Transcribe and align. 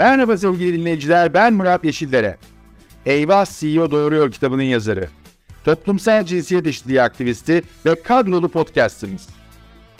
Merhaba 0.00 0.36
sevgili 0.36 0.78
dinleyiciler, 0.78 1.34
ben 1.34 1.52
Murat 1.52 1.84
Yeşillere. 1.84 2.36
Eyvah 3.06 3.46
CEO 3.46 3.90
Doğuruyor 3.90 4.30
kitabının 4.32 4.62
yazarı. 4.62 5.08
Toplumsal 5.64 6.24
cinsiyet 6.24 6.66
eşitliği 6.66 7.02
aktivisti 7.02 7.62
ve 7.86 8.02
kadrolu 8.02 8.48
podcastimiz. 8.48 9.28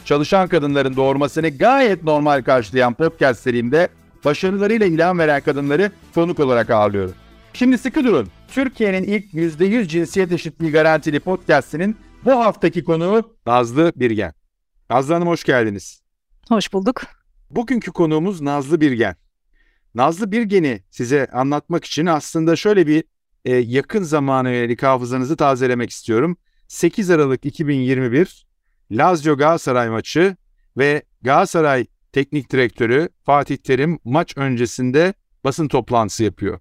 Çalışan 0.05 0.49
kadınların 0.49 0.97
doğurmasını 0.97 1.49
gayet 1.49 2.05
normal 2.05 2.43
karşılayan 2.43 2.95
podcast 2.95 3.41
serimde 3.41 3.89
başarılarıyla 4.25 4.87
ilham 4.87 5.19
veren 5.19 5.41
kadınları 5.41 5.91
konuk 6.15 6.41
olarak 6.41 6.71
ağırlıyorum. 6.71 7.15
Şimdi 7.53 7.79
sıkı 7.79 8.05
durun. 8.05 8.29
Türkiye'nin 8.49 9.03
ilk 9.03 9.35
%100 9.35 9.89
cinsiyet 9.89 10.33
eşitliği 10.33 10.73
garantili 10.73 11.21
podcastinin 11.21 11.97
bu 12.25 12.31
haftaki 12.31 12.85
konuğu 12.85 13.37
Nazlı 13.47 13.93
Birgen. 13.97 14.33
Nazlı 14.91 15.15
Hanım 15.15 15.29
hoş 15.29 15.45
geldiniz. 15.45 16.03
Hoş 16.49 16.73
bulduk. 16.73 17.03
Bugünkü 17.51 17.93
konuğumuz 17.93 18.41
Nazlı 18.41 18.81
Birgen. 18.81 19.17
Nazlı 19.95 20.33
Birgen'i 20.33 20.83
size 20.91 21.27
anlatmak 21.27 21.85
için 21.85 22.07
aslında 22.07 22.57
şöyle 22.57 22.87
bir 22.87 23.05
e, 23.45 23.57
yakın 23.57 24.03
zamana 24.03 24.51
yönelik 24.51 24.83
hafızanızı 24.83 25.37
tazelemek 25.37 25.91
istiyorum. 25.91 26.37
8 26.69 27.11
Aralık 27.11 27.47
2021 27.47 28.47
Lazio 28.91 29.37
Galatasaray 29.37 29.89
maçı 29.89 30.37
ve 30.77 31.03
Galatasaray 31.23 31.87
Teknik 32.13 32.53
Direktörü 32.53 33.09
Fatih 33.25 33.57
Terim 33.57 33.99
maç 34.05 34.37
öncesinde 34.37 35.15
basın 35.45 35.69
toplantısı 35.69 36.25
yapıyor. 36.25 36.61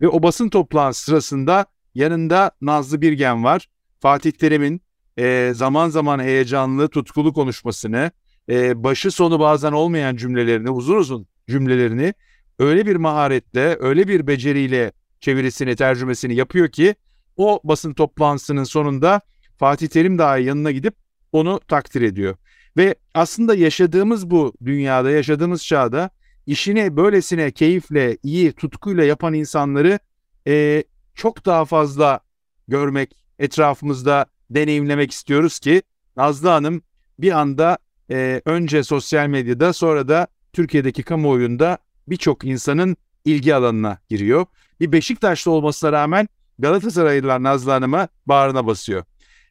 Ve 0.00 0.08
o 0.08 0.22
basın 0.22 0.48
toplantısı 0.48 1.04
sırasında 1.04 1.66
yanında 1.94 2.50
Nazlı 2.60 3.00
Birgen 3.00 3.44
var. 3.44 3.68
Fatih 4.00 4.32
Terim'in 4.32 4.80
e, 5.18 5.52
zaman 5.54 5.88
zaman 5.88 6.18
heyecanlı, 6.20 6.88
tutkulu 6.88 7.32
konuşmasını, 7.32 8.10
e, 8.48 8.84
başı 8.84 9.10
sonu 9.10 9.40
bazen 9.40 9.72
olmayan 9.72 10.16
cümlelerini, 10.16 10.70
uzun 10.70 10.96
uzun 10.96 11.26
cümlelerini 11.48 12.14
öyle 12.58 12.86
bir 12.86 12.96
maharetle, 12.96 13.76
öyle 13.80 14.08
bir 14.08 14.26
beceriyle 14.26 14.92
çevirisini, 15.20 15.76
tercümesini 15.76 16.34
yapıyor 16.34 16.68
ki 16.68 16.94
o 17.36 17.60
basın 17.64 17.94
toplantısının 17.94 18.64
sonunda 18.64 19.20
Fatih 19.58 19.88
Terim 19.88 20.18
dahi 20.18 20.44
yanına 20.44 20.70
gidip 20.70 20.94
onu 21.32 21.60
takdir 21.68 22.02
ediyor. 22.02 22.36
Ve 22.76 22.94
aslında 23.14 23.54
yaşadığımız 23.54 24.30
bu 24.30 24.54
dünyada, 24.64 25.10
yaşadığımız 25.10 25.64
çağda 25.64 26.10
işini 26.46 26.96
böylesine 26.96 27.50
keyifle, 27.50 28.18
iyi, 28.22 28.52
tutkuyla 28.52 29.04
yapan 29.04 29.34
insanları 29.34 29.98
e, 30.46 30.84
çok 31.14 31.46
daha 31.46 31.64
fazla 31.64 32.20
görmek, 32.68 33.16
etrafımızda 33.38 34.26
deneyimlemek 34.50 35.10
istiyoruz 35.10 35.58
ki 35.58 35.82
Nazlı 36.16 36.48
Hanım 36.48 36.82
bir 37.18 37.32
anda 37.32 37.78
e, 38.10 38.42
önce 38.44 38.82
sosyal 38.82 39.26
medyada 39.26 39.72
sonra 39.72 40.08
da 40.08 40.26
Türkiye'deki 40.52 41.02
kamuoyunda 41.02 41.78
birçok 42.08 42.44
insanın 42.44 42.96
ilgi 43.24 43.54
alanına 43.54 43.98
giriyor. 44.08 44.46
Bir 44.80 44.92
Beşiktaşlı 44.92 45.50
olmasına 45.50 45.92
rağmen 45.92 46.28
Galatasaraylılar 46.58 47.42
Nazlı 47.42 47.70
Hanım'a 47.70 48.08
bağrına 48.26 48.66
basıyor. 48.66 49.04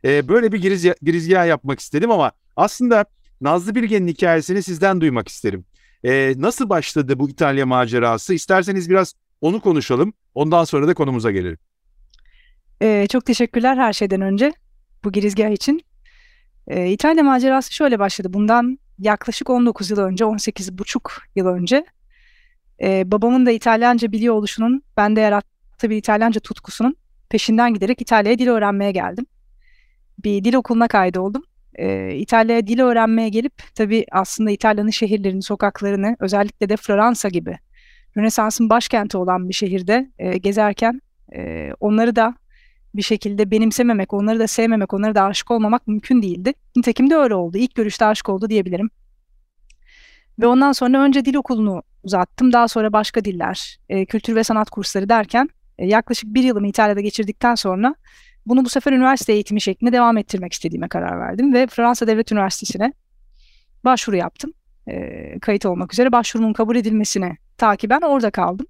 E, 0.05 0.27
böyle 0.27 0.51
bir 0.51 0.61
giriz, 0.61 0.85
girizgah 1.01 1.47
yapmak 1.47 1.79
istedim 1.79 2.11
ama 2.11 2.31
aslında 2.55 3.05
Nazlı 3.41 3.75
Bilge'nin 3.75 4.07
hikayesini 4.07 4.63
sizden 4.63 5.01
duymak 5.01 5.27
isterim. 5.27 5.65
E, 6.03 6.33
nasıl 6.37 6.69
başladı 6.69 7.19
bu 7.19 7.29
İtalya 7.29 7.65
macerası? 7.65 8.33
İsterseniz 8.33 8.89
biraz 8.89 9.13
onu 9.41 9.61
konuşalım. 9.61 10.13
Ondan 10.35 10.63
sonra 10.63 10.87
da 10.87 10.93
konumuza 10.93 11.31
gelelim. 11.31 11.57
Ee, 12.81 13.07
çok 13.09 13.25
teşekkürler 13.25 13.77
her 13.77 13.93
şeyden 13.93 14.21
önce 14.21 14.53
bu 15.03 15.11
girizgah 15.11 15.49
için. 15.49 15.81
Ee, 16.67 16.91
İtalya 16.91 17.23
macerası 17.23 17.73
şöyle 17.73 17.99
başladı. 17.99 18.33
Bundan 18.33 18.79
yaklaşık 18.99 19.49
19 19.49 19.89
yıl 19.89 19.99
önce, 19.99 20.25
18 20.25 20.77
buçuk 20.77 21.21
yıl 21.35 21.47
önce 21.47 21.85
e, 22.81 23.11
babamın 23.11 23.45
da 23.45 23.51
İtalyanca 23.51 24.11
biliyor 24.11 24.35
oluşunun 24.35 24.83
bende 24.97 25.21
yarattığı 25.21 25.89
bir 25.89 25.97
İtalyanca 25.97 26.39
tutkusunun 26.39 26.95
peşinden 27.29 27.73
giderek 27.73 28.01
İtalya'ya 28.01 28.39
dil 28.39 28.47
öğrenmeye 28.47 28.91
geldim. 28.91 29.25
Bir 30.23 30.43
dil 30.43 30.53
okuluna 30.53 30.87
kaydoldum. 30.87 31.43
E, 31.75 32.15
İtalya'ya 32.15 32.67
dil 32.67 32.79
öğrenmeye 32.79 33.29
gelip 33.29 33.53
tabii 33.75 34.05
aslında 34.11 34.51
İtalya'nın 34.51 34.89
şehirlerini, 34.89 35.41
sokaklarını 35.41 36.17
özellikle 36.19 36.69
de 36.69 36.77
Floransa 36.77 37.29
gibi 37.29 37.57
Rönesans'ın 38.17 38.69
başkenti 38.69 39.17
olan 39.17 39.49
bir 39.49 39.53
şehirde 39.53 40.09
e, 40.19 40.37
gezerken 40.37 41.01
e, 41.35 41.71
onları 41.79 42.15
da 42.15 42.35
bir 42.95 43.01
şekilde 43.01 43.51
benimsememek, 43.51 44.13
onları 44.13 44.39
da 44.39 44.47
sevmemek, 44.47 44.93
onları 44.93 45.15
da 45.15 45.23
aşık 45.23 45.51
olmamak 45.51 45.87
mümkün 45.87 46.21
değildi. 46.21 46.53
Nitekim 46.75 47.09
de 47.09 47.15
öyle 47.15 47.35
oldu. 47.35 47.57
İlk 47.57 47.75
görüşte 47.75 48.05
aşık 48.05 48.29
oldu 48.29 48.49
diyebilirim. 48.49 48.89
Ve 50.39 50.47
ondan 50.47 50.71
sonra 50.71 51.01
önce 51.01 51.25
dil 51.25 51.35
okulunu 51.35 51.83
uzattım. 52.03 52.53
Daha 52.53 52.67
sonra 52.67 52.93
başka 52.93 53.25
diller, 53.25 53.77
e, 53.89 54.05
kültür 54.05 54.35
ve 54.35 54.43
sanat 54.43 54.69
kursları 54.69 55.09
derken 55.09 55.49
e, 55.77 55.87
yaklaşık 55.87 56.33
bir 56.33 56.43
yılımı 56.43 56.67
İtalya'da 56.67 57.01
geçirdikten 57.01 57.55
sonra 57.55 57.95
bunu 58.45 58.65
bu 58.65 58.69
sefer 58.69 58.93
üniversite 58.93 59.33
eğitimi 59.33 59.61
şeklinde 59.61 59.91
devam 59.91 60.17
ettirmek 60.17 60.53
istediğime 60.53 60.87
karar 60.87 61.19
verdim. 61.19 61.53
Ve 61.53 61.67
Fransa 61.67 62.07
Devlet 62.07 62.31
Üniversitesi'ne 62.31 62.93
başvuru 63.83 64.15
yaptım. 64.15 64.53
E, 64.87 65.39
kayıt 65.39 65.65
olmak 65.65 65.93
üzere 65.93 66.11
başvurumun 66.11 66.53
kabul 66.53 66.75
edilmesine 66.75 67.37
takiben 67.57 68.01
orada 68.01 68.31
kaldım. 68.31 68.65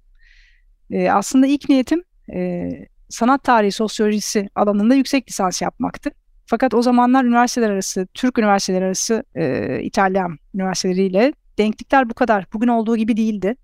E, 0.90 1.10
aslında 1.10 1.46
ilk 1.46 1.68
niyetim 1.68 2.02
e, 2.32 2.70
sanat 3.08 3.44
tarihi 3.44 3.72
sosyolojisi 3.72 4.48
alanında 4.54 4.94
yüksek 4.94 5.28
lisans 5.28 5.62
yapmaktı. 5.62 6.10
Fakat 6.46 6.74
o 6.74 6.82
zamanlar 6.82 7.24
üniversiteler 7.24 7.70
arası, 7.70 8.06
Türk 8.14 8.38
üniversiteler 8.38 8.82
arası 8.82 9.24
e, 9.34 9.80
İtalyan 9.82 10.38
üniversiteleriyle 10.54 11.32
denklikler 11.58 12.10
bu 12.10 12.14
kadar. 12.14 12.46
Bugün 12.52 12.68
olduğu 12.68 12.96
gibi 12.96 13.16
değildi. 13.16 13.56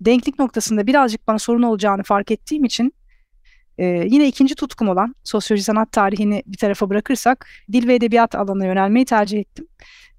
Denklik 0.00 0.38
noktasında 0.38 0.86
birazcık 0.86 1.26
bana 1.28 1.38
sorun 1.38 1.62
olacağını 1.62 2.02
fark 2.02 2.30
ettiğim 2.30 2.64
için 2.64 2.94
e, 3.78 3.84
yine 3.84 4.28
ikinci 4.28 4.54
tutkum 4.54 4.88
olan 4.88 5.14
sosyoloji 5.24 5.64
sanat 5.64 5.92
tarihini 5.92 6.42
bir 6.46 6.56
tarafa 6.56 6.90
bırakırsak 6.90 7.48
dil 7.72 7.88
ve 7.88 7.94
edebiyat 7.94 8.34
alanına 8.34 8.66
yönelmeyi 8.66 9.04
tercih 9.04 9.38
ettim. 9.38 9.66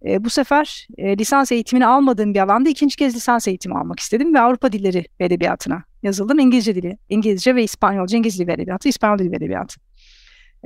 E, 0.05 0.23
bu 0.23 0.29
sefer 0.29 0.87
e, 0.97 1.17
lisans 1.17 1.51
eğitimini 1.51 1.85
almadığım 1.85 2.33
bir 2.33 2.39
alanda 2.39 2.69
ikinci 2.69 2.95
kez 2.95 3.15
lisans 3.15 3.47
eğitimi 3.47 3.75
almak 3.75 3.99
istedim 3.99 4.33
ve 4.33 4.39
Avrupa 4.39 4.71
dilleri 4.71 5.05
ve 5.19 5.25
edebiyatına 5.25 5.83
yazıldım. 6.03 6.39
İngilizce 6.39 6.75
dili, 6.75 6.97
İngilizce 7.09 7.55
ve 7.55 7.63
İspanyolca, 7.63 8.17
İngiliz 8.17 8.39
dili 8.39 8.47
ve 8.47 8.53
edebiyatı, 8.53 8.89
İspanyol 8.89 9.19
dili 9.19 9.31
ve 9.31 9.35
edebiyatı. 9.35 9.81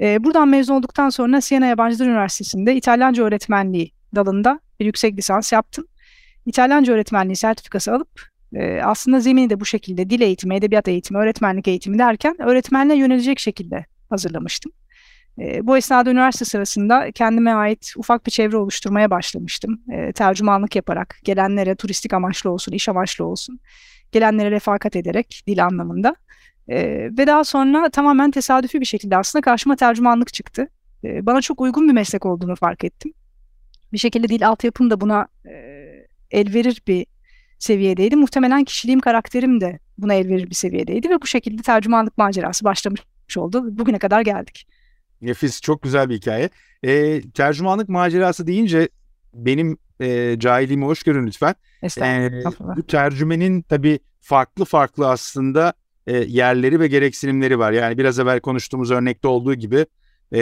E, 0.02 0.24
buradan 0.24 0.48
mezun 0.48 0.76
olduktan 0.76 1.10
sonra 1.10 1.42
Siena 1.42 1.66
Yabancı 1.66 2.00
Dil 2.00 2.06
Üniversitesi'nde 2.06 2.76
İtalyanca 2.76 3.24
öğretmenliği 3.24 3.92
dalında 4.16 4.60
bir 4.80 4.86
yüksek 4.86 5.18
lisans 5.18 5.52
yaptım. 5.54 5.86
İtalyanca 6.48 6.94
öğretmenliği 6.94 7.36
sertifikası 7.36 7.94
alıp 7.94 8.22
e, 8.54 8.82
aslında 8.82 9.20
zemini 9.20 9.50
de 9.50 9.60
bu 9.60 9.66
şekilde 9.66 10.10
dil 10.10 10.22
eğitimi, 10.22 10.56
edebiyat 10.56 10.88
eğitimi, 10.88 11.20
öğretmenlik 11.20 11.68
eğitimi 11.68 12.00
derken 12.00 12.42
öğretmenliğe 12.42 13.00
yönelecek 13.00 13.40
şekilde 13.40 13.86
hazırlamıştım. 14.10 14.72
E, 15.40 15.68
bu 15.68 15.78
esnada 15.78 16.12
üniversite 16.12 16.46
sırasında 16.46 17.12
kendime 17.12 17.52
ait 17.52 17.94
ufak 17.98 18.26
bir 18.26 18.32
çevre 18.32 18.58
oluşturmaya 18.58 19.10
başlamıştım. 19.10 19.82
E, 19.92 20.12
tercümanlık 20.12 20.76
yaparak 20.76 21.20
gelenlere 21.24 21.76
turistik 21.76 22.14
amaçlı 22.14 22.52
olsun, 22.52 22.72
iş 22.72 22.90
amaçlı 22.90 23.26
olsun 23.26 23.60
gelenlere 24.12 24.52
refakat 24.52 24.96
ederek 24.96 25.44
dil 25.48 25.66
anlamında. 25.66 26.16
E, 26.68 26.78
ve 27.18 27.28
daha 27.28 27.44
sonra 27.44 27.90
tamamen 27.90 28.32
tesadüfi 28.32 28.80
bir 28.80 28.86
şekilde 28.86 29.18
aslında 29.18 29.42
karşıma 29.42 29.76
tercümanlık 29.76 30.34
çıktı. 30.34 30.68
E, 31.04 31.26
bana 31.26 31.42
çok 31.42 31.62
uygun 31.62 31.88
bir 31.88 31.94
meslek 31.94 32.26
olduğunu 32.26 32.56
fark 32.56 32.84
ettim. 32.84 33.14
Bir 33.94 33.98
şekilde 33.98 34.28
dil 34.30 34.48
altyapım 34.48 34.90
da 34.90 35.02
buna 35.02 35.28
e, 35.46 35.77
el 36.32 36.54
verir 36.54 36.82
bir 36.88 37.06
seviyedeydi. 37.60 38.16
Muhtemelen 38.16 38.64
kişiliğim, 38.64 39.00
karakterim 39.00 39.62
de 39.62 39.80
buna 39.98 40.14
el 40.14 40.30
verir 40.30 40.50
bir 40.50 40.56
seviyedeydi 40.56 41.10
ve 41.10 41.22
bu 41.22 41.28
şekilde 41.28 41.62
tercümanlık 41.62 42.18
macerası 42.18 42.66
başlamış 42.66 43.02
oldu. 43.38 43.78
Bugüne 43.78 44.00
kadar 44.00 44.22
geldik. 44.22 44.68
Nefis, 45.22 45.62
çok 45.62 45.82
güzel 45.82 46.10
bir 46.10 46.16
hikaye. 46.16 46.50
E, 46.84 47.22
tercümanlık 47.22 47.90
macerası 47.90 48.48
deyince 48.48 48.90
benim 49.34 49.78
e, 50.00 50.40
cahilliğimi 50.40 50.86
hoş 50.86 51.04
görün 51.04 51.28
lütfen. 51.28 51.56
E, 52.02 52.32
bu 52.78 52.88
tercümenin 52.88 53.62
tabii 53.62 54.00
farklı 54.22 54.66
farklı 54.66 55.10
aslında 55.10 55.74
e, 56.08 56.18
yerleri 56.18 56.80
ve 56.80 56.88
gereksinimleri 56.88 57.60
var. 57.60 57.72
Yani 57.72 57.98
biraz 57.98 58.20
evvel 58.20 58.40
konuştuğumuz 58.40 58.92
örnekte 58.92 59.28
olduğu 59.28 59.54
gibi 59.54 59.86
e, 60.34 60.42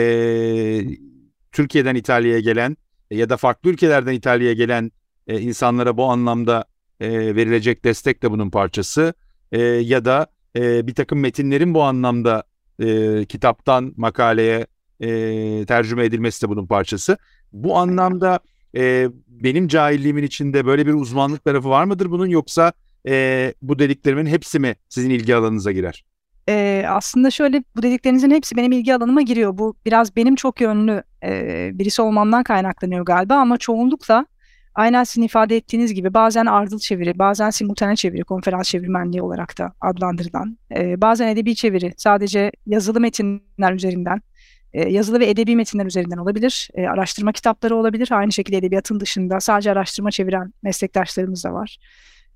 Türkiye'den 1.52 1.94
İtalya'ya 1.94 2.40
gelen 2.40 2.76
ya 3.10 3.28
da 3.28 3.36
farklı 3.36 3.70
ülkelerden 3.70 4.12
İtalya'ya 4.12 4.52
gelen 4.54 4.90
e, 5.26 5.40
insanlara 5.40 5.96
bu 5.96 6.04
anlamda 6.04 6.64
e, 7.00 7.36
verilecek 7.36 7.84
destek 7.84 8.22
de 8.22 8.30
bunun 8.30 8.50
parçası. 8.50 9.14
E, 9.52 9.60
ya 9.62 10.04
da 10.04 10.26
e, 10.56 10.86
bir 10.86 10.94
takım 10.94 11.20
metinlerin 11.20 11.74
bu 11.74 11.82
anlamda 11.82 12.42
e, 12.80 13.24
kitaptan 13.24 13.92
makaleye 13.96 14.66
e, 15.00 15.08
tercüme 15.66 16.04
edilmesi 16.04 16.42
de 16.42 16.48
bunun 16.48 16.66
parçası. 16.66 17.18
Bu 17.52 17.76
anlamda 17.76 18.40
e, 18.76 19.08
benim 19.28 19.68
cahilliğimin 19.68 20.22
içinde 20.22 20.66
böyle 20.66 20.86
bir 20.86 20.94
uzmanlık 20.94 21.44
tarafı 21.44 21.68
var 21.68 21.84
mıdır 21.84 22.10
bunun 22.10 22.26
yoksa 22.26 22.72
e, 23.08 23.54
bu 23.62 23.78
dediklerimin 23.78 24.26
hepsi 24.26 24.58
mi 24.58 24.74
sizin 24.88 25.10
ilgi 25.10 25.36
alanınıza 25.36 25.72
girer? 25.72 26.04
Ee, 26.48 26.84
aslında 26.88 27.30
şöyle 27.30 27.64
bu 27.76 27.82
dediklerinizin 27.82 28.30
hepsi 28.30 28.56
benim 28.56 28.72
ilgi 28.72 28.94
alanıma 28.94 29.22
giriyor. 29.22 29.58
Bu 29.58 29.76
biraz 29.86 30.16
benim 30.16 30.34
çok 30.34 30.60
yönlü 30.60 31.02
e, 31.24 31.70
birisi 31.74 32.02
olmamdan 32.02 32.42
kaynaklanıyor 32.42 33.04
galiba 33.04 33.34
ama 33.34 33.58
çoğunlukla 33.58 34.26
aynen 34.76 35.04
sizin 35.04 35.22
ifade 35.22 35.56
ettiğiniz 35.56 35.94
gibi 35.94 36.14
bazen 36.14 36.46
ardıl 36.46 36.78
çeviri, 36.78 37.18
bazen 37.18 37.50
simultane 37.50 37.96
çeviri, 37.96 38.24
konferans 38.24 38.68
çevirmenliği 38.68 39.22
olarak 39.22 39.58
da 39.58 39.72
adlandırılan, 39.80 40.58
e, 40.76 41.00
bazen 41.00 41.28
edebi 41.28 41.54
çeviri, 41.54 41.92
sadece 41.96 42.52
yazılı 42.66 43.00
metinler 43.00 43.72
üzerinden, 43.72 44.22
e, 44.72 44.88
yazılı 44.88 45.20
ve 45.20 45.30
edebi 45.30 45.56
metinler 45.56 45.86
üzerinden 45.86 46.16
olabilir, 46.16 46.68
e, 46.74 46.86
araştırma 46.86 47.32
kitapları 47.32 47.76
olabilir, 47.76 48.08
aynı 48.12 48.32
şekilde 48.32 48.56
edebiyatın 48.56 49.00
dışında 49.00 49.40
sadece 49.40 49.70
araştırma 49.70 50.10
çeviren 50.10 50.52
meslektaşlarımız 50.62 51.44
da 51.44 51.52
var. 51.52 51.78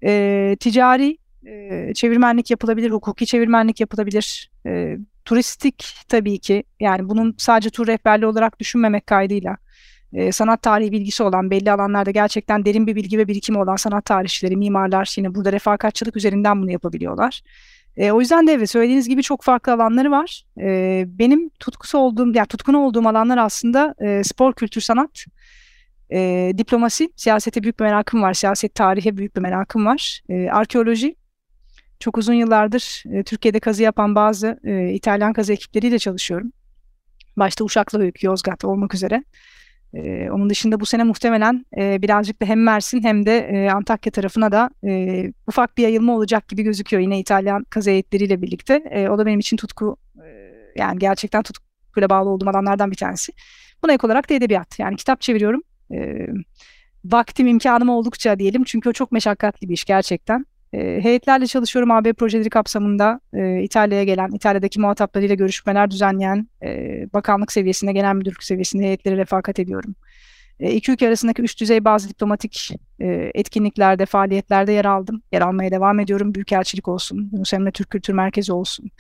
E, 0.05 0.57
ticari 0.61 1.19
e, 1.47 1.95
çevirmenlik 1.95 2.51
yapılabilir, 2.51 2.91
hukuki 2.91 3.27
çevirmenlik 3.27 3.81
yapılabilir, 3.81 4.51
e, 4.67 4.97
turistik 5.25 5.95
tabii 6.09 6.39
ki, 6.39 6.65
yani 6.81 7.09
bunun 7.09 7.35
sadece 7.39 7.71
tur 7.71 7.87
rehberliği 7.87 8.27
olarak 8.27 8.61
düşünmemek 8.61 9.07
kaydıyla, 9.07 9.57
e, 10.12 10.33
sanat 10.33 10.62
tarihi 10.62 10.93
bilgisi 10.93 11.23
olan, 11.23 11.51
belli 11.51 11.73
alanlarda 11.73 12.11
gerçekten 12.11 12.65
derin 12.65 12.87
bir 12.87 12.97
bilgi 12.97 13.19
ve 13.19 13.29
birikimi 13.29 13.59
olan 13.59 13.77
sanat 13.77 14.05
tarihçileri, 14.05 14.57
mimarlar 14.57 15.15
yine 15.17 15.35
burada 15.35 15.53
refakatçılık 15.53 16.17
üzerinden 16.17 16.62
bunu 16.62 16.71
yapabiliyorlar. 16.71 17.43
E, 17.97 18.12
o 18.12 18.21
yüzden 18.21 18.47
de 18.47 18.53
evet 18.53 18.71
söylediğiniz 18.71 19.09
gibi 19.09 19.23
çok 19.23 19.43
farklı 19.43 19.73
alanları 19.73 20.11
var. 20.11 20.45
E, 20.61 21.05
benim 21.07 21.49
tutkusu 21.49 21.99
olduğum, 21.99 22.35
yani 22.35 22.47
tutkun 22.47 22.75
olduğum 22.75 23.09
alanlar 23.09 23.39
aslında 23.39 23.95
e, 24.01 24.25
spor, 24.25 24.53
kültür, 24.53 24.81
sanat, 24.81 25.25
e, 26.13 26.53
diplomasi, 26.59 27.11
siyasete 27.17 27.63
büyük 27.63 27.81
bir 27.81 27.85
merakım 27.85 28.23
var, 28.23 28.35
siyaset 28.35 28.75
tarihe 28.75 29.17
büyük 29.17 29.37
bir 29.37 29.41
merakım 29.41 29.87
var, 29.87 30.21
e, 30.29 30.51
arkeoloji. 30.51 31.17
Çok 32.01 32.19
uzun 32.19 32.35
yıllardır 32.35 33.03
e, 33.13 33.23
Türkiye'de 33.23 33.61
kazı 33.61 33.83
yapan 33.83 34.15
bazı 34.15 34.61
e, 34.65 34.93
İtalyan 34.93 35.33
kazı 35.33 35.53
ekipleriyle 35.53 35.99
çalışıyorum. 35.99 36.53
Başta 37.37 37.65
Uşaklı 37.65 37.99
Höyük, 37.99 38.23
Yozgat 38.23 38.65
olmak 38.65 38.95
üzere. 38.95 39.25
E, 39.95 40.31
onun 40.31 40.51
dışında 40.51 40.81
bu 40.81 40.87
sene 40.87 41.05
muhtemelen 41.05 41.67
e, 41.79 42.03
birazcık 42.03 42.43
da 42.43 42.47
hem 42.47 42.63
Mersin 42.63 43.03
hem 43.03 43.27
de 43.27 43.39
e, 43.39 43.71
Antakya 43.71 44.13
tarafına 44.13 44.53
da 44.53 44.71
e, 44.85 45.33
ufak 45.47 45.77
bir 45.79 45.83
yayılma 45.83 46.17
olacak 46.17 46.49
gibi 46.49 46.63
gözüküyor 46.63 47.03
yine 47.03 47.19
İtalyan 47.19 47.65
kazı 47.65 47.91
heyetleriyle 47.91 48.43
birlikte. 48.43 48.75
E, 48.91 49.09
o 49.09 49.19
da 49.19 49.27
benim 49.27 49.41
için 49.41 49.57
tutku 49.57 49.97
e, 50.17 50.29
yani 50.77 50.99
gerçekten 50.99 51.43
tutkuyla 51.43 52.11
bağlı 52.11 52.31
olduğum 52.31 52.51
alanlardan 52.51 52.91
bir 52.91 52.97
tanesi. 52.97 53.33
Buna 53.85 53.93
ek 53.93 54.07
olarak 54.07 54.31
da 54.31 54.35
edebiyat 54.35 54.79
yani 54.79 54.97
kitap 54.97 55.21
çeviriyorum. 55.21 55.63
E, 55.93 56.27
vaktim 57.05 57.47
imkanım 57.47 57.89
oldukça 57.89 58.39
diyelim 58.39 58.65
çünkü 58.65 58.89
o 58.89 58.93
çok 58.93 59.13
meşakkatli 59.13 59.69
bir 59.69 59.75
iş 59.75 59.85
gerçekten. 59.85 60.47
E, 60.72 61.00
heyetlerle 61.02 61.46
çalışıyorum 61.46 61.90
AB 61.90 62.12
projeleri 62.12 62.50
kapsamında 62.50 63.20
e, 63.32 63.62
İtalya'ya 63.62 64.05
gelen, 64.05 64.31
İtalya'daki 64.34 64.81
muhataplarıyla 64.81 65.34
görüşmeler 65.34 65.90
düzenleyen 65.90 66.49
e, 66.62 66.69
bakanlık 67.12 67.52
seviyesinde, 67.52 67.93
genel 67.93 68.14
müdürlük 68.14 68.43
seviyesinde 68.44 68.82
heyetlere 68.84 69.17
refakat 69.17 69.58
ediyorum. 69.58 69.94
E, 70.61 70.72
iki 70.72 70.93
ülke 70.93 71.08
arasındaki 71.08 71.43
üst 71.43 71.61
düzey 71.61 71.84
bazı 71.84 72.08
diplomatik 72.08 72.70
e, 73.00 73.31
etkinliklerde, 73.34 74.06
faaliyetlerde 74.06 74.72
yer 74.72 74.84
aldım. 74.84 75.22
Yer 75.32 75.40
almaya 75.40 75.70
devam 75.70 76.00
ediyorum. 76.00 76.34
Büyükelçilik 76.34 76.88
olsun, 76.88 77.31
Yunus 77.32 77.52
Emre 77.52 77.70
Türk 77.70 77.90
Kültür 77.90 78.12
Merkezi 78.12 78.52
olsun 78.52 78.90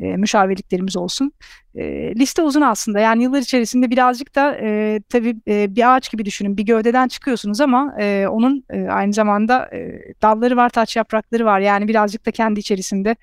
e, 0.00 0.16
müşavirliklerimiz 0.16 0.96
olsun. 0.96 1.32
E, 1.74 2.14
liste 2.14 2.42
uzun 2.42 2.60
aslında. 2.60 3.00
Yani 3.00 3.22
yıllar 3.22 3.40
içerisinde 3.40 3.90
birazcık 3.90 4.34
da 4.34 4.56
e, 4.62 5.00
tabii 5.08 5.36
e, 5.48 5.76
bir 5.76 5.94
ağaç 5.96 6.10
gibi 6.12 6.24
düşünün. 6.24 6.56
Bir 6.56 6.62
gövdeden 6.62 7.08
çıkıyorsunuz 7.08 7.60
ama 7.60 7.94
e, 8.00 8.26
onun 8.30 8.64
e, 8.70 8.88
aynı 8.88 9.12
zamanda 9.12 9.70
e, 9.74 10.00
dalları 10.22 10.56
var, 10.56 10.68
taç 10.68 10.96
yaprakları 10.96 11.44
var. 11.44 11.60
Yani 11.60 11.88
birazcık 11.88 12.26
da 12.26 12.30
kendi 12.30 12.60
içerisinde 12.60 13.16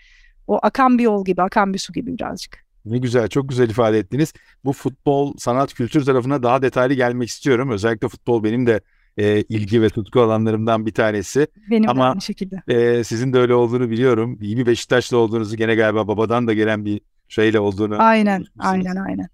o 0.48 0.60
akan 0.62 0.98
bir 0.98 1.04
yol 1.04 1.26
gibi, 1.26 1.42
akan 1.42 1.74
bir 1.74 1.80
su 1.80 1.94
gibi 1.94 2.18
birazcık. 2.18 2.64
Ne 2.86 2.98
güzel, 2.98 3.28
çok 3.28 3.50
güzel 3.50 3.70
ifade 3.70 4.00
ettiniz. 4.00 4.34
Bu 4.66 4.74
futbol, 4.74 5.34
sanat, 5.38 5.74
kültür 5.74 6.06
tarafına 6.06 6.44
daha 6.44 6.62
detaylı 6.62 6.94
gelmek 6.94 7.30
istiyorum. 7.30 7.72
Özellikle 7.72 8.08
futbol 8.08 8.44
benim 8.44 8.68
de 8.68 8.82
e, 9.18 9.42
ilgi 9.42 9.82
ve 9.82 9.90
tutku 9.90 10.22
alanlarımdan 10.22 10.86
bir 10.86 10.94
tanesi. 10.94 11.48
Benim 11.72 11.90
Ama, 11.90 12.04
de 12.04 12.08
aynı 12.08 12.22
şekilde. 12.22 12.64
E, 12.68 13.04
sizin 13.04 13.34
de 13.34 13.40
öyle 13.40 13.54
olduğunu 13.54 13.90
biliyorum. 13.90 14.38
İyi 14.42 14.58
bir 14.58 14.66
Beşiktaşlı 14.66 15.18
olduğunuzu 15.18 15.56
gene 15.56 15.76
galiba 15.76 16.08
babadan 16.08 16.48
da 16.48 16.54
gelen 16.54 16.86
bir 16.86 17.02
şeyle 17.28 17.60
olduğunu. 17.60 17.96
Aynen, 18.02 18.46
aynen, 18.60 18.96
aynen. 18.96 19.28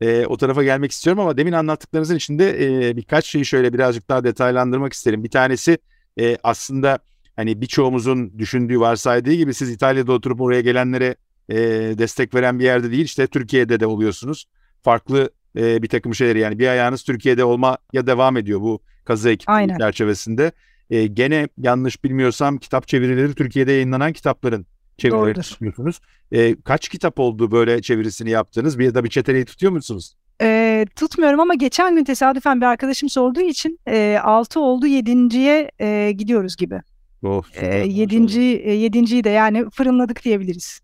E, 0.00 0.26
o 0.26 0.36
tarafa 0.36 0.62
gelmek 0.64 0.90
istiyorum 0.90 1.20
ama 1.20 1.36
demin 1.36 1.52
anlattıklarınızın 1.52 2.16
içinde 2.16 2.64
e, 2.88 2.96
birkaç 2.96 3.26
şeyi 3.26 3.44
şöyle 3.44 3.72
birazcık 3.72 4.08
daha 4.08 4.24
detaylandırmak 4.24 4.92
isterim. 4.92 5.24
Bir 5.24 5.30
tanesi 5.30 5.78
e, 6.20 6.36
aslında 6.42 6.98
hani 7.36 7.60
birçoğumuzun 7.60 8.38
düşündüğü 8.38 8.80
varsaydığı 8.80 9.32
gibi 9.32 9.54
siz 9.54 9.70
İtalya'da 9.70 10.12
oturup 10.12 10.40
oraya 10.40 10.60
gelenlere 10.60 11.16
e, 11.48 11.56
destek 11.98 12.34
veren 12.34 12.58
bir 12.58 12.64
yerde 12.64 12.90
değil 12.90 13.04
işte 13.04 13.26
Türkiye'de 13.26 13.80
de 13.80 13.86
oluyorsunuz. 13.86 14.44
Farklı 14.82 15.30
e, 15.56 15.82
bir 15.82 15.88
takım 15.88 16.14
şeyleri 16.14 16.38
yani 16.38 16.58
bir 16.58 16.68
ayağınız 16.68 17.02
Türkiye'de 17.02 17.44
olmaya 17.44 18.06
devam 18.06 18.36
ediyor 18.36 18.60
bu 18.60 18.80
kazı 19.04 19.30
ekibi 19.30 19.78
çerçevesinde. 19.78 20.52
E, 20.90 21.06
gene 21.06 21.48
yanlış 21.58 22.04
bilmiyorsam 22.04 22.58
kitap 22.58 22.88
çevirileri 22.88 23.34
Türkiye'de 23.34 23.72
yayınlanan 23.72 24.12
kitapların 24.12 24.66
çevirileri 24.98 25.40
tutuyorsunuz. 25.40 26.00
E, 26.32 26.56
kaç 26.64 26.88
kitap 26.88 27.20
oldu 27.20 27.50
böyle 27.50 27.82
çevirisini 27.82 28.30
yaptığınız? 28.30 28.78
Bir 28.78 28.84
ya 28.84 28.94
da 28.94 29.04
bir 29.04 29.08
çeteleyi 29.08 29.44
tutuyor 29.44 29.72
musunuz? 29.72 30.14
E, 30.42 30.86
tutmuyorum 30.96 31.40
ama 31.40 31.54
geçen 31.54 31.96
gün 31.96 32.04
tesadüfen 32.04 32.60
bir 32.60 32.66
arkadaşım 32.66 33.08
sorduğu 33.08 33.40
için 33.40 33.80
e, 33.88 34.18
6 34.22 34.60
oldu 34.60 34.86
7.ye 34.86 35.70
e, 35.80 36.12
gidiyoruz 36.12 36.56
gibi. 36.56 36.80
Oh, 37.22 37.44
e, 37.54 37.66
7. 37.86 38.40
E, 38.40 38.72
7. 38.74 39.24
de 39.24 39.30
yani 39.30 39.70
fırınladık 39.70 40.24
diyebiliriz. 40.24 40.80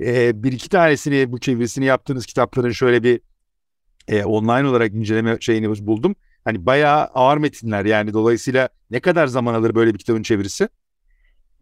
E, 0.00 0.42
bir 0.42 0.52
iki 0.52 0.68
tanesini 0.68 1.32
bu 1.32 1.40
çevirisini 1.40 1.84
yaptığınız 1.84 2.26
kitapların 2.26 2.70
şöyle 2.70 3.02
bir 3.02 3.20
e, 4.08 4.24
online 4.24 4.68
olarak 4.68 4.94
inceleme 4.94 5.36
şeyini 5.40 5.86
buldum. 5.86 6.14
Hani 6.44 6.66
bayağı 6.66 7.04
ağır 7.04 7.38
metinler 7.38 7.84
yani 7.84 8.12
dolayısıyla 8.12 8.68
ne 8.90 9.00
kadar 9.00 9.26
zaman 9.26 9.54
alır 9.54 9.74
böyle 9.74 9.94
bir 9.94 9.98
kitabın 9.98 10.22
çevirisi? 10.22 10.68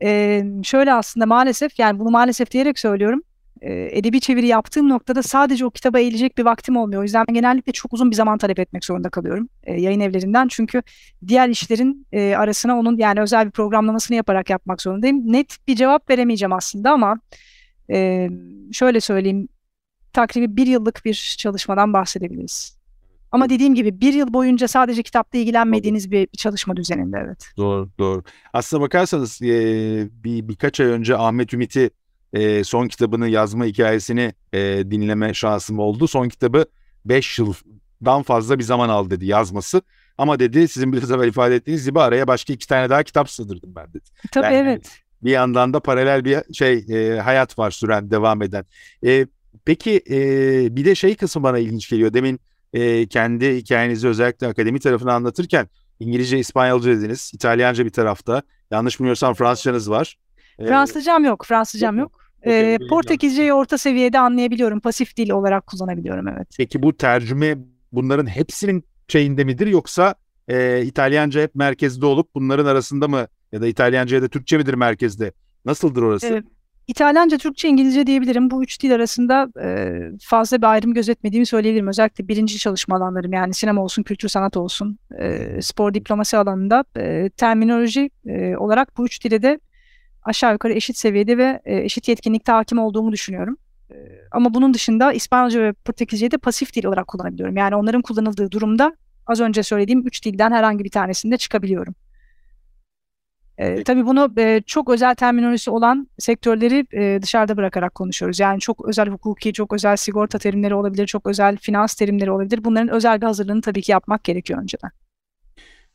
Ee, 0.02 0.44
şöyle 0.62 0.92
aslında 0.92 1.26
maalesef 1.26 1.78
yani 1.78 1.98
bunu 1.98 2.10
maalesef 2.10 2.50
diyerek 2.50 2.78
söylüyorum. 2.78 3.22
Edebi 3.62 4.20
çeviri 4.20 4.46
yaptığım 4.46 4.88
noktada 4.88 5.22
sadece 5.22 5.66
o 5.66 5.70
kitaba 5.70 5.98
eğilecek 5.98 6.38
bir 6.38 6.44
vaktim 6.44 6.76
olmuyor. 6.76 7.00
O 7.00 7.02
yüzden 7.02 7.24
genellikle 7.32 7.72
çok 7.72 7.92
uzun 7.92 8.10
bir 8.10 8.16
zaman 8.16 8.38
talep 8.38 8.58
etmek 8.58 8.84
zorunda 8.84 9.10
kalıyorum 9.10 9.48
e, 9.64 9.80
yayın 9.80 10.00
evlerinden. 10.00 10.48
Çünkü 10.48 10.82
diğer 11.26 11.48
işlerin 11.48 12.06
e, 12.12 12.34
arasına 12.34 12.78
onun 12.78 12.96
yani 12.96 13.20
özel 13.20 13.46
bir 13.46 13.50
programlamasını 13.50 14.16
yaparak 14.16 14.50
yapmak 14.50 14.82
zorundayım. 14.82 15.32
Net 15.32 15.56
bir 15.68 15.76
cevap 15.76 16.10
veremeyeceğim 16.10 16.52
aslında 16.52 16.90
ama 16.90 17.20
e, 17.90 18.28
şöyle 18.72 19.00
söyleyeyim 19.00 19.48
takribi 20.12 20.56
bir 20.56 20.66
yıllık 20.66 21.04
bir 21.04 21.36
çalışmadan 21.38 21.92
bahsedebiliriz. 21.92 22.80
Ama 23.32 23.48
dediğim 23.48 23.74
gibi 23.74 24.00
bir 24.00 24.14
yıl 24.14 24.32
boyunca 24.32 24.68
sadece 24.68 25.02
kitapla 25.02 25.38
ilgilenmediğiniz 25.38 26.10
bir 26.10 26.26
çalışma 26.26 26.76
düzeninde 26.76 27.22
evet. 27.26 27.44
Doğru 27.56 27.90
doğru. 27.98 28.22
Aslına 28.52 28.82
bakarsanız 28.82 29.42
e, 29.42 29.48
bir 30.24 30.48
birkaç 30.48 30.80
ay 30.80 30.86
önce 30.86 31.16
Ahmet 31.16 31.54
Ümit'i 31.54 31.90
e, 32.32 32.64
son 32.64 32.88
kitabını 32.88 33.28
yazma 33.28 33.64
hikayesini 33.64 34.34
e, 34.52 34.58
dinleme 34.90 35.34
şansım 35.34 35.78
oldu. 35.78 36.08
Son 36.08 36.28
kitabı 36.28 36.64
5 37.04 37.38
yıldan 37.38 38.22
fazla 38.22 38.58
bir 38.58 38.64
zaman 38.64 38.88
aldı 38.88 39.10
dedi 39.10 39.26
yazması. 39.26 39.82
Ama 40.18 40.38
dedi 40.38 40.68
sizin 40.68 40.92
biraz 40.92 41.10
evvel 41.10 41.28
ifade 41.28 41.54
ettiğiniz 41.54 41.84
gibi 41.86 42.00
araya 42.00 42.26
başka 42.26 42.52
iki 42.52 42.66
tane 42.66 42.90
daha 42.90 43.02
kitap 43.02 43.30
sığdırdım 43.30 43.74
ben 43.74 43.88
dedi. 43.88 44.04
Tabii 44.32 44.44
yani, 44.44 44.56
evet. 44.56 45.00
Bir 45.22 45.30
yandan 45.30 45.74
da 45.74 45.80
paralel 45.80 46.24
bir 46.24 46.54
şey 46.54 46.84
e, 46.88 47.20
hayat 47.20 47.58
var 47.58 47.70
süren 47.70 48.10
devam 48.10 48.42
eden. 48.42 48.64
E, 49.06 49.26
peki 49.64 50.02
e, 50.10 50.18
bir 50.76 50.84
de 50.84 50.94
şey 50.94 51.16
kısmı 51.16 51.42
bana 51.42 51.58
ilginç 51.58 51.90
geliyor. 51.90 52.12
Demin 52.12 52.40
e, 52.72 53.06
kendi 53.06 53.56
hikayenizi 53.56 54.08
özellikle 54.08 54.46
akademi 54.46 54.80
tarafını 54.80 55.12
anlatırken 55.12 55.68
İngilizce, 56.00 56.38
İspanyolca 56.38 56.90
dediniz. 56.90 57.30
İtalyanca 57.34 57.84
bir 57.84 57.90
tarafta. 57.90 58.42
Yanlış 58.70 59.00
bilmiyorsam 59.00 59.34
Fransızcanız 59.34 59.90
var. 59.90 60.18
Fransızcam 60.58 61.24
yok. 61.24 61.44
Fransızcam 61.46 61.98
yok. 61.98 62.20
Ee, 62.46 62.78
Portekizceyi 62.90 63.52
orta 63.52 63.78
seviyede 63.78 64.18
anlayabiliyorum. 64.18 64.80
Pasif 64.80 65.16
dil 65.16 65.30
olarak 65.30 65.66
kullanabiliyorum 65.66 66.28
evet. 66.28 66.48
Peki 66.58 66.82
bu 66.82 66.96
tercüme 66.96 67.58
bunların 67.92 68.26
hepsinin 68.26 68.84
şeyinde 69.08 69.44
midir 69.44 69.66
yoksa 69.66 70.14
e, 70.48 70.82
İtalyanca 70.82 71.42
hep 71.42 71.54
merkezde 71.54 72.06
olup 72.06 72.34
bunların 72.34 72.66
arasında 72.66 73.08
mı 73.08 73.26
ya 73.52 73.62
da 73.62 73.66
İtalyanca 73.66 74.16
ya 74.16 74.22
da 74.22 74.28
Türkçe 74.28 74.58
midir 74.58 74.74
merkezde? 74.74 75.32
Nasıldır 75.64 76.02
orası? 76.02 76.26
Evet. 76.26 76.44
İtalyanca, 76.90 77.38
Türkçe, 77.38 77.68
İngilizce 77.68 78.06
diyebilirim. 78.06 78.50
Bu 78.50 78.62
üç 78.62 78.82
dil 78.82 78.94
arasında 78.94 79.48
e, 79.62 80.00
fazla 80.22 80.58
bir 80.58 80.66
ayrım 80.66 80.94
gözetmediğimi 80.94 81.46
söyleyebilirim. 81.46 81.88
Özellikle 81.88 82.28
birinci 82.28 82.58
çalışma 82.58 82.96
alanlarım 82.96 83.32
yani 83.32 83.54
sinema 83.54 83.82
olsun, 83.82 84.02
kültür 84.02 84.28
sanat 84.28 84.56
olsun, 84.56 84.98
e, 85.18 85.62
spor 85.62 85.94
diplomasi 85.94 86.36
alanında 86.36 86.84
e, 86.96 87.30
terminoloji 87.36 88.10
e, 88.26 88.56
olarak 88.56 88.98
bu 88.98 89.06
üç 89.06 89.24
dile 89.24 89.42
de 89.42 89.60
aşağı 90.22 90.52
yukarı 90.52 90.72
eşit 90.72 90.96
seviyede 90.96 91.38
ve 91.38 91.60
e, 91.64 91.76
eşit 91.76 92.08
yetkinlikte 92.08 92.52
hakim 92.52 92.78
olduğumu 92.78 93.12
düşünüyorum. 93.12 93.56
E, 93.90 93.94
ama 94.32 94.54
bunun 94.54 94.74
dışında 94.74 95.12
İspanyolca 95.12 95.62
ve 95.62 95.72
Portekizce'yi 95.72 96.30
de 96.30 96.38
pasif 96.38 96.74
dil 96.74 96.84
olarak 96.84 97.06
kullanabiliyorum. 97.06 97.56
Yani 97.56 97.76
onların 97.76 98.02
kullanıldığı 98.02 98.50
durumda 98.50 98.96
az 99.26 99.40
önce 99.40 99.62
söylediğim 99.62 100.06
üç 100.06 100.24
dilden 100.24 100.52
herhangi 100.52 100.84
bir 100.84 100.90
tanesinde 100.90 101.36
çıkabiliyorum. 101.36 101.94
E, 103.60 103.84
tabii 103.84 104.06
bunu 104.06 104.32
e, 104.38 104.62
çok 104.66 104.90
özel 104.90 105.14
terminolojisi 105.14 105.70
olan 105.70 106.08
sektörleri 106.18 106.86
e, 106.92 107.22
dışarıda 107.22 107.56
bırakarak 107.56 107.94
konuşuyoruz. 107.94 108.40
Yani 108.40 108.60
çok 108.60 108.88
özel 108.88 109.08
hukuki, 109.08 109.52
çok 109.52 109.72
özel 109.72 109.96
sigorta 109.96 110.38
terimleri 110.38 110.74
olabilir, 110.74 111.06
çok 111.06 111.26
özel 111.26 111.56
finans 111.56 111.94
terimleri 111.94 112.30
olabilir. 112.30 112.64
Bunların 112.64 112.88
özel 112.88 113.20
bir 113.20 113.26
hazırlığını 113.26 113.60
tabii 113.60 113.82
ki 113.82 113.92
yapmak 113.92 114.24
gerekiyor 114.24 114.62
önceden. 114.62 114.90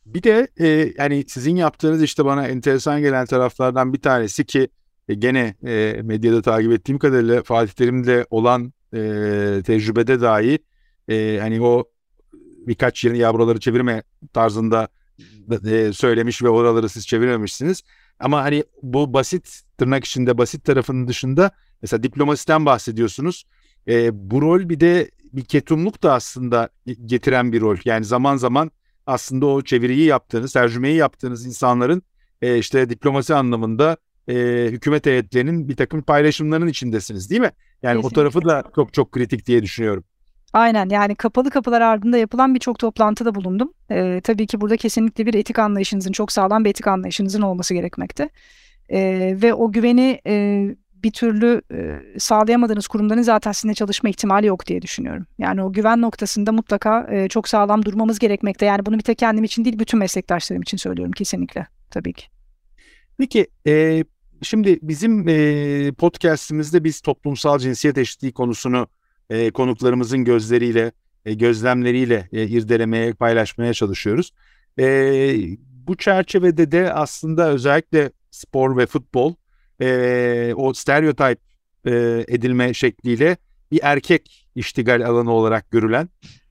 Bir 0.06 0.22
de 0.22 0.48
e, 0.60 0.92
yani 0.98 1.24
sizin 1.28 1.56
yaptığınız 1.56 2.02
işte 2.02 2.24
bana 2.24 2.46
enteresan 2.46 3.00
gelen 3.00 3.26
taraflardan 3.26 3.92
bir 3.92 4.00
tanesi 4.00 4.44
ki 4.44 4.68
e, 5.08 5.14
gene 5.14 5.54
e, 5.66 6.00
medyada 6.02 6.42
takip 6.42 6.72
ettiğim 6.72 6.98
kadarıyla 6.98 7.42
Fatih 7.42 7.72
Terim'de 7.72 8.26
olan 8.30 8.72
e, 8.94 8.98
tecrübede 9.66 10.20
dahi 10.20 10.58
e, 11.08 11.38
hani 11.40 11.62
o 11.62 11.84
birkaç 12.66 13.04
yerini 13.04 13.18
ya 13.18 13.34
buraları 13.34 13.60
çevirme 13.60 14.02
tarzında 14.32 14.88
e, 15.66 15.92
söylemiş 15.92 16.42
ve 16.42 16.48
oraları 16.48 16.88
siz 16.88 17.06
çevirememişsiniz. 17.06 17.82
Ama 18.20 18.42
hani 18.42 18.64
bu 18.82 19.12
basit 19.12 19.60
tırnak 19.78 20.04
içinde 20.04 20.38
basit 20.38 20.64
tarafının 20.64 21.08
dışında 21.08 21.50
mesela 21.82 22.02
diplomasiden 22.02 22.66
bahsediyorsunuz. 22.66 23.44
E, 23.88 24.30
bu 24.30 24.42
rol 24.42 24.68
bir 24.68 24.80
de 24.80 25.10
bir 25.32 25.44
ketumluk 25.44 26.02
da 26.02 26.12
aslında 26.12 26.68
getiren 27.06 27.52
bir 27.52 27.60
rol. 27.60 27.76
Yani 27.84 28.04
zaman 28.04 28.36
zaman 28.36 28.70
aslında 29.06 29.46
o 29.46 29.62
çeviriyi 29.62 30.04
yaptığınız, 30.06 30.52
tercümeyi 30.52 30.96
yaptığınız 30.96 31.46
insanların 31.46 32.02
e, 32.42 32.58
işte 32.58 32.90
diplomasi 32.90 33.34
anlamında 33.34 33.96
e, 34.28 34.66
hükümet 34.70 35.06
heyetlerinin 35.06 35.68
bir 35.68 35.76
takım 35.76 36.02
paylaşımlarının 36.02 36.66
içindesiniz 36.66 37.30
değil 37.30 37.40
mi? 37.40 37.50
Yani 37.82 37.96
Kesinlikle. 37.96 38.20
o 38.20 38.22
tarafı 38.22 38.48
da 38.48 38.64
çok 38.74 38.92
çok 38.94 39.12
kritik 39.12 39.46
diye 39.46 39.62
düşünüyorum. 39.62 40.04
Aynen 40.56 40.88
yani 40.88 41.14
kapalı 41.14 41.50
kapılar 41.50 41.80
ardında 41.80 42.18
yapılan 42.18 42.54
birçok 42.54 42.78
toplantıda 42.78 43.34
bulundum. 43.34 43.72
Ee, 43.90 44.20
tabii 44.24 44.46
ki 44.46 44.60
burada 44.60 44.76
kesinlikle 44.76 45.26
bir 45.26 45.34
etik 45.34 45.58
anlayışınızın 45.58 46.12
çok 46.12 46.32
sağlam 46.32 46.64
bir 46.64 46.70
etik 46.70 46.86
anlayışınızın 46.86 47.42
olması 47.42 47.74
gerekmekte. 47.74 48.30
Ee, 48.88 49.36
ve 49.42 49.54
o 49.54 49.72
güveni 49.72 50.20
e, 50.26 50.64
bir 50.94 51.12
türlü 51.12 51.62
e, 51.72 52.00
sağlayamadığınız 52.18 52.86
kurumların 52.86 53.22
zaten 53.22 53.52
sizinle 53.52 53.74
çalışma 53.74 54.08
ihtimali 54.08 54.46
yok 54.46 54.66
diye 54.66 54.82
düşünüyorum. 54.82 55.26
Yani 55.38 55.62
o 55.62 55.72
güven 55.72 56.02
noktasında 56.02 56.52
mutlaka 56.52 57.08
e, 57.10 57.28
çok 57.28 57.48
sağlam 57.48 57.84
durmamız 57.84 58.18
gerekmekte. 58.18 58.66
Yani 58.66 58.86
bunu 58.86 58.98
bir 58.98 59.04
tek 59.04 59.18
kendim 59.18 59.44
için 59.44 59.64
değil 59.64 59.78
bütün 59.78 59.98
meslektaşlarım 59.98 60.62
için 60.62 60.76
söylüyorum 60.76 61.12
kesinlikle 61.12 61.66
tabii 61.90 62.12
ki. 62.12 62.26
Peki 63.18 63.46
e, 63.66 64.04
şimdi 64.42 64.78
bizim 64.82 65.28
e, 65.28 65.92
podcastimizde 65.92 66.84
biz 66.84 67.00
toplumsal 67.00 67.58
cinsiyet 67.58 67.98
eşitliği 67.98 68.32
konusunu 68.32 68.88
e, 69.30 69.50
konuklarımızın 69.50 70.24
gözleriyle, 70.24 70.92
e, 71.24 71.34
gözlemleriyle 71.34 72.28
e, 72.32 72.46
irdelemeye, 72.46 73.12
paylaşmaya 73.12 73.74
çalışıyoruz. 73.74 74.30
E, 74.78 74.86
bu 75.60 75.96
çerçevede 75.96 76.72
de 76.72 76.92
aslında 76.92 77.50
özellikle 77.50 78.10
spor 78.30 78.76
ve 78.76 78.86
futbol 78.86 79.34
e, 79.80 80.52
o 80.56 80.72
stereotip 80.74 81.40
e, 81.86 82.24
edilme 82.28 82.74
şekliyle 82.74 83.36
bir 83.72 83.80
erkek 83.82 84.46
iştigal 84.54 85.06
alanı 85.06 85.32
olarak 85.32 85.70
görülen 85.70 86.08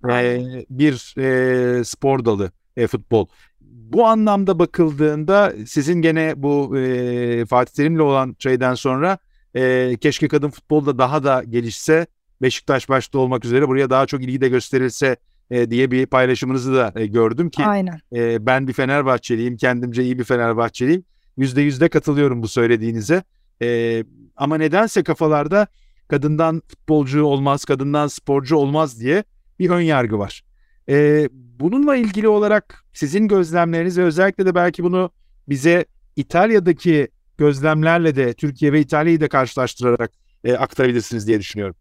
e, 0.09 0.41
bir 0.69 1.15
e, 1.17 1.83
spor 1.83 2.25
dalı 2.25 2.51
e, 2.77 2.87
futbol. 2.87 3.27
Bu 3.61 4.05
anlamda 4.05 4.59
bakıldığında 4.59 5.53
sizin 5.67 6.01
gene 6.01 6.33
bu 6.35 6.77
e, 6.77 7.45
Fatih 7.45 7.73
Terim'le 7.73 7.99
olan 7.99 8.35
şeyden 8.39 8.73
sonra 8.73 9.17
e, 9.55 9.97
keşke 10.01 10.27
kadın 10.27 10.49
futbolda 10.49 10.97
daha 10.97 11.23
da 11.23 11.43
gelişse 11.43 12.07
Beşiktaş 12.41 12.89
başta 12.89 13.19
olmak 13.19 13.45
üzere 13.45 13.67
buraya 13.67 13.89
daha 13.89 14.05
çok 14.05 14.23
ilgi 14.23 14.41
de 14.41 14.49
gösterilse 14.49 15.17
e, 15.51 15.69
diye 15.69 15.91
bir 15.91 16.05
paylaşımınızı 16.05 16.73
da 16.73 16.93
e, 16.95 17.05
gördüm 17.05 17.49
ki 17.49 17.65
Aynen. 17.65 17.99
E, 18.15 18.45
ben 18.45 18.67
bir 18.67 18.73
Fenerbahçeliyim 18.73 19.57
kendimce 19.57 20.03
iyi 20.03 20.19
bir 20.19 20.23
Fenerbahçeliyim 20.23 21.03
yüzde 21.37 21.61
yüzde 21.61 21.89
katılıyorum 21.89 22.43
bu 22.43 22.47
söylediğinize 22.47 23.23
e, 23.61 24.03
ama 24.35 24.57
nedense 24.57 25.03
kafalarda 25.03 25.67
kadından 26.07 26.61
futbolcu 26.67 27.23
olmaz 27.23 27.65
kadından 27.65 28.07
sporcu 28.07 28.55
olmaz 28.55 28.99
diye 28.99 29.23
bir 29.59 29.69
ön 29.69 29.81
yargı 29.81 30.19
var. 30.19 30.43
E, 30.89 31.29
bununla 31.31 31.95
ilgili 31.95 32.27
olarak 32.27 32.85
sizin 32.93 33.27
gözlemleriniz 33.27 33.97
ve 33.97 34.03
özellikle 34.03 34.45
de 34.45 34.55
belki 34.55 34.83
bunu 34.83 35.11
bize 35.49 35.85
İtalya'daki 36.15 37.07
gözlemlerle 37.37 38.15
de 38.15 38.33
Türkiye 38.33 38.73
ve 38.73 38.79
İtalya'yı 38.79 39.21
da 39.21 39.27
karşılaştırarak 39.27 40.11
e, 40.43 40.53
aktarabilirsiniz 40.53 41.27
diye 41.27 41.39
düşünüyorum. 41.39 41.75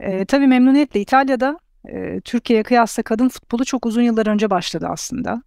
E, 0.00 0.24
tabii 0.24 0.46
memnuniyetle 0.46 1.00
İtalya'da 1.00 1.58
e, 1.88 2.20
Türkiye'ye 2.20 2.62
kıyasla 2.62 3.02
kadın 3.02 3.28
futbolu 3.28 3.64
çok 3.64 3.86
uzun 3.86 4.02
yıllar 4.02 4.26
önce 4.26 4.50
başladı 4.50 4.86
aslında. 4.90 5.42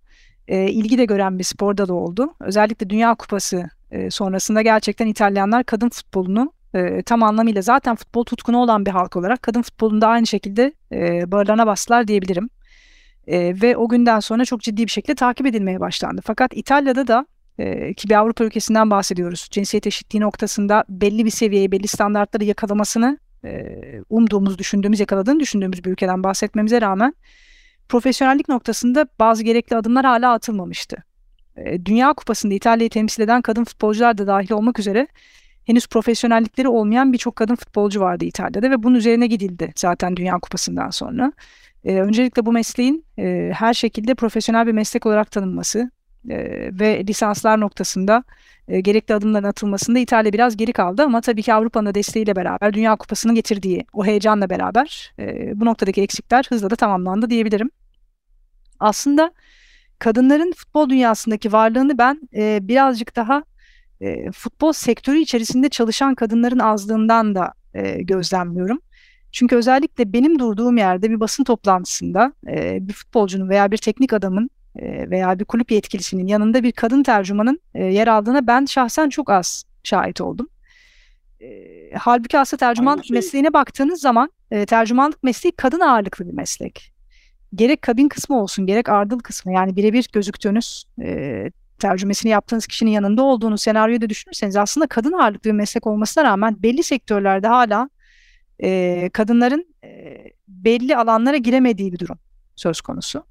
E, 0.47 0.69
ilgi 0.69 0.97
de 0.97 1.05
gören 1.05 1.39
bir 1.39 1.43
spor 1.43 1.77
dalı 1.77 1.93
oldu. 1.93 2.33
Özellikle 2.39 2.89
Dünya 2.89 3.15
Kupası 3.15 3.69
e, 3.91 4.11
sonrasında 4.11 4.61
gerçekten 4.61 5.07
İtalyanlar 5.07 5.63
kadın 5.63 5.89
futbolunu 5.89 6.53
e, 6.75 7.01
tam 7.01 7.23
anlamıyla 7.23 7.61
zaten 7.61 7.95
futbol 7.95 8.23
tutkunu 8.23 8.57
olan 8.57 8.85
bir 8.85 8.91
halk 8.91 9.15
olarak 9.15 9.43
kadın 9.43 9.61
futbolunda 9.61 10.07
aynı 10.07 10.27
şekilde 10.27 10.73
e, 10.91 11.31
bağırlarına 11.31 11.67
bastılar 11.67 12.07
diyebilirim. 12.07 12.49
E, 13.27 13.61
ve 13.61 13.77
o 13.77 13.89
günden 13.89 14.19
sonra 14.19 14.45
çok 14.45 14.61
ciddi 14.61 14.83
bir 14.83 14.91
şekilde 14.91 15.15
takip 15.15 15.47
edilmeye 15.47 15.79
başlandı. 15.79 16.21
Fakat 16.25 16.57
İtalya'da 16.57 17.07
da 17.07 17.25
e, 17.59 17.93
ki 17.93 18.09
bir 18.09 18.15
Avrupa 18.15 18.43
ülkesinden 18.43 18.91
bahsediyoruz. 18.91 19.47
Cinsiyet 19.51 19.87
eşitliği 19.87 20.21
noktasında 20.21 20.83
belli 20.89 21.25
bir 21.25 21.29
seviyeyi, 21.29 21.71
belli 21.71 21.87
standartları 21.87 22.43
yakalamasını 22.43 23.17
umduğumuz, 24.09 24.57
düşündüğümüz, 24.57 24.99
yakaladığını 24.99 25.39
düşündüğümüz 25.39 25.83
bir 25.83 25.91
ülkeden 25.91 26.23
bahsetmemize 26.23 26.81
rağmen 26.81 27.13
profesyonellik 27.89 28.49
noktasında 28.49 29.07
bazı 29.19 29.43
gerekli 29.43 29.75
adımlar 29.75 30.05
hala 30.05 30.33
atılmamıştı. 30.33 30.97
Dünya 31.85 32.13
Kupası'nda 32.13 32.53
İtalya'yı 32.53 32.89
temsil 32.89 33.23
eden 33.23 33.41
kadın 33.41 33.63
futbolcular 33.63 34.17
da 34.17 34.27
dahil 34.27 34.51
olmak 34.51 34.79
üzere 34.79 35.07
henüz 35.65 35.87
profesyonellikleri 35.87 36.67
olmayan 36.67 37.13
birçok 37.13 37.35
kadın 37.35 37.55
futbolcu 37.55 38.01
vardı 38.01 38.25
İtalya'da 38.25 38.71
ve 38.71 38.83
bunun 38.83 38.95
üzerine 38.95 39.27
gidildi 39.27 39.73
zaten 39.75 40.15
Dünya 40.15 40.39
Kupası'ndan 40.39 40.89
sonra. 40.89 41.33
Öncelikle 41.83 42.45
bu 42.45 42.51
mesleğin 42.51 43.05
her 43.53 43.73
şekilde 43.73 44.15
profesyonel 44.15 44.67
bir 44.67 44.71
meslek 44.71 45.05
olarak 45.05 45.31
tanınması 45.31 45.91
e, 46.29 46.37
ve 46.79 47.07
lisanslar 47.07 47.59
noktasında 47.59 48.23
e, 48.67 48.81
gerekli 48.81 49.13
adımların 49.13 49.47
atılmasında 49.47 49.99
İtalya 49.99 50.33
biraz 50.33 50.57
geri 50.57 50.73
kaldı 50.73 51.03
ama 51.03 51.21
tabii 51.21 51.41
ki 51.41 51.53
Avrupa'nın 51.53 51.93
desteğiyle 51.93 52.35
beraber 52.35 52.73
Dünya 52.73 52.95
Kupası'nın 52.95 53.35
getirdiği 53.35 53.85
o 53.93 54.05
heyecanla 54.05 54.49
beraber 54.49 55.13
e, 55.19 55.51
bu 55.59 55.65
noktadaki 55.65 56.01
eksikler 56.01 56.45
hızla 56.49 56.69
da 56.69 56.75
tamamlandı 56.75 57.29
diyebilirim. 57.29 57.69
Aslında 58.79 59.31
kadınların 59.99 60.51
futbol 60.51 60.89
dünyasındaki 60.89 61.51
varlığını 61.51 61.97
ben 61.97 62.21
e, 62.35 62.59
birazcık 62.61 63.15
daha 63.15 63.43
futbol 64.33 64.73
sektörü 64.73 65.17
içerisinde 65.19 65.69
çalışan 65.69 66.15
kadınların 66.15 66.59
azlığından 66.59 67.35
da 67.35 67.53
gözlemliyorum. 67.99 68.79
Çünkü 69.31 69.55
özellikle 69.55 70.13
benim 70.13 70.39
durduğum 70.39 70.77
yerde 70.77 71.09
bir 71.09 71.19
basın 71.19 71.43
toplantısında 71.43 72.33
bir 72.87 72.93
futbolcunun 72.93 73.49
veya 73.49 73.71
bir 73.71 73.77
teknik 73.77 74.13
adamın 74.13 74.49
veya 74.75 75.39
bir 75.39 75.45
kulüp 75.45 75.71
yetkilisinin 75.71 76.27
yanında 76.27 76.63
bir 76.63 76.71
kadın 76.71 77.03
tercümanın 77.03 77.59
yer 77.75 78.07
aldığına 78.07 78.47
ben 78.47 78.65
şahsen 78.65 79.09
çok 79.09 79.29
az 79.29 79.63
şahit 79.83 80.21
oldum. 80.21 80.49
Halbuki 81.97 82.39
aslında 82.39 82.59
tercüman 82.59 83.01
şey... 83.01 83.15
mesleğine 83.15 83.53
baktığınız 83.53 84.01
zaman 84.01 84.31
tercümanlık 84.67 85.23
mesleği 85.23 85.51
kadın 85.51 85.79
ağırlıklı 85.79 86.27
bir 86.27 86.33
meslek. 86.33 86.93
Gerek 87.55 87.81
kabin 87.81 88.09
kısmı 88.09 88.41
olsun 88.41 88.65
gerek 88.65 88.89
ardıl 88.89 89.19
kısmı 89.19 89.53
yani 89.53 89.75
birebir 89.75 90.09
gözüktüğünüz 90.13 90.85
tercümesini 91.79 92.31
yaptığınız 92.31 92.67
kişinin 92.67 92.91
yanında 92.91 93.23
olduğunuz 93.23 93.61
senaryoyu 93.61 94.01
da 94.01 94.09
düşünürseniz 94.09 94.55
aslında 94.55 94.87
kadın 94.87 95.13
ağırlıklı 95.13 95.49
bir 95.49 95.55
meslek 95.55 95.87
olmasına 95.87 96.23
rağmen 96.23 96.63
belli 96.63 96.83
sektörlerde 96.83 97.47
hala 97.47 97.89
e, 98.63 99.09
kadınların 99.13 99.75
e, 99.83 100.17
belli 100.47 100.97
alanlara 100.97 101.37
giremediği 101.37 101.93
bir 101.93 101.99
durum 101.99 102.19
söz 102.55 102.81
konusu. 102.81 103.23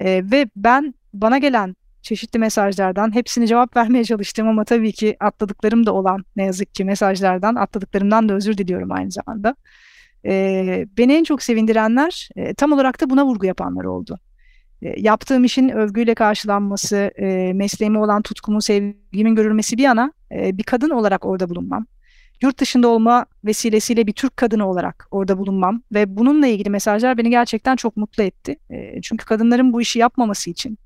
E, 0.00 0.30
ve 0.30 0.46
ben 0.56 0.94
bana 1.14 1.38
gelen 1.38 1.76
çeşitli 2.02 2.38
mesajlardan 2.38 3.14
hepsini 3.14 3.46
cevap 3.46 3.76
vermeye 3.76 4.04
çalıştım 4.04 4.48
ama 4.48 4.64
tabii 4.64 4.92
ki 4.92 5.16
atladıklarım 5.20 5.86
da 5.86 5.94
olan 5.94 6.24
ne 6.36 6.44
yazık 6.44 6.74
ki 6.74 6.84
mesajlardan 6.84 7.54
atladıklarımdan 7.54 8.28
da 8.28 8.34
özür 8.34 8.58
diliyorum 8.58 8.92
aynı 8.92 9.10
zamanda. 9.10 9.56
E, 10.24 10.86
beni 10.98 11.12
en 11.12 11.24
çok 11.24 11.42
sevindirenler 11.42 12.28
e, 12.36 12.54
tam 12.54 12.72
olarak 12.72 13.00
da 13.00 13.10
buna 13.10 13.26
vurgu 13.26 13.46
yapanlar 13.46 13.84
oldu. 13.84 14.18
E, 14.82 15.00
yaptığım 15.00 15.44
işin 15.44 15.68
övgüyle 15.68 16.14
karşılanması, 16.14 16.96
e, 16.96 17.52
mesleğime 17.52 17.98
olan 17.98 18.22
tutkumun, 18.22 18.58
sevgimin 18.58 19.34
görülmesi 19.34 19.78
bir 19.78 19.82
yana 19.82 20.12
e, 20.32 20.58
bir 20.58 20.62
kadın 20.62 20.90
olarak 20.90 21.26
orada 21.26 21.48
bulunmam 21.48 21.86
yurt 22.42 22.58
dışında 22.58 22.88
olma 22.88 23.26
vesilesiyle 23.44 24.06
bir 24.06 24.12
Türk 24.12 24.36
kadını 24.36 24.68
olarak 24.68 25.06
orada 25.10 25.38
bulunmam 25.38 25.82
ve 25.94 26.16
bununla 26.16 26.46
ilgili 26.46 26.70
mesajlar 26.70 27.18
beni 27.18 27.30
gerçekten 27.30 27.76
çok 27.76 27.96
mutlu 27.96 28.22
etti. 28.22 28.56
E, 28.70 29.00
çünkü 29.02 29.24
kadınların 29.24 29.72
bu 29.72 29.80
işi 29.82 29.98
yapmaması 29.98 30.50
için 30.50 30.78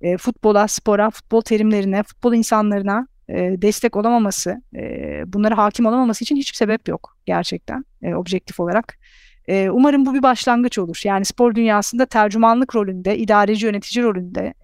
e, 0.00 0.16
futbola, 0.16 0.68
spora, 0.68 1.10
futbol 1.10 1.40
terimlerine, 1.40 2.02
futbol 2.02 2.34
insanlarına 2.34 3.06
e, 3.28 3.34
destek 3.62 3.96
olamaması, 3.96 4.62
e, 4.76 5.22
bunlara 5.26 5.58
hakim 5.58 5.86
olamaması 5.86 6.24
için 6.24 6.36
hiçbir 6.36 6.56
sebep 6.56 6.88
yok 6.88 7.16
gerçekten 7.26 7.84
objektif 8.16 8.60
olarak. 8.60 8.98
Umarım 9.70 10.06
bu 10.06 10.14
bir 10.14 10.22
başlangıç 10.22 10.78
olur. 10.78 11.00
Yani 11.04 11.24
spor 11.24 11.54
dünyasında 11.54 12.06
tercümanlık 12.06 12.74
rolünde, 12.74 13.18
idareci 13.18 13.66
yönetici 13.66 14.04
rolünde, 14.04 14.54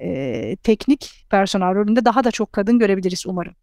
teknik 0.62 1.26
personel 1.30 1.74
rolünde 1.74 2.04
daha 2.04 2.24
da 2.24 2.30
çok 2.30 2.52
kadın 2.52 2.78
görebiliriz 2.78 3.26
umarım. 3.26 3.54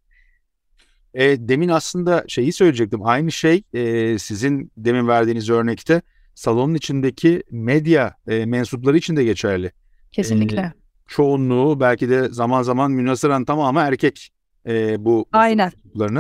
E, 1.14 1.48
demin 1.48 1.70
aslında 1.70 2.24
şeyi 2.28 2.54
söyleyecektim. 2.54 3.06
Aynı 3.06 3.32
şey 3.32 3.64
e, 3.74 4.18
sizin 4.20 4.72
demin 4.78 5.08
verdiğiniz 5.08 5.50
örnekte 5.50 6.02
salonun 6.36 6.74
içindeki 6.74 7.44
medya 7.52 8.16
e, 8.28 8.46
mensupları 8.46 8.98
için 8.98 9.16
de 9.16 9.24
geçerli. 9.24 9.72
Kesinlikle. 10.12 10.60
E, 10.60 10.74
çoğunluğu 11.08 11.80
belki 11.80 12.10
de 12.10 12.30
zaman 12.30 12.64
zaman 12.64 12.92
münasıran 12.92 13.46
tamamı 13.46 13.80
erkek 13.80 14.30
e, 14.68 15.06
bu 15.06 15.26
Aynen. 15.32 15.72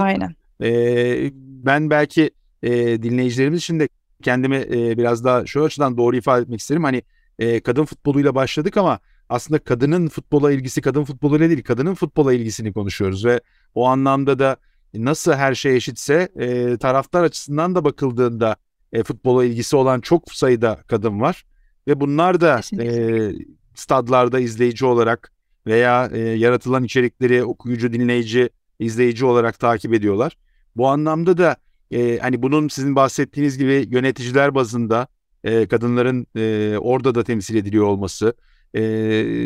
Aynen. 0.01 0.35
E, 0.63 1.31
ben 1.35 1.89
belki 1.89 2.31
e, 2.63 3.03
dinleyicilerimiz 3.03 3.59
için 3.59 3.79
de 3.79 3.89
kendimi 4.23 4.55
e, 4.55 4.97
biraz 4.97 5.25
daha 5.25 5.45
şu 5.45 5.63
açıdan 5.63 5.97
doğru 5.97 6.15
ifade 6.15 6.41
etmek 6.41 6.59
isterim. 6.59 6.83
Hani 6.83 7.03
e, 7.39 7.59
kadın 7.59 7.85
futboluyla 7.85 8.35
başladık 8.35 8.77
ama 8.77 8.99
aslında 9.29 9.59
kadının 9.59 10.07
futbola 10.07 10.51
ilgisi 10.51 10.81
kadın 10.81 11.03
futboluyla 11.03 11.49
değil 11.49 11.63
kadının 11.63 11.93
futbola 11.93 12.33
ilgisini 12.33 12.73
konuşuyoruz 12.73 13.25
ve 13.25 13.41
o 13.75 13.87
anlamda 13.87 14.39
da 14.39 14.57
nasıl 14.93 15.33
her 15.33 15.55
şey 15.55 15.75
eşitse 15.75 16.29
e, 16.35 16.77
taraftar 16.77 17.23
açısından 17.23 17.75
da 17.75 17.85
bakıldığında 17.85 18.55
e, 18.93 19.03
futbola 19.03 19.45
ilgisi 19.45 19.75
olan 19.75 20.01
çok 20.01 20.31
sayıda 20.31 20.79
kadın 20.87 21.21
var 21.21 21.45
ve 21.87 21.99
bunlar 21.99 22.41
da 22.41 22.61
e, 22.79 23.31
stadlarda 23.75 24.39
izleyici 24.39 24.85
olarak 24.85 25.31
veya 25.67 26.09
e, 26.13 26.19
yaratılan 26.19 26.83
içerikleri 26.83 27.43
okuyucu, 27.43 27.93
dinleyici, 27.93 28.49
izleyici 28.79 29.25
olarak 29.25 29.59
takip 29.59 29.93
ediyorlar. 29.93 30.37
Bu 30.75 30.87
anlamda 30.87 31.37
da 31.37 31.55
e, 31.91 32.19
hani 32.19 32.41
bunun 32.41 32.67
sizin 32.67 32.95
bahsettiğiniz 32.95 33.57
gibi 33.57 33.87
yöneticiler 33.89 34.55
bazında 34.55 35.07
e, 35.43 35.67
kadınların 35.67 36.27
e, 36.35 36.77
orada 36.77 37.15
da 37.15 37.23
temsil 37.23 37.55
ediliyor 37.55 37.85
olması, 37.85 38.33
e, 38.73 38.81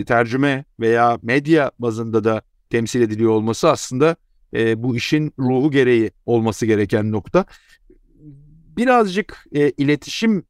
tercüme 0.07 0.65
veya 0.79 1.19
medya 1.21 1.71
bazında 1.79 2.23
da 2.23 2.41
temsil 2.69 3.01
ediliyor 3.01 3.31
olması 3.31 3.69
aslında 3.69 4.15
e, 4.53 4.83
bu 4.83 4.95
işin 4.95 5.33
ruhu 5.39 5.71
gereği 5.71 6.11
olması 6.25 6.65
gereken 6.65 7.11
nokta. 7.11 7.45
Birazcık 8.77 9.45
e, 9.55 9.69
iletişim 9.69 10.43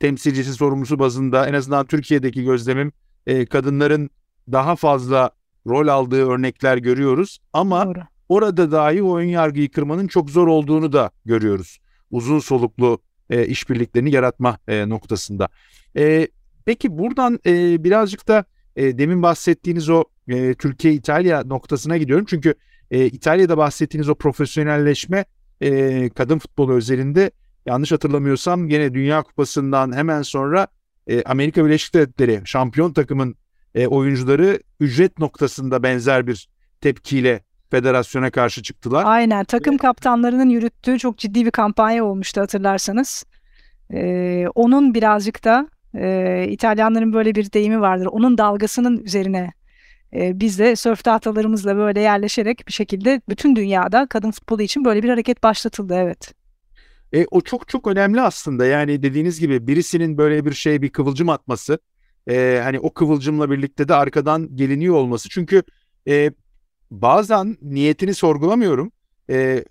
temsilcisi 0.00 0.52
sorumlusu 0.52 0.98
bazında 0.98 1.48
en 1.48 1.54
azından 1.54 1.86
Türkiye'deki 1.86 2.44
gözlemim 2.44 2.92
e, 3.26 3.46
kadınların 3.46 4.10
daha 4.52 4.76
fazla 4.76 5.30
rol 5.66 5.88
aldığı 5.88 6.28
örnekler 6.28 6.76
görüyoruz 6.76 7.38
ama 7.52 7.86
Doğru. 7.86 7.98
orada 8.28 8.72
dahi 8.72 9.02
oyun 9.02 9.28
yargıyı 9.28 9.70
kırmanın 9.70 10.06
çok 10.06 10.30
zor 10.30 10.46
olduğunu 10.46 10.92
da 10.92 11.10
görüyoruz. 11.24 11.78
Uzun 12.10 12.38
soluklu 12.38 12.98
e, 13.30 13.46
işbirliklerini 13.46 14.10
yaratma 14.10 14.58
e, 14.68 14.88
noktasında. 14.88 15.48
E, 15.96 16.28
peki 16.64 16.98
buradan 16.98 17.38
e, 17.46 17.84
birazcık 17.84 18.28
da 18.28 18.44
e, 18.76 18.98
demin 18.98 19.22
bahsettiğiniz 19.22 19.88
o 19.88 20.04
e, 20.28 20.54
Türkiye-İtalya 20.54 21.44
noktasına 21.44 21.96
gidiyorum. 21.96 22.26
Çünkü 22.28 22.54
e, 22.94 23.06
İtalya'da 23.06 23.56
bahsettiğiniz 23.56 24.08
o 24.08 24.14
profesyonelleşme 24.14 25.24
e, 25.60 26.08
kadın 26.08 26.38
futbolu 26.38 26.72
özelinde 26.72 27.30
yanlış 27.66 27.92
hatırlamıyorsam 27.92 28.68
yine 28.68 28.94
Dünya 28.94 29.22
Kupası'ndan 29.22 29.96
hemen 29.96 30.22
sonra 30.22 30.66
e, 31.06 31.22
Amerika 31.22 31.64
Birleşik 31.64 31.94
Devletleri 31.94 32.42
şampiyon 32.44 32.92
takımın 32.92 33.34
e, 33.74 33.86
oyuncuları 33.86 34.58
ücret 34.80 35.18
noktasında 35.18 35.82
benzer 35.82 36.26
bir 36.26 36.48
tepkiyle 36.80 37.42
federasyona 37.70 38.30
karşı 38.30 38.62
çıktılar. 38.62 39.04
Aynen 39.06 39.44
takım 39.44 39.76
kaptanlarının 39.76 40.48
yürüttüğü 40.48 40.98
çok 40.98 41.18
ciddi 41.18 41.46
bir 41.46 41.50
kampanya 41.50 42.04
olmuştu 42.04 42.40
hatırlarsanız. 42.40 43.24
Ee, 43.92 44.46
onun 44.54 44.94
birazcık 44.94 45.44
da 45.44 45.68
e, 45.94 46.46
İtalyanların 46.48 47.12
böyle 47.12 47.34
bir 47.34 47.52
deyimi 47.52 47.80
vardır. 47.80 48.06
Onun 48.06 48.38
dalgasının 48.38 48.98
üzerine 48.98 49.52
e, 50.14 50.40
biz 50.40 50.58
de 50.58 50.76
sörf 50.76 51.04
tahtalarımızla 51.04 51.76
böyle 51.76 52.00
yerleşerek 52.00 52.66
bir 52.68 52.72
şekilde 52.72 53.20
bütün 53.28 53.56
dünyada 53.56 54.06
kadın 54.06 54.30
futbolu 54.30 54.62
için 54.62 54.84
böyle 54.84 55.02
bir 55.02 55.08
hareket 55.08 55.42
başlatıldı 55.42 55.94
evet. 55.94 56.34
E, 57.12 57.26
o 57.30 57.40
çok 57.40 57.68
çok 57.68 57.86
önemli 57.86 58.20
aslında 58.20 58.66
yani 58.66 59.02
dediğiniz 59.02 59.40
gibi 59.40 59.66
birisinin 59.66 60.18
böyle 60.18 60.44
bir 60.44 60.52
şey 60.52 60.82
bir 60.82 60.90
kıvılcım 60.90 61.28
atması 61.28 61.78
e, 62.30 62.60
hani 62.64 62.80
o 62.80 62.94
kıvılcımla 62.94 63.50
birlikte 63.50 63.88
de 63.88 63.94
arkadan 63.94 64.56
geliniyor 64.56 64.94
olması 64.94 65.28
çünkü 65.28 65.62
e, 66.08 66.30
bazen 66.90 67.56
niyetini 67.62 68.14
sorgulamıyorum 68.14 68.92
e, 69.30 69.64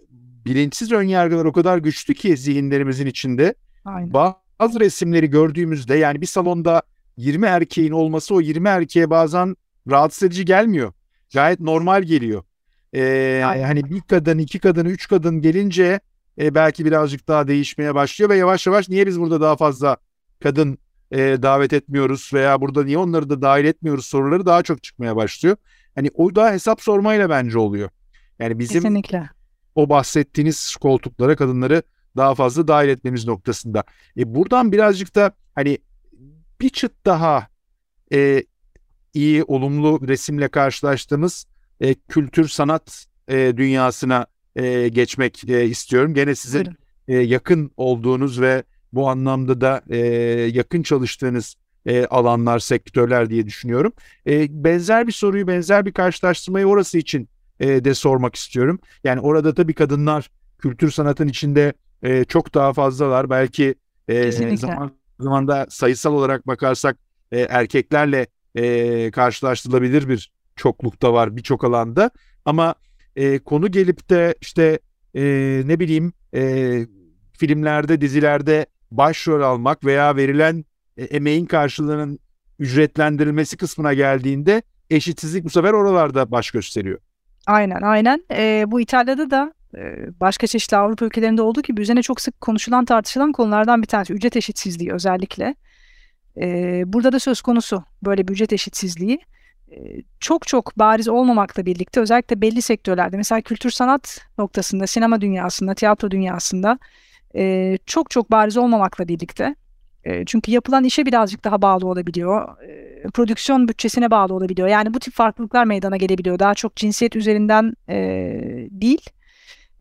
bilinçsiz 0.46 0.92
önyargılar 0.92 1.46
o 1.46 1.52
kadar 1.52 1.78
güçlü 1.78 2.14
ki 2.14 2.38
zihinlerimizin 2.38 3.06
içinde 3.06 3.56
Aynen. 3.86 4.14
bazı 4.14 4.80
resimleri 4.80 5.30
gördüğümüzde 5.30 5.96
yani 5.96 6.22
bir 6.22 6.26
salonda 6.26 6.82
20 7.18 7.46
erkeğin 7.46 7.92
olması 7.92 8.36
o 8.36 8.42
20 8.42 8.68
erkeğe 8.68 9.10
bazen 9.10 9.56
rahatsız 9.90 10.24
edici 10.24 10.46
gelmiyor 10.46 10.94
gayet 11.34 11.60
normal 11.60 12.04
geliyor. 12.04 12.44
Ee, 12.96 13.42
hani 13.44 13.90
bir 13.90 14.02
kadın, 14.02 14.38
iki 14.38 14.60
kadın, 14.60 14.86
üç 14.86 15.08
kadın 15.08 15.42
gelince 15.42 16.00
e, 16.42 16.56
belki 16.56 16.86
birazcık 16.86 17.28
daha 17.28 17.48
değişmeye 17.48 17.96
başlıyor 17.96 18.30
ve 18.30 18.36
yavaş 18.36 18.68
yavaş 18.68 18.90
niye 18.90 19.08
biz 19.08 19.20
burada 19.20 19.42
daha 19.42 19.56
fazla 19.56 19.98
kadın 20.44 20.78
e, 21.12 21.18
davet 21.20 21.74
etmiyoruz 21.74 22.32
veya 22.34 22.62
burada 22.62 22.84
niye 22.84 22.98
onları 22.98 23.30
da 23.30 23.42
dahil 23.42 23.66
etmiyoruz 23.66 24.06
soruları 24.06 24.46
daha 24.46 24.64
çok 24.64 24.84
çıkmaya 24.84 25.16
başlıyor. 25.16 25.56
Hani 25.96 26.10
o 26.14 26.36
da 26.36 26.52
hesap 26.52 26.82
sormayla 26.82 27.30
bence 27.30 27.60
oluyor. 27.60 27.90
Yani 28.40 28.60
bizim 28.60 28.82
Kesinlikle. 28.82 29.30
o 29.76 29.90
bahsettiğiniz 29.90 30.76
koltuklara 30.76 31.36
kadınları 31.36 31.84
daha 32.18 32.36
fazla 32.36 32.68
dahil 32.68 32.90
etmemiz 32.90 33.28
noktasında. 33.28 33.84
E 34.18 34.36
buradan 34.36 34.72
birazcık 34.72 35.16
da 35.16 35.32
hani 35.56 35.78
bir 36.62 36.70
çıt 36.70 36.92
daha 37.06 37.48
e, 38.14 38.44
iyi, 39.14 39.44
olumlu 39.44 40.08
resimle 40.08 40.48
karşılaştığımız 40.48 41.46
e, 41.82 41.94
kültür 41.94 42.48
sanat 42.48 43.06
e, 43.28 43.54
dünyasına 43.58 44.26
e, 44.56 44.88
geçmek 44.88 45.50
e, 45.50 45.66
istiyorum. 45.66 46.14
Gene 46.14 46.36
sizin 46.36 46.68
e, 47.08 47.18
yakın 47.18 47.72
olduğunuz 47.78 48.42
ve 48.42 48.64
bu 48.94 49.10
anlamda 49.10 49.62
da 49.62 49.82
e, 49.90 49.98
yakın 50.54 50.84
çalıştığınız 50.84 51.56
e, 51.86 52.06
alanlar, 52.06 52.60
sektörler 52.60 53.30
diye 53.30 53.46
düşünüyorum. 53.46 53.94
E, 54.28 54.64
benzer 54.64 55.08
bir 55.08 55.12
soruyu, 55.12 55.48
benzer 55.48 55.86
bir 55.86 55.92
karşılaştırmayı 55.92 56.66
orası 56.66 56.98
için 56.98 57.30
e, 57.60 57.86
de 57.86 57.94
sormak 57.94 58.36
istiyorum. 58.36 58.80
Yani 59.04 59.20
orada 59.20 59.54
tabii 59.54 59.74
kadınlar 59.74 60.30
kültür 60.60 60.92
sanatın 60.92 61.28
içinde 61.28 61.74
e, 62.04 62.24
çok 62.24 62.54
daha 62.54 62.74
fazlalar. 62.74 63.30
Belki 63.30 63.76
e, 64.08 64.32
zaman 64.32 64.92
zamanda 65.20 65.68
sayısal 65.70 66.14
olarak 66.14 66.48
bakarsak 66.48 66.98
e, 67.32 67.40
erkeklerle 67.40 68.28
e, 68.56 69.12
karşılaştırılabilir 69.12 70.10
bir 70.10 70.32
çoklukta 70.56 71.14
var 71.14 71.36
birçok 71.38 71.64
alanda. 71.64 72.12
Ama 72.46 72.76
e, 73.16 73.40
konu 73.40 73.72
gelip 73.72 74.10
de 74.10 74.36
işte 74.42 74.80
e, 75.16 75.24
ne 75.66 75.80
bileyim 75.80 76.14
e, 76.36 76.86
filmlerde, 77.34 78.02
dizilerde 78.02 78.66
başrol 78.92 79.42
almak 79.42 79.86
veya 79.86 80.16
verilen 80.16 80.66
e, 80.98 81.04
emeğin 81.04 81.46
karşılığının 81.46 82.20
ücretlendirilmesi 82.60 83.58
kısmına 83.58 83.94
geldiğinde 83.94 84.62
eşitsizlik 84.90 85.44
bu 85.44 85.50
sefer 85.50 85.74
oralarda 85.74 86.32
baş 86.32 86.52
gösteriyor. 86.52 87.00
Aynen 87.48 87.82
aynen. 87.82 88.24
E, 88.32 88.64
bu 88.68 88.82
İtalya'da 88.82 89.32
da 89.32 89.54
e, 89.78 89.80
başka 90.20 90.48
çeşitli 90.48 90.78
Avrupa 90.78 91.06
ülkelerinde 91.06 91.42
olduğu 91.42 91.62
gibi 91.62 91.82
üzerine 91.82 92.02
çok 92.02 92.22
sık 92.22 92.42
konuşulan 92.42 92.86
tartışılan 92.86 93.32
konulardan 93.32 93.82
bir 93.82 93.88
tanesi 93.88 94.14
ücret 94.14 94.36
eşitsizliği 94.36 94.94
özellikle. 94.94 95.56
E, 96.38 96.84
burada 96.86 97.12
da 97.12 97.20
söz 97.20 97.42
konusu 97.42 97.84
böyle 98.04 98.28
bir 98.28 98.34
ücret 98.34 98.54
eşitsizliği 98.54 99.20
çok 100.20 100.48
çok 100.48 100.80
bariz 100.80 101.08
olmamakla 101.08 101.66
birlikte 101.66 102.00
özellikle 102.00 102.42
belli 102.42 102.62
sektörlerde 102.62 103.18
mesela 103.18 103.42
kültür 103.42 103.70
sanat 103.70 104.22
noktasında, 104.38 104.88
sinema 104.88 105.22
dünyasında, 105.22 105.74
tiyatro 105.74 106.12
dünyasında 106.12 106.80
çok 107.86 108.10
çok 108.10 108.32
bariz 108.32 108.58
olmamakla 108.58 109.08
birlikte 109.08 109.56
çünkü 110.26 110.52
yapılan 110.52 110.84
işe 110.84 111.06
birazcık 111.06 111.44
daha 111.44 111.62
bağlı 111.62 111.88
olabiliyor. 111.88 112.58
prodüksiyon 113.14 113.68
bütçesine 113.68 114.12
bağlı 114.12 114.34
olabiliyor. 114.34 114.68
Yani 114.68 114.94
bu 114.94 115.00
tip 115.00 115.14
farklılıklar 115.14 115.66
meydana 115.66 115.98
gelebiliyor. 115.98 116.40
Daha 116.40 116.54
çok 116.54 116.76
cinsiyet 116.76 117.16
üzerinden 117.16 117.74
değil 118.82 119.10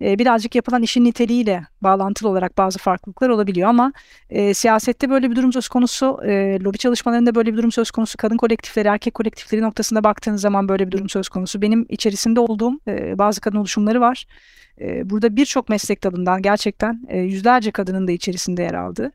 e, 0.03 0.19
birazcık 0.19 0.55
yapılan 0.55 0.83
işin 0.83 1.05
niteliğiyle 1.05 1.67
bağlantılı 1.81 2.29
olarak 2.29 2.59
bazı 2.59 2.79
farklılıklar 2.79 3.29
olabiliyor 3.29 3.69
ama 3.69 3.93
e, 4.31 4.55
siyasette 4.55 5.11
böyle 5.11 5.31
bir 5.31 5.37
durum 5.37 5.53
söz 5.53 5.69
konusu, 5.69 6.21
e, 6.25 6.59
lobi 6.61 6.79
çalışmalarında 6.79 7.35
böyle 7.35 7.53
bir 7.53 7.59
durum 7.59 7.73
söz 7.73 7.91
konusu, 7.91 8.17
kadın 8.17 8.37
kolektifleri, 8.37 8.89
erkek 8.89 9.15
kolektifleri 9.15 9.63
noktasında 9.63 10.05
baktığınız 10.05 10.41
zaman 10.41 10.69
böyle 10.69 10.87
bir 10.87 10.93
durum 10.93 11.09
söz 11.09 11.29
konusu. 11.29 11.63
Benim 11.63 11.87
içerisinde 11.89 12.41
olduğum 12.41 12.73
e, 12.89 13.19
bazı 13.19 13.41
kadın 13.41 13.57
oluşumları 13.57 14.01
var. 14.01 14.27
E, 14.81 15.11
burada 15.11 15.37
birçok 15.37 15.69
meslek 15.69 16.05
dalından 16.05 16.43
gerçekten 16.43 17.03
e, 17.09 17.19
yüzlerce 17.19 17.71
kadının 17.71 18.09
da 18.09 18.13
içerisinde 18.13 18.63
yer 18.63 18.75
aldığı. 18.75 19.13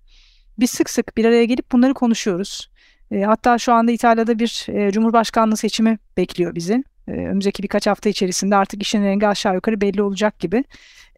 Biz 0.59 0.69
sık 0.69 0.89
sık 0.89 1.17
bir 1.17 1.25
araya 1.25 1.45
gelip 1.45 1.71
bunları 1.71 1.93
konuşuyoruz. 1.93 2.69
E, 3.11 3.21
hatta 3.21 3.57
şu 3.57 3.73
anda 3.73 3.91
İtalya'da 3.91 4.39
bir 4.39 4.65
e, 4.69 4.91
Cumhurbaşkanlığı 4.91 5.57
seçimi 5.57 5.97
bekliyor 6.17 6.55
bizi. 6.55 6.83
E, 7.07 7.11
önümüzdeki 7.11 7.63
birkaç 7.63 7.87
hafta 7.87 8.09
içerisinde 8.09 8.55
artık 8.55 8.81
işin 8.81 9.03
rengi 9.03 9.27
aşağı 9.27 9.55
yukarı 9.55 9.81
belli 9.81 10.01
olacak 10.01 10.39
gibi. 10.39 10.63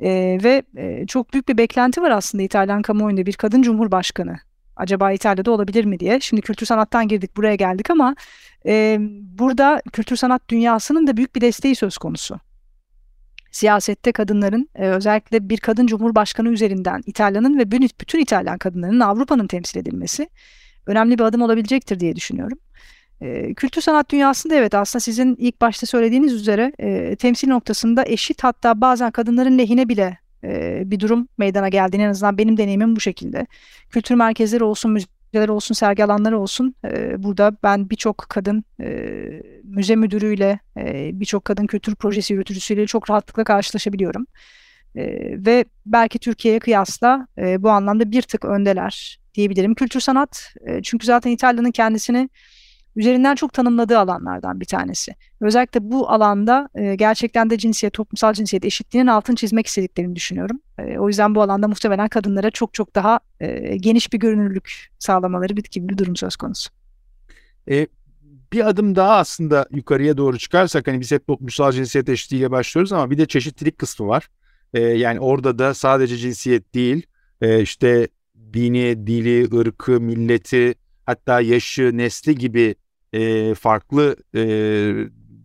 E, 0.01 0.39
ve 0.43 0.63
e, 0.77 1.07
çok 1.07 1.33
büyük 1.33 1.49
bir 1.49 1.57
beklenti 1.57 2.01
var 2.01 2.11
aslında 2.11 2.43
İtalyan 2.43 2.81
kamuoyunda 2.81 3.25
bir 3.25 3.33
kadın 3.33 3.61
cumhurbaşkanı. 3.61 4.39
Acaba 4.75 5.11
İtalya'da 5.11 5.51
olabilir 5.51 5.85
mi 5.85 5.99
diye. 5.99 6.19
Şimdi 6.19 6.41
kültür 6.41 6.65
sanattan 6.65 7.07
girdik 7.07 7.37
buraya 7.37 7.55
geldik 7.55 7.89
ama 7.89 8.15
e, 8.65 8.97
burada 9.39 9.81
kültür 9.93 10.15
sanat 10.15 10.49
dünyasının 10.49 11.07
da 11.07 11.17
büyük 11.17 11.35
bir 11.35 11.41
desteği 11.41 11.75
söz 11.75 11.97
konusu. 11.97 12.39
Siyasette 13.51 14.11
kadınların 14.11 14.69
e, 14.75 14.87
özellikle 14.87 15.49
bir 15.49 15.57
kadın 15.57 15.87
cumhurbaşkanı 15.87 16.49
üzerinden 16.49 17.01
İtalya'nın 17.05 17.59
ve 17.59 17.71
bütün 17.71 18.19
İtalyan 18.19 18.57
kadınlarının 18.57 18.99
Avrupa'nın 18.99 19.47
temsil 19.47 19.79
edilmesi 19.79 20.29
önemli 20.85 21.19
bir 21.19 21.23
adım 21.23 21.41
olabilecektir 21.41 21.99
diye 21.99 22.15
düşünüyorum. 22.15 22.57
E, 23.21 23.53
kültür 23.53 23.81
sanat 23.81 24.09
dünyasında 24.09 24.55
evet 24.55 24.75
aslında 24.75 25.01
sizin 25.01 25.35
ilk 25.35 25.61
başta 25.61 25.87
söylediğiniz 25.87 26.33
üzere 26.33 26.73
e, 26.79 27.15
temsil 27.15 27.47
noktasında 27.47 28.05
eşit 28.05 28.43
hatta 28.43 28.81
bazen 28.81 29.11
kadınların 29.11 29.57
lehine 29.57 29.89
bile 29.89 30.17
e, 30.43 30.81
bir 30.85 30.99
durum 30.99 31.27
meydana 31.37 31.69
geldiğini 31.69 32.03
en 32.03 32.09
azından 32.09 32.37
benim 32.37 32.57
deneyimim 32.57 32.95
bu 32.95 32.99
şekilde. 32.99 33.47
Kültür 33.89 34.15
merkezleri 34.15 34.63
olsun, 34.63 34.91
müzeler 34.91 35.49
olsun, 35.49 35.75
sergi 35.75 36.03
alanları 36.03 36.39
olsun. 36.39 36.75
E, 36.85 37.23
burada 37.23 37.57
ben 37.63 37.89
birçok 37.89 38.17
kadın 38.17 38.63
e, 38.81 39.09
müze 39.63 39.95
müdürüyle, 39.95 40.59
e, 40.77 41.11
birçok 41.13 41.45
kadın 41.45 41.67
kültür 41.67 41.95
projesi 41.95 42.33
yürütücüsüyle 42.33 42.87
çok 42.87 43.09
rahatlıkla 43.09 43.43
karşılaşabiliyorum. 43.43 44.27
E, 44.95 45.05
ve 45.45 45.65
belki 45.85 46.19
Türkiye'ye 46.19 46.59
kıyasla 46.59 47.27
e, 47.37 47.63
bu 47.63 47.69
anlamda 47.69 48.11
bir 48.11 48.21
tık 48.21 48.45
öndeler 48.45 49.19
diyebilirim. 49.35 49.75
Kültür 49.75 49.99
sanat 49.99 50.53
e, 50.67 50.81
çünkü 50.83 51.05
zaten 51.05 51.31
İtalya'nın 51.31 51.71
kendisini 51.71 52.29
üzerinden 52.95 53.35
çok 53.35 53.53
tanımladığı 53.53 53.99
alanlardan 53.99 54.59
bir 54.59 54.65
tanesi. 54.65 55.15
Özellikle 55.41 55.91
bu 55.91 56.09
alanda 56.09 56.69
e, 56.75 56.95
gerçekten 56.95 57.49
de 57.49 57.57
cinsiyet, 57.57 57.93
toplumsal 57.93 58.33
cinsiyet 58.33 58.65
eşitliğinin 58.65 59.07
altını 59.07 59.35
çizmek 59.35 59.67
istediklerini 59.67 60.15
düşünüyorum. 60.15 60.59
E, 60.77 60.99
o 60.99 61.07
yüzden 61.07 61.35
bu 61.35 61.41
alanda 61.41 61.67
muhtemelen 61.67 62.07
kadınlara 62.07 62.51
çok 62.51 62.73
çok 62.73 62.95
daha 62.95 63.19
e, 63.39 63.77
geniş 63.77 64.13
bir 64.13 64.19
görünürlük 64.19 64.89
sağlamaları 64.99 65.57
bir 65.57 65.63
gibi 65.63 65.89
bir 65.89 65.97
durum 65.97 66.15
söz 66.15 66.35
konusu. 66.35 66.69
E, 67.69 67.87
bir 68.53 68.67
adım 68.67 68.95
daha 68.95 69.15
aslında 69.15 69.67
yukarıya 69.71 70.17
doğru 70.17 70.37
çıkarsak 70.37 70.87
hani 70.87 70.99
biz 70.99 71.11
hep 71.11 71.27
toplumsal 71.27 71.71
cinsiyet 71.71 72.09
eşitliğiyle 72.09 72.51
başlıyoruz 72.51 72.93
ama 72.93 73.11
bir 73.11 73.17
de 73.17 73.25
çeşitlilik 73.25 73.77
kısmı 73.77 74.07
var. 74.07 74.27
E, 74.73 74.81
yani 74.81 75.19
orada 75.19 75.59
da 75.59 75.73
sadece 75.73 76.17
cinsiyet 76.17 76.73
değil 76.73 77.05
e, 77.41 77.61
işte 77.61 78.07
dini, 78.53 79.07
dili, 79.07 79.57
ırkı, 79.57 80.01
milleti 80.01 80.75
hatta 81.09 81.41
yaşı, 81.41 81.97
nesli 81.97 82.35
gibi 82.35 82.75
e, 83.13 83.53
farklı 83.55 84.15
e, 84.35 84.39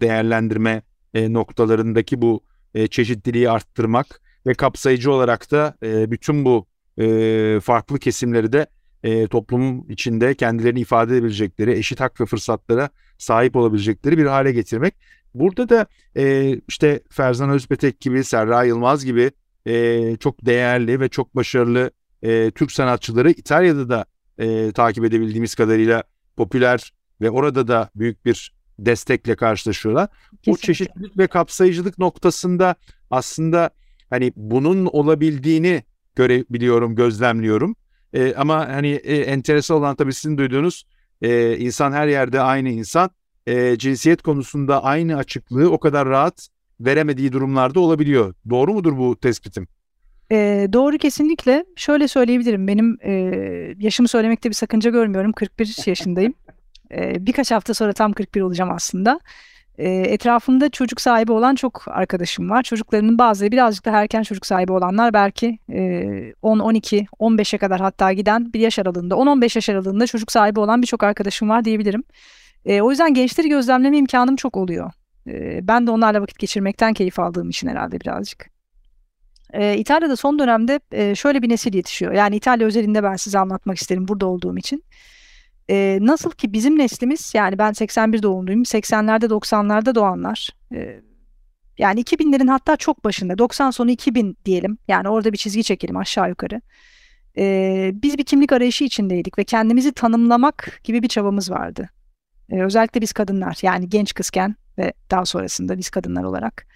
değerlendirme 0.01 0.83
e, 1.15 1.33
noktalarındaki 1.33 2.23
bu 2.23 2.45
e, 2.75 2.87
çeşitliliği 2.87 3.51
arttırmak 3.51 4.21
ve 4.47 4.55
kapsayıcı 4.55 5.13
olarak 5.13 5.51
da 5.51 5.77
e, 5.83 6.11
bütün 6.11 6.45
bu 6.45 6.67
e, 6.99 7.61
farklı 7.63 7.99
kesimleri 7.99 8.53
de 8.53 8.67
e, 9.03 9.27
toplumun 9.27 9.87
içinde 9.89 10.35
kendilerini 10.35 10.81
ifade 10.81 11.13
edebilecekleri, 11.13 11.73
eşit 11.73 12.01
hak 12.01 12.21
ve 12.21 12.27
fırsatlara 12.27 12.89
sahip 13.19 13.57
olabilecekleri 13.57 14.19
bir 14.19 14.27
hale 14.27 14.53
getirmek. 14.53 14.95
Burada 15.35 15.69
da 15.69 15.87
e, 16.17 16.55
işte 16.69 17.01
Ferzan 17.11 17.51
Özpetek 17.51 18.01
gibi, 18.01 18.25
Serra 18.25 18.65
Yılmaz 18.65 19.05
gibi 19.05 19.31
e, 19.67 20.17
çok 20.17 20.47
değerli 20.47 21.01
ve 21.01 21.09
çok 21.09 21.37
başarılı 21.37 21.91
e, 22.23 22.51
Türk 22.51 22.73
sanatçıları 22.73 23.31
İtalya'da 23.31 23.89
da 23.89 24.07
e, 24.39 24.73
takip 24.73 25.05
edebildiğimiz 25.05 25.55
kadarıyla 25.55 26.03
popüler 26.37 26.93
ve 27.21 27.31
orada 27.31 27.69
da 27.69 27.91
büyük 27.97 28.25
bir 28.27 28.55
destekle 28.79 29.37
karşılaşıyorlar. 29.37 30.09
Kesinlikle. 30.09 30.53
O 30.53 30.57
çeşitlilik 30.57 31.19
ve 31.19 31.27
kapsayıcılık 31.27 31.99
noktasında 31.99 32.75
aslında 33.11 33.71
hani 34.11 34.33
bunun 34.37 34.87
olabildiğini 34.87 35.83
görebiliyorum, 36.15 36.95
gözlemliyorum. 36.95 37.77
E, 38.13 38.35
ama 38.35 38.69
hani 38.69 38.89
e, 38.89 39.17
enteresan 39.17 39.77
olan 39.77 39.97
tabii 39.97 40.13
sizin 40.13 40.39
duyduğunuz 40.39 40.85
e, 41.23 41.57
insan 41.59 41.93
her 41.93 42.09
yerde 42.09 42.41
aynı 42.41 42.69
insan. 42.69 43.11
E, 43.47 43.79
cinsiyet 43.79 44.23
konusunda 44.23 44.85
aynı 44.85 45.17
açıklığı 45.17 45.71
o 45.71 45.81
kadar 45.81 46.09
rahat 46.09 46.49
veremediği 46.81 47.33
durumlarda 47.33 47.81
olabiliyor. 47.81 48.35
Doğru 48.51 48.75
mudur 48.75 48.97
bu 48.99 49.21
tespitim? 49.21 49.69
E, 50.33 50.69
doğru 50.73 50.99
kesinlikle. 50.99 51.65
Şöyle 51.77 52.09
söyleyebilirim. 52.09 52.69
Benim 52.69 52.99
e, 53.03 53.13
yaşımı 53.79 54.09
söylemekte 54.09 54.49
bir 54.49 54.55
sakınca 54.55 54.91
görmüyorum. 54.91 55.33
41 55.33 55.87
yaşındayım. 55.87 56.35
E, 56.91 57.27
birkaç 57.27 57.51
hafta 57.51 57.75
sonra 57.75 57.93
tam 57.93 58.13
41 58.13 58.41
olacağım 58.41 58.71
aslında. 58.71 59.21
E, 59.79 59.89
etrafımda 59.91 60.71
çocuk 60.71 61.01
sahibi 61.01 61.33
olan 61.33 61.55
çok 61.55 61.85
arkadaşım 61.89 62.51
var. 62.51 62.63
Çocuklarının 62.63 63.19
bazıları 63.19 63.53
birazcık 63.53 63.85
daha 63.85 64.03
erken 64.03 64.23
çocuk 64.23 64.47
sahibi 64.47 64.73
olanlar 64.73 65.13
belki 65.13 65.59
e, 65.73 66.33
10, 66.43 66.59
12, 66.59 67.07
15'e 67.21 67.59
kadar 67.59 67.81
hatta 67.81 68.13
giden 68.13 68.53
bir 68.53 68.61
yaş 68.61 68.79
aralığında, 68.79 69.15
10-15 69.15 69.59
yaş 69.59 69.69
aralığında 69.69 70.07
çocuk 70.07 70.33
sahibi 70.33 70.61
olan 70.61 70.83
birçok 70.83 71.03
arkadaşım 71.03 71.49
var 71.49 71.65
diyebilirim. 71.65 72.05
E, 72.65 72.81
o 72.81 72.91
yüzden 72.91 73.15
gençleri 73.15 73.49
gözlemleme 73.49 73.99
imkanım 73.99 74.37
çok 74.37 74.57
oluyor. 74.57 74.91
E, 75.27 75.69
ben 75.69 75.87
de 75.87 75.91
onlarla 75.91 76.23
vakit 76.23 76.39
geçirmekten 76.39 76.95
keyif 76.95 77.19
aldığım 77.19 77.51
için 77.51 77.69
herhalde 77.69 78.01
birazcık. 78.01 78.54
E, 79.55 79.77
İtalya'da 79.79 80.17
son 80.17 80.39
dönemde 80.39 80.81
e, 80.93 81.15
şöyle 81.15 81.43
bir 81.43 81.49
nesil 81.49 81.75
yetişiyor. 81.75 82.13
Yani 82.13 82.37
İtalya 82.37 82.67
özelinde 82.67 83.03
ben 83.03 83.17
size 83.17 83.39
anlatmak 83.39 83.79
isterim 83.79 84.09
burada 84.09 84.27
olduğum 84.27 84.59
için. 84.59 84.85
E, 85.71 85.99
nasıl 86.01 86.31
ki 86.31 86.53
bizim 86.53 86.79
neslimiz 86.79 87.33
yani 87.35 87.59
ben 87.59 87.73
81 87.73 88.23
doğumluyum. 88.23 88.63
80'lerde 88.63 89.25
90'larda 89.25 89.95
doğanlar. 89.95 90.51
E, 90.73 91.01
yani 91.79 92.01
2000'lerin 92.01 92.51
hatta 92.51 92.77
çok 92.77 93.05
başında 93.05 93.39
90 93.39 93.71
sonu 93.71 93.91
2000 93.91 94.37
diyelim. 94.45 94.79
Yani 94.89 95.09
orada 95.09 95.33
bir 95.33 95.39
çizgi 95.39 95.63
çekelim 95.63 95.97
aşağı 95.97 96.29
yukarı. 96.29 96.61
E, 97.39 97.91
biz 97.95 98.19
bir 98.19 98.25
kimlik 98.25 98.53
arayışı 98.53 98.85
içindeydik 98.85 99.39
ve 99.39 99.45
kendimizi 99.45 99.93
tanımlamak 99.93 100.81
gibi 100.85 101.03
bir 101.03 101.09
çabamız 101.09 101.51
vardı. 101.51 101.89
E, 102.51 102.63
özellikle 102.63 103.01
biz 103.01 103.13
kadınlar 103.13 103.59
yani 103.63 103.89
genç 103.89 104.15
kızken 104.15 104.57
ve 104.79 104.93
daha 105.11 105.25
sonrasında 105.25 105.79
biz 105.79 105.91
kadınlar 105.91 106.25
olarak. 106.25 106.67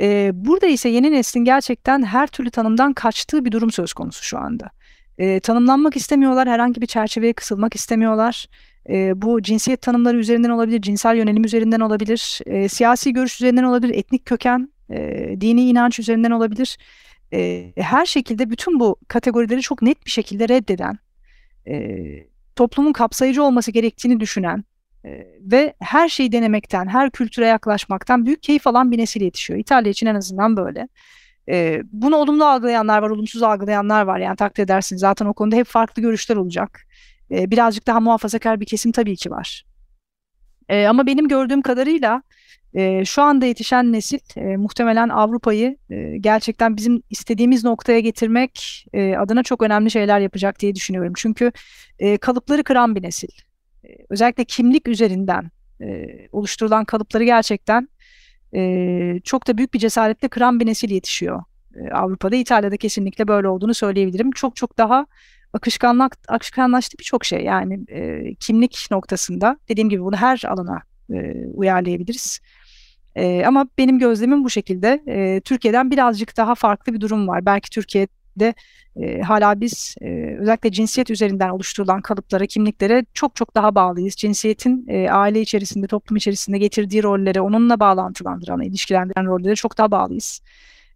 E, 0.00 0.30
burada 0.34 0.66
ise 0.66 0.88
yeni 0.88 1.12
neslin 1.12 1.44
gerçekten 1.44 2.02
her 2.02 2.26
türlü 2.26 2.50
tanımdan 2.50 2.92
kaçtığı 2.92 3.44
bir 3.44 3.52
durum 3.52 3.70
söz 3.70 3.92
konusu 3.92 4.24
şu 4.24 4.38
anda. 4.38 4.70
E, 5.18 5.40
tanımlanmak 5.40 5.96
istemiyorlar, 5.96 6.48
herhangi 6.48 6.80
bir 6.80 6.86
çerçeveye 6.86 7.32
kısılmak 7.32 7.74
istemiyorlar. 7.74 8.46
E, 8.88 9.22
bu 9.22 9.42
cinsiyet 9.42 9.82
tanımları 9.82 10.18
üzerinden 10.18 10.50
olabilir, 10.50 10.82
cinsel 10.82 11.16
yönelim 11.16 11.44
üzerinden 11.44 11.80
olabilir, 11.80 12.40
e, 12.46 12.68
siyasi 12.68 13.12
görüş 13.12 13.34
üzerinden 13.34 13.64
olabilir, 13.64 13.94
etnik 13.94 14.26
köken, 14.26 14.68
e, 14.90 15.28
dini 15.40 15.68
inanç 15.68 15.98
üzerinden 15.98 16.30
olabilir. 16.30 16.78
E, 17.32 17.72
her 17.76 18.06
şekilde 18.06 18.50
bütün 18.50 18.80
bu 18.80 18.96
kategorileri 19.08 19.60
çok 19.60 19.82
net 19.82 20.06
bir 20.06 20.10
şekilde 20.10 20.48
reddeden, 20.48 20.98
e, 21.68 21.96
toplumun 22.56 22.92
kapsayıcı 22.92 23.42
olması 23.42 23.70
gerektiğini 23.70 24.20
düşünen, 24.20 24.64
ve 25.40 25.74
her 25.80 26.08
şeyi 26.08 26.32
denemekten, 26.32 26.88
her 26.88 27.10
kültüre 27.10 27.46
yaklaşmaktan 27.46 28.26
büyük 28.26 28.42
keyif 28.42 28.66
alan 28.66 28.90
bir 28.90 28.98
nesil 28.98 29.20
yetişiyor. 29.20 29.58
İtalya 29.60 29.90
için 29.90 30.06
en 30.06 30.14
azından 30.14 30.56
böyle. 30.56 30.88
E, 31.48 31.82
bunu 31.92 32.16
olumlu 32.16 32.44
algılayanlar 32.44 33.02
var, 33.02 33.10
olumsuz 33.10 33.42
algılayanlar 33.42 34.02
var. 34.02 34.18
Yani 34.18 34.36
takdir 34.36 34.62
edersiniz 34.62 35.00
zaten 35.00 35.26
o 35.26 35.34
konuda 35.34 35.56
hep 35.56 35.66
farklı 35.66 36.02
görüşler 36.02 36.36
olacak. 36.36 36.86
E, 37.30 37.50
birazcık 37.50 37.86
daha 37.86 38.00
muhafazakar 38.00 38.60
bir 38.60 38.66
kesim 38.66 38.92
tabii 38.92 39.16
ki 39.16 39.30
var. 39.30 39.64
E, 40.68 40.86
ama 40.86 41.06
benim 41.06 41.28
gördüğüm 41.28 41.62
kadarıyla 41.62 42.22
e, 42.74 43.04
şu 43.04 43.22
anda 43.22 43.46
yetişen 43.46 43.92
nesil 43.92 44.18
e, 44.36 44.56
muhtemelen 44.56 45.08
Avrupa'yı 45.08 45.76
e, 45.90 46.16
gerçekten 46.18 46.76
bizim 46.76 47.02
istediğimiz 47.10 47.64
noktaya 47.64 48.00
getirmek 48.00 48.86
e, 48.92 49.16
adına 49.16 49.42
çok 49.42 49.62
önemli 49.62 49.90
şeyler 49.90 50.20
yapacak 50.20 50.60
diye 50.60 50.74
düşünüyorum. 50.74 51.12
Çünkü 51.16 51.52
e, 51.98 52.18
kalıpları 52.18 52.64
kıran 52.64 52.96
bir 52.96 53.02
nesil 53.02 53.28
özellikle 54.08 54.44
kimlik 54.44 54.88
üzerinden 54.88 55.50
e, 55.80 56.06
oluşturulan 56.32 56.84
kalıpları 56.84 57.24
gerçekten 57.24 57.88
e, 58.54 59.20
çok 59.24 59.46
da 59.46 59.58
büyük 59.58 59.74
bir 59.74 59.78
cesaretle 59.78 60.28
kıran 60.28 60.60
bir 60.60 60.66
nesil 60.66 60.90
yetişiyor. 60.90 61.42
E, 61.76 61.90
Avrupa'da, 61.90 62.36
İtalya'da 62.36 62.76
kesinlikle 62.76 63.28
böyle 63.28 63.48
olduğunu 63.48 63.74
söyleyebilirim. 63.74 64.30
Çok 64.30 64.56
çok 64.56 64.78
daha 64.78 65.06
akışkanlık, 65.52 66.16
akışkanlaştı 66.28 66.98
birçok 66.98 67.24
şey. 67.24 67.40
Yani 67.40 67.80
e, 67.88 68.34
kimlik 68.34 68.88
noktasında 68.90 69.58
dediğim 69.68 69.88
gibi 69.88 70.02
bunu 70.02 70.16
her 70.16 70.42
alana 70.48 70.82
e, 71.12 71.46
uyarlayabiliriz. 71.54 72.40
E, 73.16 73.44
ama 73.46 73.66
benim 73.78 73.98
gözlemim 73.98 74.44
bu 74.44 74.50
şekilde. 74.50 75.02
E, 75.06 75.40
Türkiye'den 75.40 75.90
birazcık 75.90 76.36
daha 76.36 76.54
farklı 76.54 76.94
bir 76.94 77.00
durum 77.00 77.28
var. 77.28 77.46
Belki 77.46 77.70
Türkiye 77.70 78.06
de 78.38 78.54
e, 78.96 79.20
hala 79.20 79.60
biz 79.60 79.94
e, 80.00 80.36
özellikle 80.40 80.72
cinsiyet 80.72 81.10
üzerinden 81.10 81.48
oluşturulan 81.48 82.02
kalıplara, 82.02 82.46
kimliklere 82.46 83.04
çok 83.14 83.36
çok 83.36 83.54
daha 83.54 83.74
bağlıyız. 83.74 84.14
Cinsiyetin 84.14 84.86
e, 84.88 85.10
aile 85.10 85.40
içerisinde, 85.40 85.86
toplum 85.86 86.16
içerisinde 86.16 86.58
getirdiği 86.58 87.02
rollere, 87.02 87.40
onunla 87.40 87.80
bağlantılandıran, 87.80 88.62
ilişkilendiren 88.62 89.26
rollere 89.26 89.54
çok 89.54 89.78
daha 89.78 89.90
bağlıyız. 89.90 90.40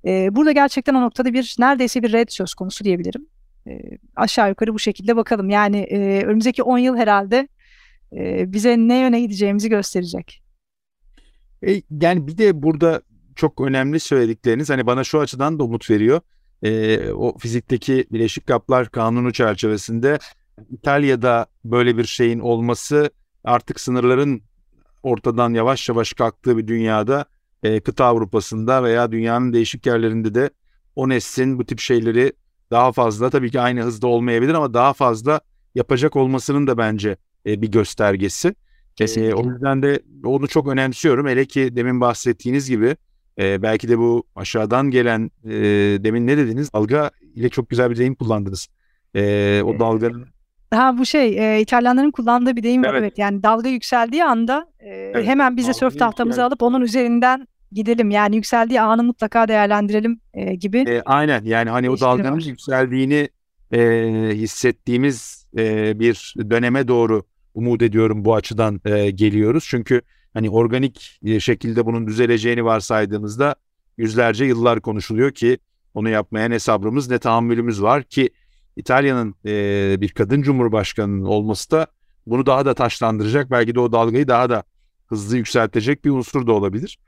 E, 0.04 0.36
burada 0.36 0.52
gerçekten 0.52 0.94
o 0.94 1.00
noktada 1.00 1.32
bir 1.32 1.56
neredeyse 1.58 2.02
bir 2.02 2.12
red 2.12 2.28
söz 2.30 2.54
konusu 2.54 2.84
diyebilirim. 2.84 3.26
E, 3.66 3.80
aşağı 4.16 4.48
yukarı 4.48 4.74
bu 4.74 4.78
şekilde 4.78 5.16
bakalım. 5.16 5.50
Yani 5.50 5.78
e, 5.78 6.24
önümüzdeki 6.24 6.62
10 6.62 6.78
yıl 6.78 6.96
herhalde 6.96 7.48
e, 8.12 8.52
bize 8.52 8.76
ne 8.78 8.98
yöne 8.98 9.20
gideceğimizi 9.20 9.68
gösterecek. 9.68 10.42
E, 11.66 11.82
yani 12.00 12.26
bir 12.26 12.38
de 12.38 12.62
burada 12.62 13.02
çok 13.36 13.60
önemli 13.60 14.00
söyledikleriniz 14.00 14.70
hani 14.70 14.86
bana 14.86 15.04
şu 15.04 15.20
açıdan 15.20 15.58
da 15.58 15.64
umut 15.64 15.90
veriyor 15.90 16.20
e, 16.62 16.98
o 17.10 17.38
fizikteki 17.38 18.06
bileşik 18.12 18.46
kaplar 18.46 18.88
kanunu 18.88 19.32
çerçevesinde 19.32 20.18
İtalya'da 20.70 21.46
böyle 21.64 21.96
bir 21.96 22.04
şeyin 22.04 22.38
olması 22.38 23.10
artık 23.44 23.80
sınırların 23.80 24.42
ortadan 25.02 25.54
yavaş 25.54 25.88
yavaş 25.88 26.12
kalktığı 26.12 26.58
bir 26.58 26.66
dünyada 26.66 27.24
e, 27.62 27.80
kıta 27.80 28.04
Avrupa'sında 28.04 28.82
veya 28.82 29.12
dünyanın 29.12 29.52
değişik 29.52 29.86
yerlerinde 29.86 30.34
de 30.34 30.50
o 30.96 31.08
neslin 31.08 31.58
bu 31.58 31.66
tip 31.66 31.80
şeyleri 31.80 32.32
daha 32.70 32.92
fazla 32.92 33.30
tabii 33.30 33.50
ki 33.50 33.60
aynı 33.60 33.82
hızda 33.82 34.06
olmayabilir 34.06 34.54
ama 34.54 34.74
daha 34.74 34.92
fazla 34.92 35.40
yapacak 35.74 36.16
olmasının 36.16 36.66
da 36.66 36.78
bence 36.78 37.16
e, 37.46 37.62
bir 37.62 37.68
göstergesi. 37.68 38.54
Kesinlikle. 38.96 39.30
E, 39.30 39.34
o 39.34 39.50
yüzden 39.50 39.82
de 39.82 40.02
onu 40.24 40.48
çok 40.48 40.68
önemsiyorum. 40.68 41.26
Hele 41.26 41.44
ki 41.44 41.76
demin 41.76 42.00
bahsettiğiniz 42.00 42.68
gibi 42.68 42.96
e, 43.38 43.62
belki 43.62 43.88
de 43.88 43.98
bu 43.98 44.24
aşağıdan 44.36 44.90
gelen 44.90 45.30
e, 45.44 45.50
demin 46.04 46.26
ne 46.26 46.36
dediniz? 46.36 46.72
Dalga 46.72 47.10
ile 47.34 47.48
çok 47.48 47.70
güzel 47.70 47.90
bir 47.90 47.96
deyim 47.96 48.14
kullandınız. 48.14 48.68
E, 49.14 49.62
o 49.64 49.78
dalganın 49.78 50.26
Ha 50.70 50.98
bu 50.98 51.06
şey 51.06 51.56
e, 51.56 51.60
İtalyanların 51.60 52.10
kullandığı 52.10 52.56
bir 52.56 52.62
deyim 52.62 52.82
var 52.82 52.88
evet. 52.88 53.00
evet. 53.02 53.18
Yani 53.18 53.42
dalga 53.42 53.68
yükseldiği 53.68 54.24
anda 54.24 54.66
e, 54.80 54.88
evet. 54.88 55.26
hemen 55.26 55.56
bize 55.56 55.74
sörf 55.74 55.98
tahtamızı 55.98 56.44
alıp 56.44 56.62
onun 56.62 56.80
üzerinden 56.80 57.48
gidelim. 57.72 58.10
Yani 58.10 58.36
yükseldiği 58.36 58.80
anı 58.80 59.04
mutlaka 59.04 59.48
değerlendirelim 59.48 60.20
e, 60.34 60.54
gibi. 60.54 60.78
E, 60.78 61.02
aynen 61.06 61.44
yani 61.44 61.70
hani 61.70 61.90
o 61.90 62.00
dalganın 62.00 62.36
var. 62.36 62.42
yükseldiğini 62.42 63.28
e, 63.72 63.80
hissettiğimiz 64.34 65.46
e, 65.58 65.98
bir 66.00 66.34
döneme 66.50 66.88
doğru 66.88 67.22
umut 67.54 67.82
ediyorum 67.82 68.24
bu 68.24 68.34
açıdan 68.34 68.80
e, 68.84 69.10
geliyoruz. 69.10 69.66
Çünkü 69.68 70.02
hani 70.38 70.50
organik 70.50 71.20
şekilde 71.40 71.86
bunun 71.86 72.06
düzeleceğini 72.06 72.64
varsaydığımızda 72.64 73.54
yüzlerce 73.96 74.44
yıllar 74.44 74.80
konuşuluyor 74.80 75.32
ki 75.32 75.58
onu 75.94 76.08
yapmaya 76.08 76.48
ne 76.48 76.58
sabrımız 76.58 77.10
ne 77.10 77.18
tahammülümüz 77.18 77.82
var 77.82 78.02
ki 78.02 78.30
İtalya'nın 78.76 79.34
e, 79.46 80.00
bir 80.00 80.08
kadın 80.08 80.42
cumhurbaşkanının 80.42 81.24
olması 81.24 81.70
da 81.70 81.86
bunu 82.26 82.46
daha 82.46 82.64
da 82.64 82.74
taşlandıracak 82.74 83.50
belki 83.50 83.74
de 83.74 83.80
o 83.80 83.92
dalgayı 83.92 84.28
daha 84.28 84.50
da 84.50 84.62
hızlı 85.06 85.36
yükseltecek 85.36 86.04
bir 86.04 86.10
unsur 86.10 86.46
da 86.46 86.52
olabilir. 86.52 86.98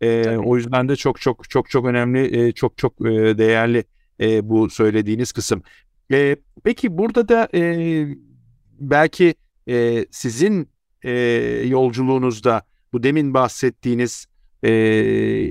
E, 0.00 0.36
o 0.36 0.56
yüzden 0.56 0.88
de 0.88 0.96
çok 0.96 1.20
çok 1.20 1.50
çok 1.50 1.70
çok 1.70 1.86
önemli, 1.86 2.40
e, 2.40 2.52
çok 2.52 2.78
çok 2.78 3.00
e, 3.00 3.38
değerli 3.38 3.84
e, 4.20 4.48
bu 4.48 4.70
söylediğiniz 4.70 5.32
kısım. 5.32 5.62
E, 6.12 6.36
peki 6.64 6.98
burada 6.98 7.28
da 7.28 7.48
e, 7.54 8.06
belki 8.80 9.34
e, 9.68 10.06
sizin 10.10 10.68
e, 11.02 11.10
yolculuğunuzda 11.66 12.69
bu 12.92 13.02
demin 13.02 13.34
bahsettiğiniz 13.34 14.26
e, 14.62 14.72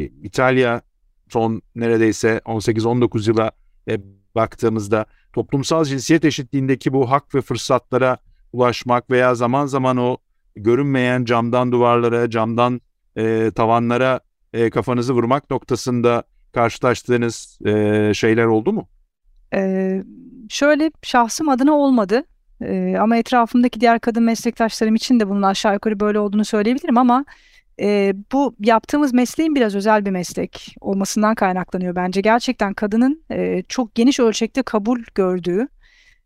İtalya 0.03 0.81
son 1.29 1.61
neredeyse 1.75 2.41
18-19 2.45 3.29
yıla 3.29 3.51
e, 3.87 3.97
baktığımızda 4.35 5.05
toplumsal 5.33 5.85
cinsiyet 5.85 6.25
eşitliğindeki 6.25 6.93
bu 6.93 7.11
hak 7.11 7.35
ve 7.35 7.41
fırsatlara 7.41 8.17
ulaşmak 8.53 9.11
veya 9.11 9.35
zaman 9.35 9.65
zaman 9.65 9.97
o 9.97 10.17
görünmeyen 10.55 11.25
camdan 11.25 11.71
duvarlara, 11.71 12.29
camdan 12.29 12.81
e, 13.15 13.51
tavanlara 13.55 14.19
e, 14.53 14.69
kafanızı 14.69 15.13
vurmak 15.13 15.49
noktasında 15.49 16.23
karşılaştığınız 16.53 17.59
e, 17.65 18.11
şeyler 18.13 18.45
oldu 18.45 18.73
mu? 18.73 18.89
Ee, 19.53 20.03
şöyle 20.49 20.91
şahsım 21.01 21.49
adına 21.49 21.73
olmadı. 21.73 22.23
Ee, 22.61 22.95
ama 22.99 23.17
etrafımdaki 23.17 23.81
diğer 23.81 23.99
kadın 23.99 24.23
meslektaşlarım 24.23 24.95
için 24.95 25.19
de 25.19 25.29
bunun 25.29 25.41
aşağı 25.41 25.73
yukarı 25.73 25.99
böyle 25.99 26.19
olduğunu 26.19 26.45
söyleyebilirim 26.45 26.97
ama 26.97 27.25
e, 27.79 28.13
bu 28.31 28.55
yaptığımız 28.59 29.13
mesleğin 29.13 29.55
biraz 29.55 29.75
özel 29.75 30.05
bir 30.05 30.11
meslek 30.11 30.75
olmasından 30.81 31.35
kaynaklanıyor 31.35 31.95
bence. 31.95 32.21
Gerçekten 32.21 32.73
kadının 32.73 33.23
e, 33.31 33.63
çok 33.69 33.95
geniş 33.95 34.19
ölçekte 34.19 34.63
kabul 34.63 34.99
gördüğü 35.15 35.67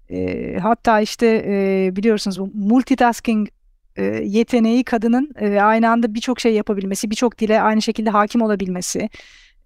e, 0.09 0.57
hatta 0.61 1.01
işte 1.01 1.43
e, 1.47 1.89
biliyorsunuz 1.95 2.39
bu 2.39 2.51
multitasking 2.53 3.49
e, 3.95 4.03
yeteneği 4.23 4.83
kadının 4.83 5.31
e, 5.39 5.59
aynı 5.61 5.89
anda 5.89 6.13
birçok 6.13 6.39
şey 6.39 6.53
yapabilmesi, 6.53 7.09
birçok 7.09 7.39
dile 7.39 7.61
aynı 7.61 7.81
şekilde 7.81 8.09
hakim 8.09 8.41
olabilmesi, 8.41 9.09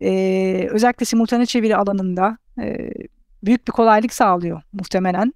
e, 0.01 0.67
özellikle 0.71 1.05
simultane 1.05 1.45
çeviri 1.45 1.75
alanında 1.75 2.37
e, 2.61 2.89
büyük 3.43 3.67
bir 3.67 3.71
kolaylık 3.71 4.13
sağlıyor 4.13 4.61
muhtemelen. 4.73 5.33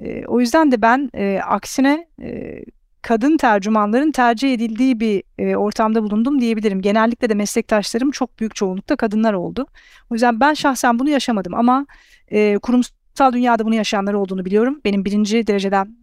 E, 0.00 0.26
o 0.26 0.40
yüzden 0.40 0.72
de 0.72 0.82
ben 0.82 1.10
e, 1.14 1.40
aksine 1.46 2.06
e, 2.22 2.60
kadın 3.02 3.36
tercümanların 3.36 4.12
tercih 4.12 4.54
edildiği 4.54 5.00
bir 5.00 5.22
e, 5.38 5.56
ortamda 5.56 6.02
bulundum 6.02 6.40
diyebilirim. 6.40 6.82
Genellikle 6.82 7.28
de 7.28 7.34
meslektaşlarım 7.34 8.10
çok 8.10 8.38
büyük 8.38 8.54
çoğunlukta 8.54 8.96
kadınlar 8.96 9.32
oldu. 9.32 9.66
O 10.10 10.14
yüzden 10.14 10.40
ben 10.40 10.54
şahsen 10.54 10.98
bunu 10.98 11.08
yaşamadım 11.08 11.54
ama 11.54 11.86
e, 12.28 12.58
kurumsal 12.58 13.32
dünyada 13.32 13.64
bunu 13.64 13.74
yaşayanlar 13.74 14.14
olduğunu 14.14 14.44
biliyorum. 14.44 14.80
Benim 14.84 15.04
birinci 15.04 15.46
dereceden 15.46 16.00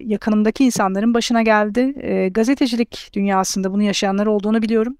yakınımdaki 0.00 0.64
insanların 0.64 1.14
başına 1.14 1.42
geldi. 1.42 1.94
E, 2.00 2.28
gazetecilik 2.28 3.10
dünyasında 3.12 3.72
bunu 3.72 3.82
yaşayanlar 3.82 4.26
olduğunu 4.26 4.62
biliyorum. 4.62 4.96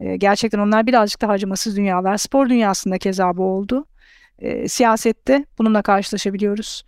E, 0.00 0.16
gerçekten 0.16 0.58
onlar 0.58 0.86
birazcık 0.86 1.20
daha 1.20 1.32
acımasız 1.32 1.76
dünyalar. 1.76 2.16
Spor 2.16 2.48
dünyasında 2.48 2.98
keza 2.98 3.36
bu 3.36 3.44
oldu. 3.44 3.86
E, 4.38 4.68
siyasette 4.68 5.44
bununla 5.58 5.82
karşılaşabiliyoruz. 5.82 6.84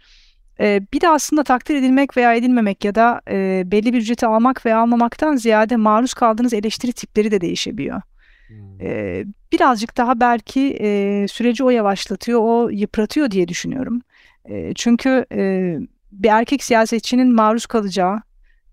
E, 0.61 0.81
bir 0.93 1.01
de 1.01 1.09
aslında 1.09 1.45
takdir 1.45 1.75
edilmek 1.75 2.17
veya 2.17 2.35
edilmemek 2.35 2.85
ya 2.85 2.95
da 2.95 3.21
e, 3.31 3.62
belli 3.67 3.93
bir 3.93 3.99
ücreti 3.99 4.27
almak 4.27 4.67
veya 4.67 4.79
almamaktan 4.79 5.37
ziyade 5.37 5.77
maruz 5.77 6.14
kaldığınız 6.14 6.55
eleştiri 6.55 6.93
tipleri 6.93 7.31
de 7.31 7.40
değişebiliyor. 7.40 8.03
Hmm. 8.49 8.81
E, 8.81 9.25
birazcık 9.53 9.97
daha 9.97 10.21
belki 10.21 10.77
e, 10.81 11.27
süreci 11.29 11.64
o 11.64 11.71
yavaşlatıyor, 11.71 12.40
o 12.43 12.71
yıpratıyor 12.71 13.31
diye 13.31 13.49
düşünüyorum. 13.49 14.03
E, 14.45 14.75
çünkü 14.75 15.27
e, 15.33 15.77
bir 16.12 16.29
erkek 16.29 16.64
siyasetçinin 16.64 17.35
maruz 17.35 17.67
kalacağı 17.67 18.23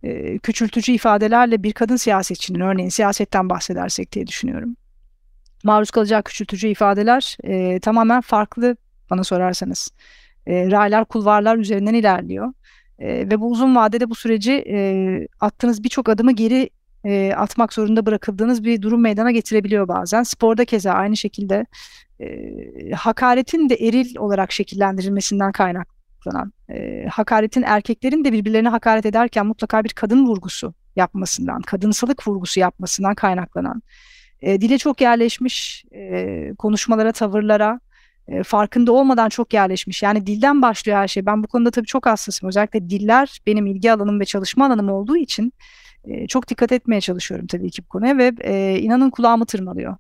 e, 0.04 0.38
küçültücü 0.38 0.92
ifadelerle 0.92 1.64
bir 1.64 1.74
kadın 1.74 1.96
siyasetçinin 1.96 2.60
örneğin 2.60 2.90
siyasetten 2.90 3.50
bahsedersek 3.50 4.12
diye 4.12 4.28
düşünüyorum. 4.28 4.76
Maruz 5.64 5.92
kalacağı 5.92 6.24
küçültücü 6.24 6.68
ifadeler 6.68 7.38
e, 7.44 7.80
tamamen 7.80 8.22
farklı 8.22 8.78
bana 9.10 9.24
sorarsanız 9.24 9.92
e, 10.48 10.72
raylar, 10.72 11.06
kulvarlar 11.06 11.58
üzerinden 11.58 11.94
ilerliyor. 11.94 12.54
E, 13.00 13.08
ve 13.08 13.42
bu 13.42 13.52
uzun 13.52 13.76
vadede 13.76 14.10
bu 14.10 14.16
süreci 14.16 14.64
e, 14.68 15.28
attığınız 15.40 15.84
birçok 15.84 16.10
adımı 16.10 16.32
geri 16.32 16.70
e, 17.04 17.34
atmak 17.34 17.74
zorunda 17.74 18.06
bırakıldığınız 18.06 18.64
bir 18.64 18.82
durum 18.82 19.02
meydana 19.02 19.32
getirebiliyor 19.32 19.88
bazen. 19.88 20.24
Sporda 20.24 20.66
keza 20.66 20.92
aynı 20.92 21.18
şekilde 21.18 21.66
e, 22.20 22.92
hakaretin 22.92 23.70
de 23.70 23.76
eril 23.76 24.18
olarak 24.18 24.52
şekillendirilmesinden 24.52 25.52
kaynaklanan, 25.52 26.54
e, 26.70 27.06
hakaretin 27.12 27.64
erkeklerin 27.64 28.26
de 28.26 28.34
birbirlerine 28.34 28.70
hakaret 28.70 29.06
ederken 29.06 29.46
mutlaka 29.46 29.84
bir 29.84 29.90
kadın 29.90 30.26
vurgusu 30.26 30.74
yapmasından, 30.96 31.62
kadınsalık 31.62 32.28
vurgusu 32.28 32.60
yapmasından 32.60 33.16
kaynaklanan, 33.16 33.82
e, 34.42 34.62
dile 34.62 34.78
çok 34.78 35.02
yerleşmiş 35.02 35.86
e, 35.92 36.54
konuşmalara, 36.58 37.12
tavırlara, 37.12 37.80
farkında 38.44 38.92
olmadan 38.92 39.30
çok 39.30 39.54
yerleşmiş. 39.54 40.04
Yani 40.04 40.28
dilden 40.28 40.62
başlıyor 40.62 40.98
her 40.98 41.08
şey. 41.08 41.26
Ben 41.26 41.44
bu 41.44 41.48
konuda 41.48 41.72
tabii 41.72 41.88
çok 41.88 42.06
hassasım. 42.06 42.50
Özellikle 42.50 42.90
diller 42.90 43.40
benim 43.48 43.66
ilgi 43.66 43.92
alanım 43.92 44.20
ve 44.20 44.26
çalışma 44.26 44.66
alanım 44.66 44.90
olduğu 44.90 45.18
için 45.18 45.54
e, 46.04 46.28
çok 46.28 46.48
dikkat 46.48 46.72
etmeye 46.72 47.02
çalışıyorum 47.02 47.48
tabii 47.48 47.72
ki 47.72 47.84
bu 47.84 47.88
konuya 47.88 48.18
ve 48.18 48.34
e, 48.42 48.80
inanın 48.80 49.10
kulağımı 49.10 49.46
tırmalıyor. 49.46 49.96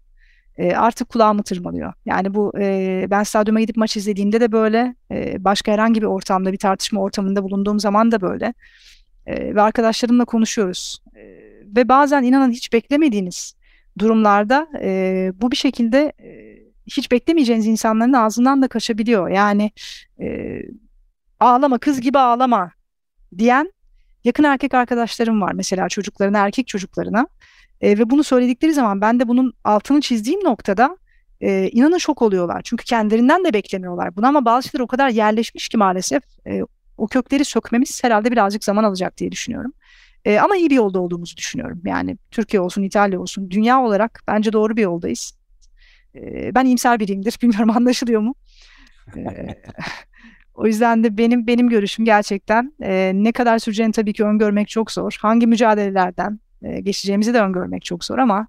E, 0.57 0.75
artık 0.75 1.09
kulağımı 1.09 1.43
tırmalıyor. 1.43 1.93
Yani 2.05 2.33
bu 2.33 2.53
e, 2.59 3.05
ben 3.09 3.23
stadyuma 3.23 3.59
gidip 3.59 3.77
maç 3.77 3.97
izlediğimde 3.97 4.41
de 4.41 4.51
böyle, 4.51 4.95
e, 5.11 5.43
başka 5.43 5.71
herhangi 5.71 6.01
bir 6.01 6.07
ortamda, 6.07 6.53
bir 6.53 6.57
tartışma 6.57 7.01
ortamında 7.01 7.43
bulunduğum 7.43 7.79
zaman 7.79 8.11
da 8.11 8.21
böyle. 8.21 8.53
E, 9.25 9.55
ve 9.55 9.61
arkadaşlarımla 9.61 10.25
konuşuyoruz. 10.25 11.01
E, 11.15 11.21
ve 11.75 11.89
bazen 11.89 12.23
inanın 12.23 12.51
hiç 12.51 12.73
beklemediğiniz 12.73 13.55
durumlarda 13.99 14.67
e, 14.81 15.31
bu 15.35 15.51
bir 15.51 15.55
şekilde 15.55 16.13
e, 16.19 16.61
hiç 16.87 17.11
beklemeyeceğiniz 17.11 17.67
insanların 17.67 18.13
ağzından 18.13 18.61
da 18.61 18.67
kaçabiliyor. 18.67 19.29
Yani 19.29 19.71
e, 20.19 20.59
ağlama 21.39 21.77
kız 21.77 22.01
gibi 22.01 22.19
ağlama 22.19 22.71
diyen 23.37 23.73
yakın 24.23 24.43
erkek 24.43 24.73
arkadaşlarım 24.73 25.41
var 25.41 25.53
mesela 25.53 25.89
çocuklarına 25.89 26.39
erkek 26.39 26.67
çocuklarına 26.67 27.27
e, 27.81 27.97
ve 27.97 28.09
bunu 28.09 28.23
söyledikleri 28.23 28.73
zaman 28.73 29.01
ben 29.01 29.19
de 29.19 29.27
bunun 29.27 29.53
altını 29.63 30.01
çizdiğim 30.01 30.43
noktada 30.43 30.97
e, 31.41 31.69
inanın 31.71 31.97
şok 31.97 32.21
oluyorlar. 32.21 32.61
Çünkü 32.63 32.85
kendilerinden 32.85 33.45
de 33.45 33.53
beklemiyorlar 33.53 34.15
bunu 34.15 34.27
ama 34.27 34.45
bazı 34.45 34.69
şeyler 34.69 34.83
o 34.83 34.87
kadar 34.87 35.09
yerleşmiş 35.09 35.69
ki 35.69 35.77
maalesef 35.77 36.23
e, 36.47 36.61
o 36.97 37.07
kökleri 37.07 37.45
sökmemiz 37.45 38.03
herhalde 38.03 38.31
birazcık 38.31 38.63
zaman 38.63 38.83
alacak 38.83 39.17
diye 39.17 39.31
düşünüyorum. 39.31 39.73
E, 40.25 40.39
ama 40.39 40.57
iyi 40.57 40.69
bir 40.69 40.75
yolda 40.75 40.99
olduğumuzu 40.99 41.37
düşünüyorum. 41.37 41.81
Yani 41.85 42.17
Türkiye 42.31 42.61
olsun, 42.61 42.83
İtalya 42.83 43.19
olsun, 43.19 43.51
dünya 43.51 43.81
olarak 43.81 44.21
bence 44.27 44.53
doğru 44.53 44.77
bir 44.77 44.81
yoldayız. 44.81 45.40
E, 46.15 46.55
ben 46.55 46.65
iyimser 46.65 46.99
biriyimdir. 46.99 47.37
Bilmiyorum 47.41 47.69
anlaşılıyor 47.69 48.21
mu? 48.21 48.35
O 50.53 50.67
yüzden 50.67 51.03
de 51.03 51.17
benim 51.17 51.47
benim 51.47 51.69
görüşüm 51.69 52.05
gerçekten 52.05 52.73
e, 52.81 53.11
ne 53.15 53.31
kadar 53.31 53.59
süreceğini 53.59 53.91
tabii 53.91 54.13
ki 54.13 54.23
öngörmek 54.23 54.67
çok 54.67 54.91
zor. 54.91 55.17
Hangi 55.21 55.47
mücadelelerden 55.47 56.39
e, 56.61 56.81
geçeceğimizi 56.81 57.33
de 57.33 57.41
öngörmek 57.41 57.85
çok 57.85 58.05
zor 58.05 58.17
ama 58.17 58.47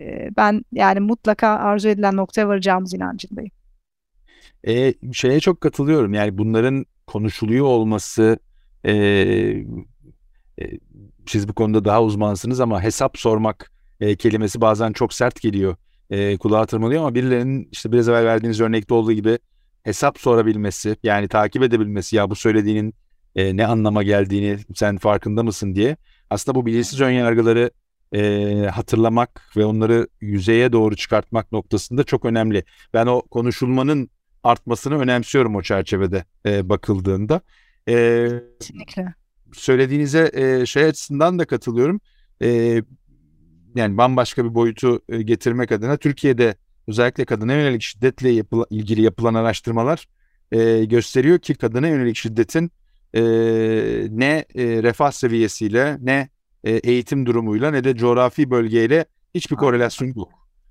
e, 0.00 0.28
ben 0.36 0.64
yani 0.72 1.00
mutlaka 1.00 1.48
arzu 1.48 1.88
edilen 1.88 2.16
noktaya 2.16 2.48
varacağımız 2.48 2.94
inancındayım. 2.94 3.50
E, 4.66 4.94
şeye 5.12 5.40
çok 5.40 5.60
katılıyorum. 5.60 6.14
Yani 6.14 6.38
bunların 6.38 6.86
konuşuluyor 7.06 7.66
olması 7.66 8.38
e, 8.84 8.92
e, 8.92 10.64
siz 11.26 11.48
bu 11.48 11.52
konuda 11.52 11.84
daha 11.84 12.02
uzmansınız 12.02 12.60
ama 12.60 12.82
hesap 12.82 13.18
sormak 13.18 13.72
e, 14.00 14.16
kelimesi 14.16 14.60
bazen 14.60 14.92
çok 14.92 15.12
sert 15.14 15.40
geliyor 15.40 15.76
e, 16.10 16.36
kulağa 16.36 16.66
tırmalıyor 16.66 17.00
ama 17.00 17.14
birilerinin 17.14 17.68
işte 17.72 17.92
biraz 17.92 18.08
evvel 18.08 18.24
verdiğiniz 18.24 18.60
örnekte 18.60 18.94
olduğu 18.94 19.12
gibi 19.12 19.38
hesap 19.82 20.18
sorabilmesi 20.18 20.96
yani 21.02 21.28
takip 21.28 21.62
edebilmesi 21.62 22.16
ya 22.16 22.30
bu 22.30 22.34
söylediğinin 22.34 22.94
e, 23.36 23.56
ne 23.56 23.66
anlama 23.66 24.02
geldiğini 24.02 24.58
sen 24.74 24.98
farkında 24.98 25.42
mısın 25.42 25.74
diye 25.74 25.96
aslında 26.30 26.54
bu 26.54 26.66
bilinçsiz 26.66 27.00
ön 27.00 27.10
yargıları 27.10 27.70
e, 28.14 28.66
hatırlamak 28.74 29.42
ve 29.56 29.64
onları 29.64 30.08
yüzeye 30.20 30.72
doğru 30.72 30.96
çıkartmak 30.96 31.52
noktasında 31.52 32.04
çok 32.04 32.24
önemli. 32.24 32.64
Ben 32.94 33.06
o 33.06 33.22
konuşulmanın 33.22 34.10
artmasını 34.44 34.98
önemsiyorum 34.98 35.56
o 35.56 35.62
çerçevede 35.62 36.24
e, 36.46 36.68
bakıldığında. 36.68 37.40
E, 37.88 38.28
Kesinlikle. 38.60 39.14
Söylediğinize 39.52 40.30
e, 40.34 40.66
şey 40.66 40.84
açısından 40.84 41.38
da 41.38 41.44
katılıyorum. 41.44 42.00
E, 42.42 42.82
yani 43.74 43.96
bambaşka 43.96 44.44
bir 44.44 44.54
boyutu 44.54 45.02
e, 45.08 45.22
getirmek 45.22 45.72
adına 45.72 45.96
Türkiye'de 45.96 46.54
özellikle 46.88 47.24
kadına 47.24 47.52
yönelik 47.52 47.82
şiddetle 47.82 48.28
yapıla, 48.30 48.66
ilgili 48.70 49.02
yapılan 49.02 49.34
araştırmalar 49.34 50.06
e, 50.52 50.84
gösteriyor 50.84 51.38
ki 51.38 51.54
kadına 51.54 51.88
yönelik 51.88 52.16
şiddetin 52.16 52.70
e, 53.14 53.22
ne 54.10 54.44
e, 54.54 54.82
refah 54.82 55.10
seviyesiyle 55.10 55.98
ne 56.00 56.28
e, 56.64 56.70
eğitim 56.70 57.26
durumuyla 57.26 57.70
ne 57.70 57.84
de 57.84 57.96
coğrafi 57.96 58.50
bölgeyle 58.50 59.04
hiçbir 59.34 59.56
korelasyon 59.56 60.08
yok. 60.08 60.28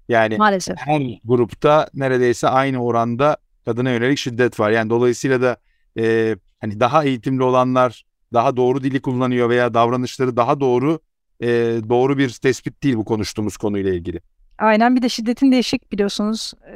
Yani 0.10 0.38
Maalesef. 0.38 0.78
her 0.78 1.20
grupta 1.24 1.90
neredeyse 1.94 2.48
aynı 2.48 2.84
oranda 2.84 3.38
kadına 3.66 3.92
yönelik 3.92 4.18
şiddet 4.18 4.60
var. 4.60 4.72
Yani 4.72 4.90
dolayısıyla 4.90 5.42
da 5.42 5.58
e, 6.00 6.36
hani 6.62 6.80
daha 6.80 7.04
eğitimli 7.04 7.44
olanlar 7.44 8.06
daha 8.34 8.58
doğru 8.58 8.84
dili 8.84 9.02
kullanıyor 9.02 9.50
veya 9.50 9.74
davranışları 9.74 10.38
daha 10.38 10.60
doğru 10.60 11.00
e, 11.42 11.48
doğru 11.90 12.18
bir 12.18 12.30
tespit 12.30 12.84
değil 12.84 12.96
bu 12.96 13.06
konuştuğumuz 13.06 13.58
konuyla 13.58 13.94
ilgili. 13.94 14.20
Aynen 14.58 14.96
bir 14.96 15.02
de 15.02 15.10
şiddetin 15.10 15.52
değişik 15.52 15.92
biliyorsunuz 15.92 16.54
e, 16.68 16.76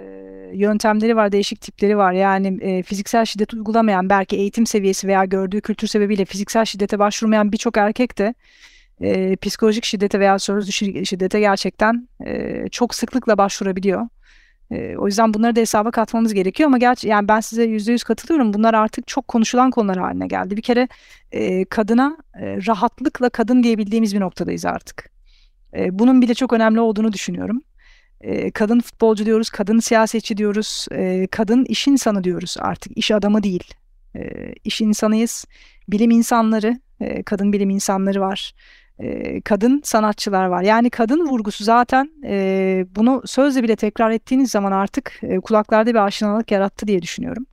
yöntemleri 0.54 1.16
var, 1.16 1.32
değişik 1.32 1.62
tipleri 1.62 1.98
var. 1.98 2.14
Yani 2.14 2.58
e, 2.62 2.84
fiziksel 2.84 3.26
şiddet 3.26 3.54
uygulamayan 3.54 4.10
belki 4.10 4.36
eğitim 4.36 4.66
seviyesi 4.66 5.08
veya 5.08 5.26
gördüğü 5.26 5.62
kültür 5.62 5.88
sebebiyle 5.88 6.26
fiziksel 6.26 6.66
şiddete 6.66 7.00
başvurmayan 7.00 7.52
birçok 7.52 7.78
erkek 7.78 8.18
de 8.18 8.34
e, 9.02 9.36
psikolojik 9.36 9.86
şiddete 9.86 10.20
veya 10.20 10.40
sözlü 10.40 10.72
şiddete 11.06 11.40
gerçekten 11.40 12.08
e, 12.26 12.64
çok 12.72 12.96
sıklıkla 12.96 13.38
başvurabiliyor. 13.38 14.08
O 14.72 15.08
yüzden 15.08 15.34
bunları 15.34 15.56
da 15.56 15.60
hesaba 15.60 15.92
katmamız 15.92 16.34
gerekiyor 16.34 16.68
ama 16.68 16.78
gerçi 16.78 17.08
yani 17.08 17.28
ben 17.28 17.40
size 17.40 17.64
yüzde 17.64 17.92
yüz 17.92 18.04
katılıyorum. 18.04 18.54
Bunlar 18.54 18.74
artık 18.74 19.08
çok 19.08 19.28
konuşulan 19.28 19.72
konular 19.72 19.98
haline 19.98 20.28
geldi. 20.28 20.58
Bir 20.58 20.62
kere 20.62 20.88
e, 21.32 21.66
kadına 21.66 22.18
e, 22.40 22.58
rahatlıkla 22.68 23.30
kadın 23.30 23.64
diyebildiğimiz 23.64 24.16
bir 24.16 24.20
noktadayız 24.20 24.66
artık. 24.66 25.10
E, 25.74 26.00
bunun 26.00 26.22
bile 26.22 26.34
çok 26.34 26.54
önemli 26.54 26.80
olduğunu 26.80 27.14
düşünüyorum. 27.14 27.62
E, 28.22 28.52
kadın 28.52 28.80
futbolcu 28.80 29.26
diyoruz, 29.26 29.50
kadın 29.50 29.80
siyasetçi 29.80 30.38
diyoruz, 30.38 30.86
e, 30.92 31.28
kadın 31.32 31.66
iş 31.66 31.88
insanı 31.88 32.24
diyoruz 32.24 32.56
artık. 32.60 32.98
iş 32.98 33.12
adamı 33.12 33.44
değil. 33.44 33.74
E, 34.16 34.54
iş 34.64 34.82
insanıyız. 34.82 35.46
Bilim 35.90 36.12
insanları, 36.12 36.80
e, 37.00 37.24
kadın 37.24 37.54
bilim 37.54 37.70
insanları 37.70 38.22
var 38.22 38.54
kadın 39.46 39.82
sanatçılar 39.84 40.46
var. 40.46 40.64
Yani 40.64 40.90
kadın 40.90 41.28
vurgusu 41.28 41.64
zaten 41.64 42.12
e, 42.24 42.86
bunu 42.96 43.22
sözle 43.26 43.64
bile 43.64 43.76
tekrar 43.76 44.12
ettiğiniz 44.12 44.52
zaman 44.52 44.72
artık 44.72 45.20
e, 45.22 45.40
kulaklarda 45.40 45.90
bir 45.90 46.06
aşinalık 46.06 46.52
yarattı 46.52 46.88
diye 46.88 47.02
düşünüyorum. 47.02 47.46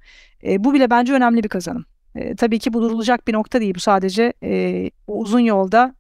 E, 0.45 0.65
bu 0.65 0.75
bile 0.75 0.91
bence 0.91 1.13
önemli 1.13 1.45
bir 1.45 1.49
kazanım. 1.49 1.85
E, 2.15 2.37
tabii 2.37 2.59
ki 2.59 2.73
bu 2.73 2.83
durulacak 2.83 3.29
bir 3.29 3.33
nokta 3.33 3.61
değil. 3.61 3.75
Bu 3.75 3.81
sadece 3.81 4.33
e, 4.43 4.91
uzun 5.07 5.41
yolda 5.41 5.95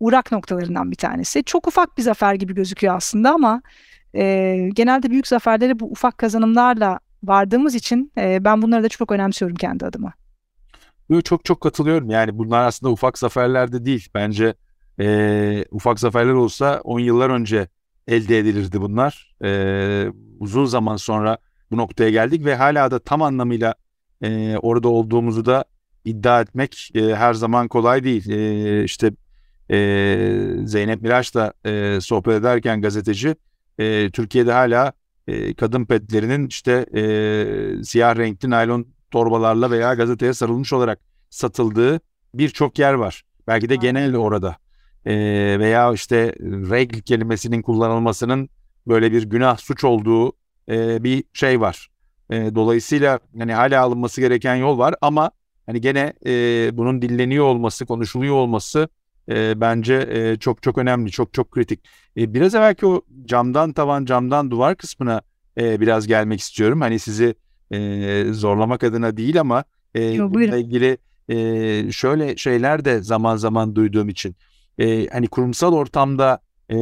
uğrak 0.00 0.32
noktalarından 0.32 0.90
bir 0.90 0.96
tanesi. 0.96 1.44
Çok 1.44 1.68
ufak 1.68 1.98
bir 1.98 2.02
zafer 2.02 2.34
gibi 2.34 2.54
gözüküyor 2.54 2.96
aslında 2.96 3.30
ama 3.30 3.62
e, 4.14 4.56
genelde 4.74 5.10
büyük 5.10 5.26
zaferlere 5.26 5.80
bu 5.80 5.90
ufak 5.90 6.18
kazanımlarla 6.18 6.98
vardığımız 7.22 7.74
için 7.74 8.12
e, 8.18 8.44
ben 8.44 8.62
bunları 8.62 8.82
da 8.82 8.88
çok 8.88 9.12
önemsiyorum 9.12 9.56
kendi 9.56 9.86
adıma. 9.86 10.12
Çok 11.24 11.44
çok 11.44 11.60
katılıyorum. 11.60 12.10
Yani 12.10 12.38
bunlar 12.38 12.66
aslında 12.66 12.92
ufak 12.92 13.18
zaferler 13.18 13.72
de 13.72 13.84
değil. 13.84 14.08
Bence 14.14 14.54
e, 15.00 15.64
ufak 15.70 16.00
zaferler 16.00 16.32
olsa 16.32 16.80
10 16.84 17.00
yıllar 17.00 17.30
önce 17.30 17.68
elde 18.08 18.38
edilirdi 18.38 18.80
bunlar. 18.80 19.36
E, 19.44 20.12
uzun 20.38 20.64
zaman 20.64 20.96
sonra 20.96 21.38
bu 21.70 21.76
noktaya 21.76 22.10
geldik 22.10 22.44
ve 22.44 22.56
hala 22.56 22.90
da 22.90 22.98
tam 22.98 23.22
anlamıyla 23.22 23.74
e, 24.22 24.56
orada 24.56 24.88
olduğumuzu 24.88 25.46
da 25.46 25.64
iddia 26.04 26.40
etmek 26.40 26.90
e, 26.94 27.14
her 27.14 27.34
zaman 27.34 27.68
kolay 27.68 28.04
değil. 28.04 28.30
E, 28.30 28.84
işte 28.84 29.10
e, 29.70 30.56
Zeynep 30.64 31.02
Miraç'la 31.02 31.52
e, 31.66 31.98
sohbet 32.00 32.34
ederken 32.34 32.80
gazeteci 32.80 33.34
e, 33.78 34.10
Türkiye'de 34.10 34.52
hala 34.52 34.92
e, 35.26 35.54
kadın 35.54 35.84
petlerinin 35.84 36.46
işte 36.46 36.86
e, 36.94 37.02
siyah 37.84 38.16
renkli 38.16 38.50
naylon 38.50 38.86
torbalarla 39.10 39.70
veya 39.70 39.94
gazeteye 39.94 40.34
sarılmış 40.34 40.72
olarak 40.72 40.98
satıldığı 41.30 42.00
birçok 42.34 42.78
yer 42.78 42.94
var. 42.94 43.22
Belki 43.46 43.68
de 43.68 43.76
genel 43.76 44.16
orada 44.16 44.56
e, 45.06 45.14
veya 45.58 45.92
işte 45.92 46.34
regl 46.42 46.98
kelimesinin 47.00 47.62
kullanılmasının 47.62 48.48
böyle 48.86 49.12
bir 49.12 49.22
günah 49.22 49.56
suç 49.56 49.84
olduğu 49.84 50.32
e, 50.68 51.04
bir 51.04 51.24
şey 51.32 51.60
var. 51.60 51.90
E, 52.30 52.54
dolayısıyla 52.54 53.18
hani 53.38 53.54
hala 53.54 53.82
alınması 53.82 54.20
gereken 54.20 54.54
yol 54.54 54.78
var 54.78 54.94
ama 55.00 55.30
hani 55.66 55.80
gene 55.80 56.12
e, 56.26 56.32
bunun 56.76 57.02
dilleniyor 57.02 57.44
olması, 57.44 57.86
konuşuluyor 57.86 58.34
olması 58.34 58.88
e, 59.28 59.60
bence 59.60 59.94
e, 59.94 60.36
çok 60.36 60.62
çok 60.62 60.78
önemli, 60.78 61.10
çok 61.10 61.34
çok 61.34 61.50
kritik. 61.50 61.80
E, 62.16 62.34
biraz 62.34 62.54
evvelki 62.54 62.86
o 62.86 63.02
camdan 63.24 63.72
tavan, 63.72 64.04
camdan 64.04 64.50
duvar 64.50 64.76
kısmına 64.76 65.20
e, 65.60 65.80
biraz 65.80 66.06
gelmek 66.06 66.40
istiyorum. 66.40 66.80
Hani 66.80 66.98
sizi 66.98 67.34
e, 67.70 68.24
zorlamak 68.32 68.84
adına 68.84 69.16
değil 69.16 69.40
ama 69.40 69.64
e, 69.94 70.04
Yo, 70.04 70.34
bununla 70.34 70.56
ilgili 70.56 70.98
e, 71.28 71.92
şöyle 71.92 72.36
şeyler 72.36 72.84
de 72.84 73.02
zaman 73.02 73.36
zaman 73.36 73.76
duyduğum 73.76 74.08
için 74.08 74.36
e, 74.80 75.06
hani 75.06 75.28
kurumsal 75.28 75.72
ortamda 75.72 76.42
e, 76.70 76.76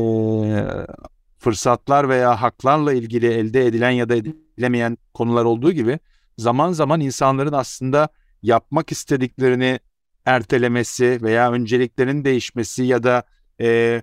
fırsatlar 1.39 2.09
veya 2.09 2.43
haklarla 2.43 2.93
ilgili 2.93 3.27
elde 3.27 3.67
edilen 3.67 3.91
ya 3.91 4.09
da 4.09 4.15
edilemeyen 4.17 4.99
konular 5.15 5.45
olduğu 5.45 5.73
gibi 5.73 5.99
zaman 6.39 6.73
zaman 6.73 7.01
insanların 7.01 7.53
aslında 7.53 8.09
yapmak 8.43 8.93
istediklerini 8.93 9.81
ertelemesi 10.27 11.19
veya 11.23 11.53
önceliklerin 11.53 12.25
değişmesi 12.25 12.83
ya 12.83 13.03
da 13.03 13.23
e, 13.61 14.03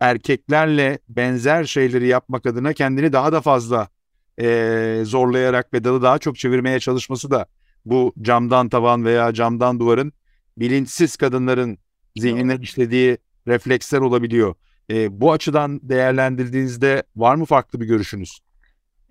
erkeklerle 0.00 0.98
benzer 1.08 1.64
şeyleri 1.64 2.06
yapmak 2.06 2.46
adına 2.46 2.72
kendini 2.72 3.12
daha 3.12 3.32
da 3.32 3.40
fazla 3.40 3.88
e, 4.40 5.00
zorlayarak 5.04 5.74
ve 5.74 5.84
dalı 5.84 6.02
daha 6.02 6.18
çok 6.18 6.38
çevirmeye 6.38 6.80
çalışması 6.80 7.30
da 7.30 7.46
bu 7.84 8.14
camdan 8.22 8.68
tavan 8.68 9.04
veya 9.04 9.32
camdan 9.32 9.80
duvarın 9.80 10.12
bilinçsiz 10.56 11.16
kadınların 11.16 11.78
zihnine 12.16 12.58
işlediği 12.62 13.18
refleksler 13.48 13.98
olabiliyor. 13.98 14.54
E, 14.90 15.20
bu 15.20 15.32
açıdan 15.32 15.80
değerlendirdiğinizde 15.82 17.02
var 17.16 17.34
mı 17.34 17.44
farklı 17.44 17.80
bir 17.80 17.86
görüşünüz? 17.86 18.38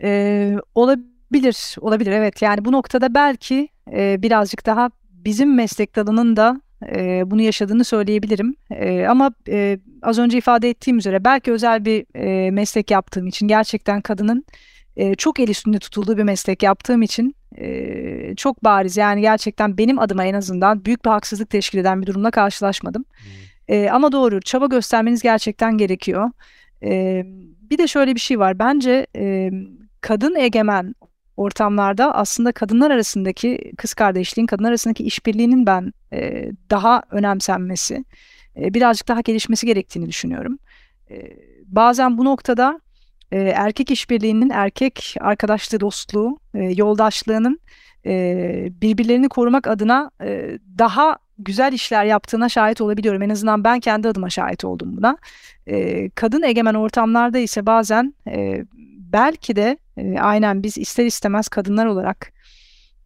Ee, 0.04 0.56
olabilir, 0.76 1.76
olabilir 1.82 2.12
evet. 2.12 2.42
Yani 2.42 2.66
bu 2.66 2.72
noktada 2.72 3.14
belki 3.14 3.68
e, 3.92 4.22
birazcık 4.22 4.66
daha 4.66 4.90
bizim 5.12 5.56
meslek 5.56 5.96
dalının 5.96 6.36
da 6.36 6.62
e, 6.96 7.32
bunu 7.32 7.42
yaşadığını 7.42 7.84
söyleyebilirim. 7.84 8.56
E, 8.72 9.06
ama 9.06 9.32
e, 9.48 9.80
az 10.02 10.20
önce 10.20 10.38
ifade 10.38 10.70
ettiğim 10.70 10.98
üzere 10.98 11.24
belki 11.24 11.52
özel 11.52 11.86
bir 11.86 12.06
e, 12.16 12.52
meslek 12.52 12.92
yaptığım 12.92 13.28
için 13.28 13.48
gerçekten 13.48 14.02
kadının 14.02 14.46
e, 14.98 15.16
çok 15.16 15.40
el 15.40 15.48
üstünde 15.48 15.80
tutulduğu 15.80 16.18
bir 16.18 16.24
meslek 16.24 16.64
yaptığım 16.64 17.02
için 17.02 17.36
e, 17.58 18.36
çok 18.36 18.64
bariz 18.64 18.98
yani 18.98 19.22
gerçekten 19.22 19.78
benim 19.78 20.00
adıma 20.00 20.26
en 20.26 20.34
azından 20.34 20.86
büyük 20.86 21.06
bir 21.06 21.10
haksızlık 21.10 21.50
teşkil 21.50 21.78
eden 21.78 22.02
bir 22.02 22.08
durumla 22.08 22.32
karşılaşmadım. 22.32 23.06
Hmm. 23.68 23.76
E, 23.76 23.90
ama 23.90 24.12
doğru 24.12 24.42
çaba 24.42 24.66
göstermeniz 24.66 25.22
gerçekten 25.22 25.78
gerekiyor. 25.78 26.32
E, 26.84 27.24
bir 27.70 27.78
de 27.78 27.88
şöyle 27.88 28.16
bir 28.16 28.20
şey 28.20 28.40
var 28.40 28.60
bence 28.60 29.08
e, 29.16 29.52
kadın 30.02 30.36
egemen 30.36 30.96
ortamlarda 31.38 32.16
aslında 32.16 32.52
kadınlar 32.52 32.92
arasındaki 32.92 33.72
kız 33.78 33.94
kardeşliğin, 33.94 34.48
kadınlar 34.48 34.70
arasındaki 34.70 35.04
işbirliğinin 35.04 35.66
ben 35.66 35.94
e, 36.14 36.52
daha 36.70 37.04
önemsenmesi, 37.12 38.06
e, 38.58 38.74
birazcık 38.74 39.08
daha 39.08 39.22
gelişmesi 39.22 39.66
gerektiğini 39.66 40.10
düşünüyorum. 40.10 40.60
E, 41.10 41.38
bazen 41.66 42.18
bu 42.18 42.26
noktada 42.26 42.80
e, 43.34 43.40
erkek 43.40 43.92
işbirliğinin, 43.92 44.50
erkek 44.50 45.16
arkadaşlığı, 45.20 45.80
dostluğu, 45.80 46.40
e, 46.54 46.64
yoldaşlığının 46.64 47.60
e, 48.06 48.70
birbirlerini 48.82 49.30
korumak 49.30 49.68
adına 49.68 50.12
e, 50.22 50.58
daha 50.78 51.18
güzel 51.38 51.74
işler 51.74 52.06
yaptığına 52.06 52.50
şahit 52.50 52.82
olabiliyorum. 52.82 53.22
En 53.22 53.30
azından 53.30 53.64
ben 53.64 53.80
kendi 53.80 54.08
adıma 54.08 54.30
şahit 54.30 54.66
oldum 54.66 54.98
buna. 54.98 55.18
E, 55.68 56.10
kadın 56.10 56.44
egemen 56.44 56.74
ortamlarda 56.74 57.40
ise 57.40 57.66
bazen 57.66 58.14
e, 58.28 58.66
belki 59.14 59.56
de 59.56 59.78
e, 59.98 60.20
aynen 60.20 60.64
biz 60.64 60.78
ister 60.78 61.06
istemez 61.06 61.48
kadınlar 61.48 61.86
olarak 61.86 62.34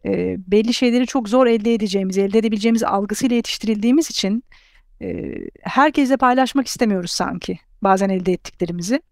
e, 0.04 0.36
belli 0.38 0.74
şeyleri 0.74 1.06
çok 1.06 1.28
zor 1.28 1.46
elde 1.46 1.74
edeceğimiz, 1.74 2.18
elde 2.18 2.38
edebileceğimiz 2.38 2.82
algısıyla 2.82 3.36
yetiştirildiğimiz 3.36 4.10
için 4.10 4.44
e, 5.02 5.34
herkesle 5.62 6.16
paylaşmak 6.16 6.66
istemiyoruz 6.66 7.10
sanki 7.10 7.58
bazen 7.82 8.08
elde 8.08 8.32
ettiklerimizi. 8.32 9.02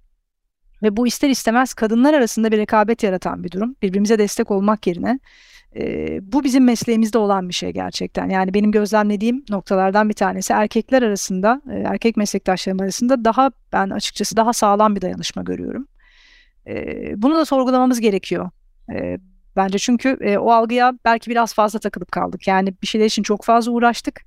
Ve 0.82 0.96
bu 0.96 1.06
ister 1.06 1.28
istemez 1.28 1.74
kadınlar 1.74 2.14
arasında 2.14 2.52
bir 2.52 2.58
rekabet 2.58 3.02
yaratan 3.02 3.44
bir 3.44 3.50
durum. 3.50 3.76
Birbirimize 3.82 4.18
destek 4.18 4.50
olmak 4.50 4.86
yerine 4.86 5.18
E, 5.76 6.18
bu 6.32 6.44
bizim 6.44 6.64
mesleğimizde 6.64 7.18
olan 7.18 7.48
bir 7.48 7.54
şey 7.54 7.70
gerçekten. 7.70 8.28
Yani 8.28 8.54
benim 8.54 8.72
gözlemlediğim 8.72 9.44
noktalardan 9.50 10.08
bir 10.08 10.14
tanesi 10.14 10.52
erkekler 10.52 11.02
arasında, 11.02 11.62
e, 11.72 11.74
erkek 11.74 12.16
meslektaşlarım 12.16 12.80
arasında 12.80 13.24
daha 13.24 13.50
ben 13.72 13.90
açıkçası 13.90 14.36
daha 14.36 14.52
sağlam 14.52 14.96
bir 14.96 15.02
dayanışma 15.02 15.42
görüyorum. 15.42 15.88
E, 16.66 17.22
bunu 17.22 17.34
da 17.34 17.44
sorgulamamız 17.44 18.00
gerekiyor. 18.00 18.50
E, 18.92 19.18
bence 19.56 19.78
çünkü 19.78 20.18
e, 20.20 20.38
o 20.38 20.50
algıya 20.50 20.92
belki 21.04 21.30
biraz 21.30 21.54
fazla 21.54 21.78
takılıp 21.78 22.12
kaldık. 22.12 22.48
Yani 22.48 22.74
bir 22.82 22.86
şeyler 22.86 23.06
için 23.06 23.22
çok 23.22 23.44
fazla 23.44 23.72
uğraştık. 23.72 24.20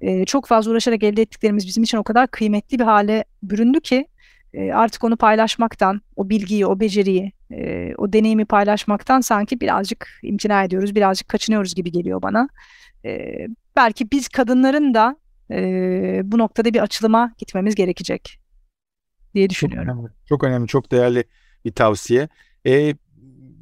E, 0.00 0.24
çok 0.24 0.46
fazla 0.46 0.70
uğraşarak 0.70 1.02
elde 1.02 1.22
ettiklerimiz 1.22 1.66
bizim 1.66 1.82
için 1.82 1.98
o 1.98 2.02
kadar 2.02 2.26
kıymetli 2.26 2.78
bir 2.78 2.84
hale 2.84 3.24
büründü 3.42 3.80
ki 3.80 4.06
e, 4.54 4.72
artık 4.72 5.04
onu 5.04 5.16
paylaşmaktan, 5.16 6.00
o 6.16 6.30
bilgiyi, 6.30 6.66
o 6.66 6.80
beceriyi, 6.80 7.32
e, 7.52 7.94
o 7.98 8.12
deneyimi 8.12 8.44
paylaşmaktan 8.44 9.20
sanki 9.20 9.60
birazcık 9.60 10.08
imtina 10.22 10.64
ediyoruz, 10.64 10.94
birazcık 10.94 11.28
kaçınıyoruz 11.28 11.74
gibi 11.74 11.92
geliyor 11.92 12.22
bana. 12.22 12.48
E, 13.04 13.38
belki 13.76 14.10
biz 14.10 14.28
kadınların 14.28 14.94
da 14.94 15.16
e, 15.50 16.20
bu 16.24 16.38
noktada 16.38 16.74
bir 16.74 16.82
açılıma 16.82 17.34
gitmemiz 17.38 17.74
gerekecek 17.74 18.40
diye 19.34 19.50
düşünüyorum. 19.50 19.88
Çok 19.88 19.96
önemli, 19.96 20.12
çok, 20.28 20.44
önemli, 20.44 20.68
çok 20.68 20.90
değerli 20.90 21.24
bir 21.64 21.72
tavsiye. 21.72 22.28
E, 22.66 22.94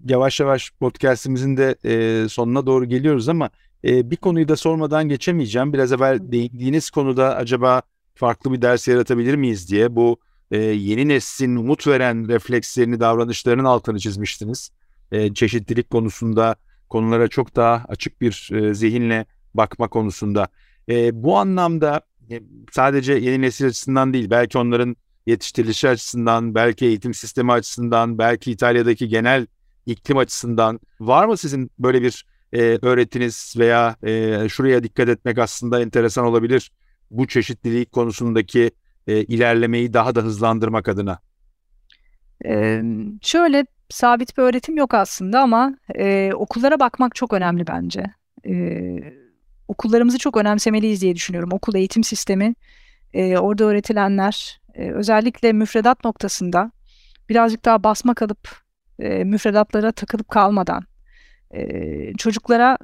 yavaş 0.09 0.41
yavaş 0.41 0.73
podcastimizin 0.73 1.57
de 1.57 1.77
e, 1.85 2.29
sonuna 2.29 2.67
doğru 2.67 2.85
geliyoruz 2.85 3.29
ama 3.29 3.51
e, 3.85 4.11
bir 4.11 4.17
konuyu 4.17 4.49
da 4.49 4.57
sormadan 4.57 5.09
geçemeyeceğim. 5.09 5.73
Biraz 5.73 5.93
evvel 5.93 6.19
değindiğiniz 6.33 6.91
konuda 6.91 7.37
acaba 7.37 7.83
farklı 8.15 8.53
bir 8.53 8.63
ders 8.63 8.89
yaratabilir 8.89 9.35
miyiz 9.35 9.71
diye 9.71 9.97
bu 9.97 10.21
e, 10.53 10.59
yeni 10.59 11.09
neslin 11.09 11.57
umut 11.57 11.87
veren 11.87 12.29
reflekslerini, 12.29 13.01
davranışlarının 13.01 13.65
altını 13.65 13.99
çizmiştiniz. 13.99 14.71
E, 15.13 15.35
çeşitlilik 15.35 15.91
konusunda 15.91 16.57
konulara 16.89 17.29
çok 17.29 17.57
daha 17.57 17.85
açık 17.89 18.21
bir 18.21 18.51
e, 18.53 18.75
zihinle 18.75 19.27
bakma 19.55 19.89
konusunda. 19.89 20.49
E, 20.89 21.23
bu 21.23 21.39
anlamda 21.39 22.01
e, 22.31 22.43
sadece 22.73 23.13
yeni 23.13 23.43
nesil 23.43 23.67
açısından 23.67 24.13
değil, 24.13 24.31
belki 24.31 24.59
onların 24.59 24.97
yetiştirilişi 25.27 25.89
açısından, 25.89 26.55
belki 26.55 26.87
eğitim 26.87 27.15
sistemi 27.15 27.53
açısından, 27.53 28.19
belki 28.19 28.53
İtalya'daki 28.53 29.09
genel 29.09 29.47
iklim 29.87 30.19
açısından 30.19 30.81
var 31.01 31.27
mı 31.27 31.37
sizin 31.37 31.71
böyle 31.79 32.03
bir 32.03 32.27
e, 32.53 32.79
öğretiniz 32.83 33.55
veya 33.59 33.97
e, 34.03 34.49
şuraya 34.49 34.83
dikkat 34.83 35.09
etmek 35.09 35.39
aslında 35.39 35.83
enteresan 35.83 36.25
olabilir 36.25 36.73
bu 37.11 37.27
çeşitlilik 37.27 37.93
konusundaki 37.93 38.71
e, 39.07 39.23
ilerlemeyi 39.23 39.93
daha 39.93 40.15
da 40.15 40.21
hızlandırmak 40.21 40.89
adına? 40.89 41.19
Ee, 42.45 42.83
şöyle 43.23 43.67
sabit 43.91 44.39
bir 44.39 44.43
öğretim 44.43 44.77
yok 44.77 44.95
aslında 44.95 45.41
ama 45.41 45.75
e, 45.95 46.33
okullara 46.35 46.81
bakmak 46.81 47.15
çok 47.15 47.33
önemli 47.33 47.67
bence. 47.67 48.05
Ee, 48.49 48.97
okullarımızı 49.69 50.19
çok 50.19 50.37
önemsemeliyiz 50.37 51.03
diye 51.03 51.15
düşünüyorum. 51.15 51.53
Okul 51.53 51.75
eğitim 51.75 52.05
sistemi, 52.05 52.55
e, 53.15 53.39
orada 53.39 53.65
öğretilenler, 53.65 54.61
e, 54.75 54.91
özellikle 54.91 55.53
müfredat 55.53 56.05
noktasında 56.05 56.73
birazcık 57.29 57.65
daha 57.65 57.85
basma 57.85 58.15
kalıp 58.15 58.63
e, 58.99 59.25
müfredatlara 59.25 59.93
takılıp 59.93 60.29
kalmadan 60.29 60.85
e, 61.51 62.13
çocuklara 62.15 62.79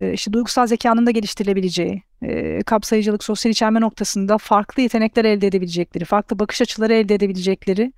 e, 0.00 0.12
işte 0.12 0.32
duygusal 0.32 0.66
zekanın 0.66 1.06
da 1.06 1.10
geliştirilebileceği, 1.10 2.02
e, 2.22 2.62
kapsayıcılık, 2.62 3.24
sosyal 3.24 3.52
içerme 3.52 3.80
noktasında 3.80 4.38
farklı 4.38 4.82
yetenekler 4.82 5.24
elde 5.24 5.46
edebilecekleri, 5.46 6.04
farklı 6.04 6.38
bakış 6.38 6.62
açıları 6.62 6.94
elde 6.94 7.14
edebilecekleri 7.14 7.92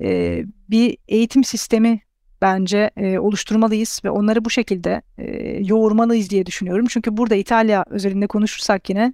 e, 0.00 0.42
bir 0.70 0.96
eğitim 1.08 1.44
sistemi 1.44 2.00
bence 2.42 2.90
e, 2.96 3.18
oluşturmalıyız 3.18 4.00
ve 4.04 4.10
onları 4.10 4.44
bu 4.44 4.50
şekilde 4.50 5.02
e, 5.18 5.24
yoğurmalıyız 5.64 6.30
diye 6.30 6.46
düşünüyorum. 6.46 6.86
Çünkü 6.88 7.16
burada 7.16 7.34
İtalya 7.34 7.84
özelinde 7.90 8.26
konuşursak 8.26 8.90
yine 8.90 9.12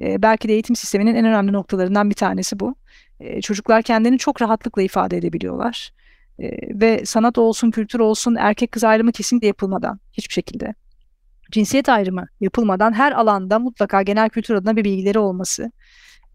e, 0.00 0.22
belki 0.22 0.48
de 0.48 0.52
eğitim 0.52 0.76
sisteminin 0.76 1.14
en 1.14 1.24
önemli 1.24 1.52
noktalarından 1.52 2.10
bir 2.10 2.14
tanesi 2.14 2.60
bu. 2.60 2.74
E, 3.20 3.40
çocuklar 3.40 3.82
kendini 3.82 4.18
çok 4.18 4.42
rahatlıkla 4.42 4.82
ifade 4.82 5.16
edebiliyorlar. 5.16 5.92
Ve 6.70 7.04
sanat 7.04 7.38
olsun, 7.38 7.70
kültür 7.70 8.00
olsun, 8.00 8.36
erkek 8.38 8.72
kız 8.72 8.84
ayrımı 8.84 9.12
kesinlikle 9.12 9.46
yapılmadan 9.46 10.00
hiçbir 10.12 10.34
şekilde 10.34 10.74
cinsiyet 11.54 11.88
ayrımı 11.88 12.26
yapılmadan 12.40 12.92
her 12.92 13.12
alanda 13.12 13.58
mutlaka 13.58 14.02
genel 14.02 14.28
kültür 14.28 14.54
adına 14.54 14.76
bir 14.76 14.84
bilgileri 14.84 15.18
olması, 15.18 15.72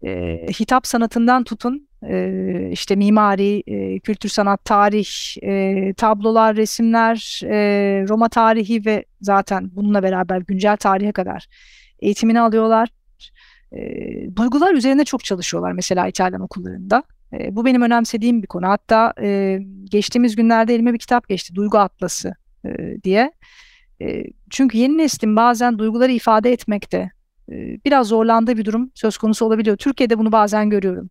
e, 0.04 0.38
hitap 0.60 0.86
sanatından 0.86 1.44
tutun 1.44 1.88
e, 2.08 2.68
işte 2.72 2.96
mimari, 2.96 3.62
e, 3.66 3.98
kültür 3.98 4.28
sanat, 4.28 4.64
tarih, 4.64 5.36
e, 5.42 5.94
tablolar, 5.94 6.56
resimler, 6.56 7.40
e, 7.44 7.58
Roma 8.08 8.28
tarihi 8.28 8.86
ve 8.86 9.04
zaten 9.20 9.70
bununla 9.72 10.02
beraber 10.02 10.40
güncel 10.40 10.76
tarihe 10.76 11.12
kadar 11.12 11.46
eğitimini 11.98 12.40
alıyorlar. 12.40 12.88
E, 13.72 13.80
duygular 14.36 14.74
üzerine 14.74 15.04
çok 15.04 15.24
çalışıyorlar 15.24 15.72
mesela 15.72 16.08
İtalyan 16.08 16.40
okullarında. 16.40 17.02
E, 17.32 17.56
bu 17.56 17.64
benim 17.64 17.82
önemsediğim 17.82 18.42
bir 18.42 18.46
konu. 18.46 18.68
Hatta 18.68 19.14
e, 19.20 19.58
geçtiğimiz 19.84 20.36
günlerde 20.36 20.74
elime 20.74 20.92
bir 20.92 20.98
kitap 20.98 21.28
geçti. 21.28 21.54
Duygu 21.54 21.78
Atlası 21.78 22.34
e, 22.64 23.02
diye. 23.04 23.32
E, 24.02 24.24
çünkü 24.50 24.78
yeni 24.78 24.98
neslin 24.98 25.36
bazen 25.36 25.78
duyguları 25.78 26.12
ifade 26.12 26.52
etmekte 26.52 27.10
e, 27.52 27.54
biraz 27.84 28.06
zorlandığı 28.06 28.56
bir 28.56 28.64
durum 28.64 28.90
söz 28.94 29.16
konusu 29.16 29.46
olabiliyor. 29.46 29.76
Türkiye'de 29.76 30.18
bunu 30.18 30.32
bazen 30.32 30.70
görüyorum. 30.70 31.10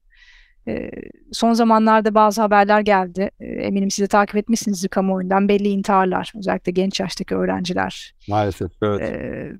E, 0.67 0.91
son 1.31 1.53
zamanlarda 1.53 2.15
bazı 2.15 2.41
haberler 2.41 2.81
geldi. 2.81 3.31
E, 3.39 3.45
eminim 3.45 3.91
siz 3.91 4.03
de 4.03 4.07
takip 4.07 4.35
etmişsinizdir 4.35 4.89
kamuoyundan. 4.89 5.49
Belli 5.49 5.67
intiharlar, 5.67 6.33
özellikle 6.37 6.71
genç 6.71 6.99
yaştaki 6.99 7.35
öğrenciler. 7.35 8.13
Maalesef, 8.27 8.71
evet. 8.81 9.01
E, 9.01 9.51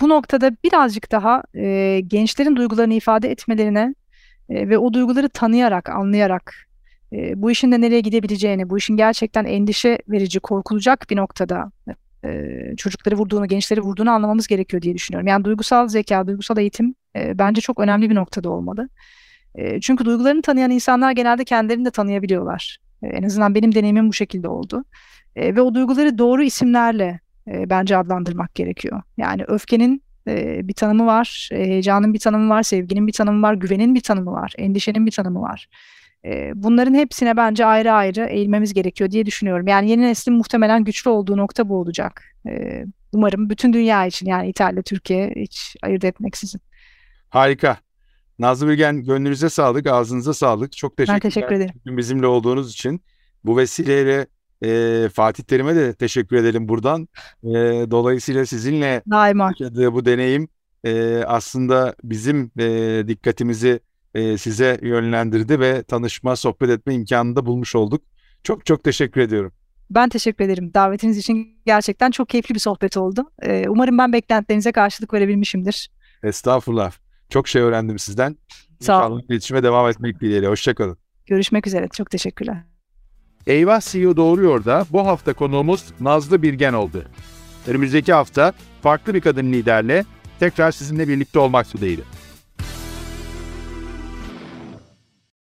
bu 0.00 0.08
noktada 0.08 0.52
birazcık 0.64 1.12
daha 1.12 1.42
e, 1.54 2.00
gençlerin 2.06 2.56
duygularını 2.56 2.94
ifade 2.94 3.30
etmelerine 3.30 3.94
e, 4.48 4.68
ve 4.68 4.78
o 4.78 4.92
duyguları 4.92 5.28
tanıyarak, 5.28 5.88
anlayarak 5.88 6.54
e, 7.12 7.42
bu 7.42 7.50
işin 7.50 7.72
de 7.72 7.80
nereye 7.80 8.00
gidebileceğini, 8.00 8.70
bu 8.70 8.78
işin 8.78 8.96
gerçekten 8.96 9.44
endişe 9.44 9.98
verici, 10.08 10.40
korkulacak 10.40 11.06
bir 11.10 11.16
noktada 11.16 11.70
çocukları 12.76 13.16
vurduğunu, 13.16 13.46
gençleri 13.46 13.80
vurduğunu 13.80 14.10
anlamamız 14.10 14.46
gerekiyor 14.46 14.82
diye 14.82 14.94
düşünüyorum. 14.94 15.26
Yani 15.26 15.44
duygusal 15.44 15.88
zeka, 15.88 16.26
duygusal 16.26 16.58
eğitim 16.58 16.94
bence 17.14 17.60
çok 17.60 17.80
önemli 17.80 18.10
bir 18.10 18.14
noktada 18.14 18.50
olmalı. 18.50 18.88
Çünkü 19.80 20.04
duygularını 20.04 20.42
tanıyan 20.42 20.70
insanlar 20.70 21.12
genelde 21.12 21.44
kendilerini 21.44 21.84
de 21.84 21.90
tanıyabiliyorlar. 21.90 22.78
En 23.02 23.22
azından 23.22 23.54
benim 23.54 23.74
deneyimim 23.74 24.08
bu 24.08 24.12
şekilde 24.12 24.48
oldu. 24.48 24.84
Ve 25.36 25.60
o 25.60 25.74
duyguları 25.74 26.18
doğru 26.18 26.42
isimlerle 26.42 27.20
bence 27.46 27.96
adlandırmak 27.96 28.54
gerekiyor. 28.54 29.02
Yani 29.16 29.44
öfkenin 29.48 30.02
bir 30.68 30.74
tanımı 30.74 31.06
var, 31.06 31.48
heyecanın 31.52 32.14
bir 32.14 32.18
tanımı 32.18 32.48
var, 32.48 32.62
sevginin 32.62 33.06
bir 33.06 33.12
tanımı 33.12 33.42
var, 33.42 33.54
güvenin 33.54 33.94
bir 33.94 34.00
tanımı 34.00 34.32
var, 34.32 34.52
endişenin 34.58 35.06
bir 35.06 35.10
tanımı 35.10 35.40
var. 35.40 35.68
Bunların 36.54 36.94
hepsine 36.94 37.36
bence 37.36 37.66
ayrı 37.66 37.92
ayrı 37.92 38.24
eğilmemiz 38.24 38.74
gerekiyor 38.74 39.10
diye 39.10 39.26
düşünüyorum. 39.26 39.66
Yani 39.66 39.90
yeni 39.90 40.02
neslin 40.02 40.34
muhtemelen 40.34 40.84
güçlü 40.84 41.10
olduğu 41.10 41.36
nokta 41.36 41.68
bu 41.68 41.76
olacak. 41.76 42.22
Umarım 43.12 43.50
bütün 43.50 43.72
dünya 43.72 44.06
için 44.06 44.26
yani 44.26 44.48
İtalya, 44.48 44.82
Türkiye 44.82 45.32
hiç 45.36 45.76
ayırt 45.82 46.04
etmeksizin. 46.04 46.60
Harika. 47.28 47.76
Nazlı 48.38 48.68
Bilgen 48.68 49.04
gönlünüze 49.04 49.48
sağlık, 49.48 49.86
ağzınıza 49.86 50.34
sağlık. 50.34 50.76
Çok 50.76 50.96
teşekkürler. 50.96 51.20
Ben 51.24 51.30
teşekkür 51.30 51.54
ederim. 51.54 51.74
Bizimle 51.86 52.26
olduğunuz 52.26 52.72
için. 52.72 53.02
Bu 53.44 53.56
vesileyle 53.56 54.26
e, 54.64 55.08
Fatih 55.08 55.44
Terim'e 55.44 55.76
de 55.76 55.94
teşekkür 55.94 56.36
edelim 56.36 56.68
buradan. 56.68 57.08
E, 57.42 57.50
dolayısıyla 57.90 58.46
sizinle 58.46 59.02
Daima. 59.10 59.52
yaşadığı 59.60 59.92
bu 59.92 60.04
deneyim 60.04 60.48
e, 60.84 61.22
aslında 61.26 61.94
bizim 62.04 62.50
e, 62.58 63.02
dikkatimizi 63.08 63.80
e, 64.14 64.38
size 64.38 64.78
yönlendirdi 64.82 65.60
ve 65.60 65.82
tanışma, 65.82 66.36
sohbet 66.36 66.70
etme 66.70 66.94
imkanını 66.94 67.36
da 67.36 67.46
bulmuş 67.46 67.74
olduk. 67.74 68.02
Çok 68.42 68.66
çok 68.66 68.84
teşekkür 68.84 69.20
ediyorum. 69.20 69.52
Ben 69.90 70.08
teşekkür 70.08 70.44
ederim. 70.44 70.70
Davetiniz 70.74 71.18
için 71.18 71.58
gerçekten 71.66 72.10
çok 72.10 72.28
keyifli 72.28 72.54
bir 72.54 72.60
sohbet 72.60 72.96
oldu. 72.96 73.30
E, 73.42 73.68
umarım 73.68 73.98
ben 73.98 74.12
beklentilerinize 74.12 74.72
karşılık 74.72 75.14
verebilmişimdir. 75.14 75.90
Estağfurullah. 76.22 76.92
Çok 77.28 77.48
şey 77.48 77.62
öğrendim 77.62 77.98
sizden. 77.98 78.36
Sağ 78.80 79.06
olun. 79.06 79.16
İnşallah 79.16 79.30
iletişime 79.30 79.62
devam 79.62 79.88
etmek 79.90 80.20
dileğiyle. 80.20 80.48
Hoşçakalın. 80.48 80.98
Görüşmek 81.26 81.66
üzere. 81.66 81.88
Çok 81.88 82.10
teşekkürler. 82.10 82.56
Eyvah 83.46 83.80
CEO 83.80 84.16
Doğruyor 84.16 84.64
da 84.64 84.86
bu 84.90 85.06
hafta 85.06 85.32
konuğumuz 85.32 85.84
Nazlı 86.00 86.42
Birgen 86.42 86.72
oldu. 86.72 87.04
Önümüzdeki 87.66 88.12
hafta 88.12 88.52
farklı 88.82 89.14
bir 89.14 89.20
kadın 89.20 89.52
liderle 89.52 90.04
tekrar 90.40 90.72
sizinle 90.72 91.08
birlikte 91.08 91.38
olmak 91.38 91.74
dileğiyle. 91.74 92.02